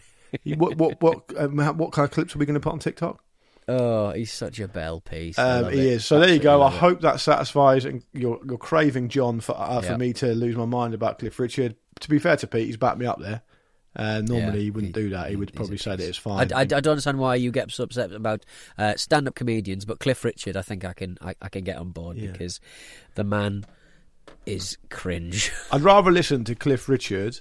what 0.56 0.76
what 0.76 1.00
what 1.02 1.22
um, 1.36 1.56
what 1.76 1.92
kind 1.92 2.04
of 2.04 2.10
clips 2.12 2.34
are 2.34 2.38
we 2.38 2.46
going 2.46 2.54
to 2.54 2.60
put 2.60 2.72
on 2.72 2.78
TikTok? 2.78 3.22
Oh, 3.68 4.10
he's 4.12 4.32
such 4.32 4.58
a 4.60 4.68
bell 4.68 5.00
piece. 5.00 5.38
Um, 5.38 5.70
he 5.72 5.80
it. 5.80 5.86
is. 5.86 6.06
So 6.06 6.18
there 6.20 6.32
you 6.32 6.38
go. 6.38 6.62
I 6.62 6.66
Absolutely 6.66 6.70
love 6.70 6.74
it. 6.74 6.78
hope 6.78 7.00
that 7.02 7.20
satisfies 7.20 7.84
and 7.84 8.02
your 8.14 8.40
your 8.46 8.58
craving, 8.58 9.08
John, 9.10 9.40
for 9.40 9.54
uh, 9.58 9.80
for 9.82 9.86
Yeah. 9.92 9.96
me 9.98 10.12
to 10.14 10.28
lose 10.34 10.56
my 10.56 10.64
mind 10.66 10.94
about 10.94 11.18
Cliff 11.18 11.38
Richard. 11.38 11.76
To 12.00 12.08
be 12.08 12.18
fair 12.18 12.36
to 12.36 12.46
Pete, 12.46 12.66
he's 12.66 12.76
backed 12.78 12.98
me 12.98 13.04
up 13.06 13.20
there. 13.20 13.42
Uh, 13.96 14.20
normally 14.20 14.58
Yeah, 14.58 14.64
he 14.64 14.70
wouldn't 14.70 14.94
he- 14.94 15.02
do 15.02 15.10
that. 15.10 15.30
He 15.30 15.36
would 15.36 15.54
probably 15.54 15.78
say 15.78 15.96
that 15.96 16.06
it's 16.06 16.18
fine. 16.18 16.52
I, 16.52 16.58
I, 16.58 16.60
I 16.60 16.64
don't 16.64 16.86
understand 16.88 17.18
why 17.18 17.34
you 17.36 17.50
get 17.50 17.70
so 17.70 17.84
upset 17.84 18.12
about 18.12 18.44
uh, 18.76 18.94
stand-up 18.96 19.34
comedians, 19.34 19.84
but 19.86 20.00
Cliff 20.00 20.22
Richard, 20.24 20.56
I 20.56 20.62
think 20.62 20.84
I 20.84 20.92
can 20.92 21.16
I, 21.22 21.34
I 21.40 21.48
can 21.48 21.64
get 21.64 21.78
on 21.78 21.90
board 21.92 22.18
Yeah. 22.18 22.30
because 22.32 22.60
the 23.14 23.24
man 23.24 23.64
is 24.44 24.76
cringe. 24.90 25.50
I'd 25.72 25.80
rather 25.82 26.10
listen 26.12 26.44
to 26.44 26.54
Cliff 26.54 26.88
Richard 26.88 27.40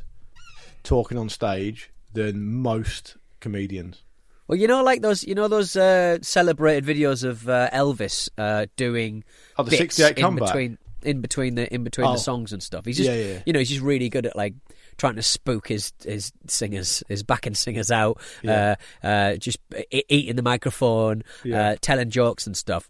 talking 0.83 1.17
on 1.17 1.29
stage 1.29 1.91
than 2.13 2.45
most 2.45 3.17
comedians. 3.41 4.03
Well, 4.47 4.57
you 4.59 4.67
know, 4.67 4.83
like 4.83 5.01
those, 5.01 5.23
you 5.23 5.33
know, 5.33 5.47
those 5.47 5.75
uh, 5.75 6.19
celebrated 6.21 6.85
videos 6.85 7.23
of 7.23 7.49
uh, 7.49 7.69
Elvis 7.73 8.29
uh, 8.37 8.67
doing 8.77 9.23
Oh, 9.57 9.63
the 9.63 9.71
bits 9.71 9.95
68 9.95 10.17
in 10.17 10.23
comeback. 10.23 10.47
between, 10.49 10.77
in 11.05 11.21
between 11.21 11.55
the 11.55 11.73
in 11.73 11.83
between 11.83 12.07
Oh. 12.07 12.13
the 12.13 12.19
songs 12.19 12.51
and 12.53 12.61
stuff. 12.63 12.85
He's 12.85 12.97
just, 12.97 13.09
Yeah, 13.09 13.15
yeah, 13.15 13.39
you 13.45 13.53
know, 13.53 13.59
he's 13.59 13.69
just 13.69 13.81
really 13.81 14.09
good 14.09 14.25
at 14.25 14.35
like 14.35 14.53
trying 14.97 15.15
to 15.15 15.21
spook 15.23 15.67
his 15.67 15.93
his 16.03 16.31
singers, 16.47 17.03
his 17.07 17.23
backing 17.23 17.53
singers 17.55 17.91
out, 17.91 18.19
Yeah. 18.43 18.75
uh, 19.03 19.05
uh, 19.07 19.35
just 19.37 19.57
eating 19.91 20.35
the 20.35 20.41
microphone, 20.43 21.23
uh, 21.53 21.75
telling 21.81 22.09
jokes 22.09 22.47
and 22.47 22.55
stuff. 22.57 22.89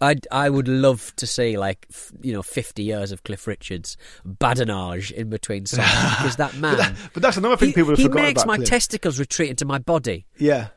I 0.00 0.16
I 0.30 0.50
would 0.50 0.68
love 0.68 1.14
to 1.16 1.26
see 1.26 1.56
like 1.56 1.86
f- 1.90 2.12
you 2.20 2.34
know 2.34 2.42
fifty 2.42 2.82
years 2.82 3.12
of 3.12 3.24
Cliff 3.24 3.46
Richards 3.46 3.96
badinage 4.26 5.10
in 5.10 5.30
between 5.30 5.64
songs 5.66 5.88
because 6.18 6.36
that 6.36 6.54
man. 6.56 6.94
But 7.14 7.22
that's 7.22 7.36
another 7.38 7.56
thing 7.56 7.68
he, 7.68 7.74
people 7.74 7.90
have 7.92 7.98
he 7.98 8.08
makes 8.08 8.44
my 8.44 8.56
Cliff. 8.56 8.68
testicles 8.68 9.18
retreat 9.18 9.50
into 9.50 9.64
my 9.64 9.78
body. 9.78 10.26
Yeah. 10.38 10.68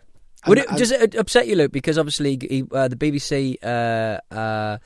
Would 0.48 0.58
And- 0.60 0.66
it, 0.66 0.70
and- 0.70 0.78
does 0.80 0.92
it 0.92 1.16
upset 1.16 1.48
you, 1.48 1.58
Luke? 1.58 1.74
Because 1.74 1.98
obviously, 1.98 2.38
he, 2.40 2.64
uh, 2.72 2.88
the 2.88 2.96
BBC, 2.96 3.58
uh, 3.62 4.20
uh, 4.34 4.78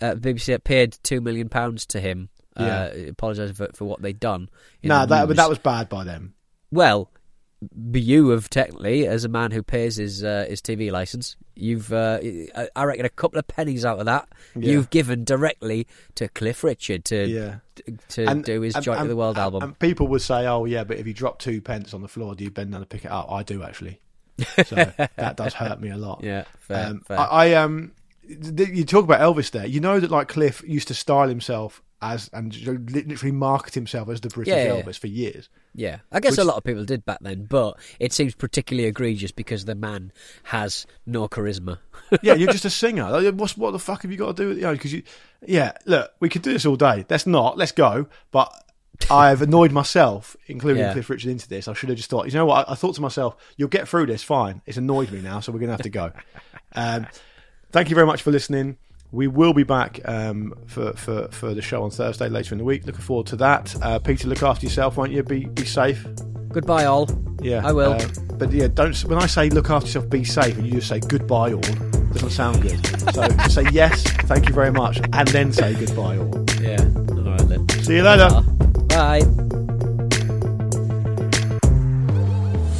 uh, 0.00 0.14
BBC 0.14 0.62
paid 0.64 0.96
two 1.02 1.20
million 1.20 1.48
pounds 1.48 1.86
to 1.86 2.00
him. 2.00 2.28
Uh, 2.56 2.90
apologise 3.10 3.52
for, 3.56 3.68
for 3.72 3.84
what 3.84 4.02
they'd 4.02 4.18
done. 4.18 4.48
No, 4.82 5.06
that 5.06 5.28
that 5.36 5.48
was 5.48 5.58
bad 5.58 5.88
by 5.88 6.04
them. 6.04 6.34
well. 6.70 7.10
You 7.82 8.28
have 8.28 8.48
technically, 8.48 9.04
as 9.08 9.24
a 9.24 9.28
man 9.28 9.50
who 9.50 9.64
pays 9.64 9.96
his 9.96 10.22
uh, 10.22 10.46
his 10.48 10.62
TV 10.62 10.92
license, 10.92 11.34
you've 11.56 11.92
uh, 11.92 12.20
I- 12.76 12.84
reckon 12.84 13.04
a 13.04 13.08
couple 13.08 13.36
of 13.36 13.48
pennies 13.48 13.84
out 13.84 13.98
of 13.98 14.06
that 14.06 14.28
Yeah. 14.54 14.70
you've 14.74 14.90
given 14.90 15.24
directly 15.24 15.88
to 16.14 16.28
Cliff 16.28 16.62
Richard 16.62 17.04
to 17.06 17.26
Yeah. 17.26 17.56
to 18.10 18.42
do 18.42 18.60
his 18.60 18.74
Joy 18.74 18.96
to 19.02 19.08
the 19.08 19.16
World 19.16 19.38
and- 19.38 19.42
album. 19.42 19.62
And 19.64 19.78
people 19.80 20.06
would 20.06 20.22
say, 20.22 20.46
"Oh, 20.46 20.66
yeah, 20.66 20.84
but 20.84 20.98
if 20.98 21.06
you 21.08 21.12
drop 21.12 21.40
two 21.40 21.60
pence 21.60 21.92
on 21.94 22.00
the 22.00 22.06
floor, 22.06 22.36
do 22.36 22.44
you 22.44 22.50
bend 22.52 22.70
down 22.70 22.80
to 22.80 22.86
pick 22.86 23.04
it 23.04 23.10
up?" 23.10 23.28
I 23.28 23.42
do 23.42 23.64
actually. 23.64 24.00
So 24.64 24.76
that 25.16 25.36
does 25.36 25.54
hurt 25.54 25.80
me 25.80 25.90
a 25.90 25.96
lot. 25.96 26.20
yeah, 26.22 26.44
fair, 26.60 26.86
um, 26.86 27.00
fair. 27.00 27.18
I, 27.18 27.24
I 27.24 27.52
um, 27.54 27.90
you 28.28 28.84
talk 28.84 29.04
about 29.04 29.20
Elvis 29.20 29.50
there. 29.50 29.66
You 29.66 29.80
know 29.80 30.00
that 30.00 30.10
like 30.10 30.28
Cliff 30.28 30.62
used 30.66 30.88
to 30.88 30.94
style 30.94 31.28
himself 31.28 31.82
as 32.00 32.30
and 32.32 32.56
literally 32.92 33.32
market 33.32 33.74
himself 33.74 34.08
as 34.08 34.20
the 34.20 34.28
British 34.28 34.52
Yeah, 34.52 34.64
yeah, 34.64 34.74
yeah. 34.74 34.82
Elvis 34.82 34.98
for 34.98 35.08
years. 35.08 35.48
Yeah, 35.74 35.98
I 36.12 36.20
guess 36.20 36.38
a 36.38 36.44
lot 36.44 36.56
of 36.56 36.64
people 36.64 36.84
did 36.84 37.04
back 37.04 37.18
then, 37.20 37.44
but 37.44 37.78
it 37.98 38.12
seems 38.12 38.34
particularly 38.34 38.88
egregious 38.88 39.32
because 39.32 39.64
the 39.64 39.74
man 39.74 40.12
has 40.44 40.86
no 41.06 41.28
charisma. 41.28 41.78
yeah, 42.22 42.34
you're 42.34 42.52
just 42.52 42.64
a 42.64 42.70
singer. 42.70 43.10
Like, 43.10 43.34
What's 43.34 43.56
what 43.56 43.72
the 43.72 43.78
fuck 43.78 44.02
have 44.02 44.10
you 44.10 44.16
got 44.16 44.36
to 44.36 44.42
do 44.42 44.48
with 44.48 44.58
you 44.58 44.64
know? 44.64 44.72
Because 44.72 44.92
you, 44.92 45.02
yeah, 45.46 45.72
look, 45.86 46.12
we 46.20 46.28
could 46.28 46.42
do 46.42 46.52
this 46.52 46.66
all 46.66 46.76
day. 46.76 47.04
Let's 47.08 47.26
not. 47.26 47.58
Let's 47.58 47.72
go. 47.72 48.08
But 48.30 48.52
I've 49.10 49.42
annoyed 49.42 49.72
myself, 49.72 50.36
including 50.46 50.82
Yeah. 50.82 50.92
Cliff 50.92 51.10
Richard, 51.10 51.30
into 51.30 51.48
this. 51.48 51.68
I 51.68 51.72
should 51.72 51.88
have 51.88 51.98
just 51.98 52.10
thought. 52.10 52.26
You 52.26 52.32
know 52.32 52.46
what? 52.46 52.68
I, 52.68 52.72
I 52.72 52.74
thought 52.74 52.94
to 52.96 53.00
myself, 53.00 53.36
you'll 53.56 53.68
get 53.68 53.88
through 53.88 54.06
this 54.06 54.22
fine. 54.22 54.62
It's 54.66 54.78
annoyed 54.78 55.10
me 55.10 55.20
now, 55.20 55.40
so 55.40 55.52
we're 55.52 55.60
gonna 55.60 55.72
have 55.72 55.82
to 55.82 55.90
go. 55.90 56.12
um, 56.74 57.06
thank 57.70 57.88
you 57.88 57.94
very 57.94 58.06
much 58.06 58.22
for 58.22 58.30
listening. 58.30 58.76
We 59.10 59.26
will 59.26 59.54
be 59.54 59.62
back 59.62 60.00
um, 60.04 60.52
for, 60.66 60.92
for, 60.92 61.28
for 61.28 61.54
the 61.54 61.62
show 61.62 61.82
on 61.82 61.90
Thursday 61.90 62.28
later 62.28 62.54
in 62.54 62.58
the 62.58 62.64
week. 62.64 62.84
Looking 62.84 63.00
forward 63.00 63.26
to 63.28 63.36
that. 63.36 63.74
Uh, 63.82 63.98
Peter, 63.98 64.28
look 64.28 64.42
after 64.42 64.66
yourself, 64.66 64.98
won't 64.98 65.12
you? 65.12 65.22
Be 65.22 65.46
be 65.46 65.64
safe. 65.64 66.06
Goodbye, 66.48 66.84
all. 66.84 67.08
Yeah, 67.40 67.62
I 67.66 67.72
will. 67.72 67.92
uh, 67.92 68.06
but 68.34 68.52
yeah, 68.52 68.68
don't. 68.68 68.94
When 69.04 69.18
I 69.18 69.26
say 69.26 69.48
look 69.48 69.70
after 69.70 69.86
yourself, 69.86 70.10
be 70.10 70.24
safe, 70.24 70.56
and 70.58 70.66
you 70.66 70.72
just 70.72 70.88
say 70.88 71.00
goodbye 71.00 71.52
all, 71.52 71.60
doesn't 72.12 72.30
sound 72.30 72.60
good. 72.62 72.84
So 73.14 73.26
just 73.28 73.54
say 73.54 73.64
yes, 73.72 74.02
thank 74.02 74.46
you 74.48 74.54
very 74.54 74.72
much, 74.72 74.98
and 75.12 75.28
then 75.28 75.52
say 75.52 75.74
goodbye 75.74 76.18
all. 76.18 76.44
Yeah. 76.60 76.82
All 77.10 77.30
right 77.30 77.48
then. 77.48 77.66
See 77.82 77.96
you 77.96 78.02
later. 78.02 78.42
Bye. 78.88 79.57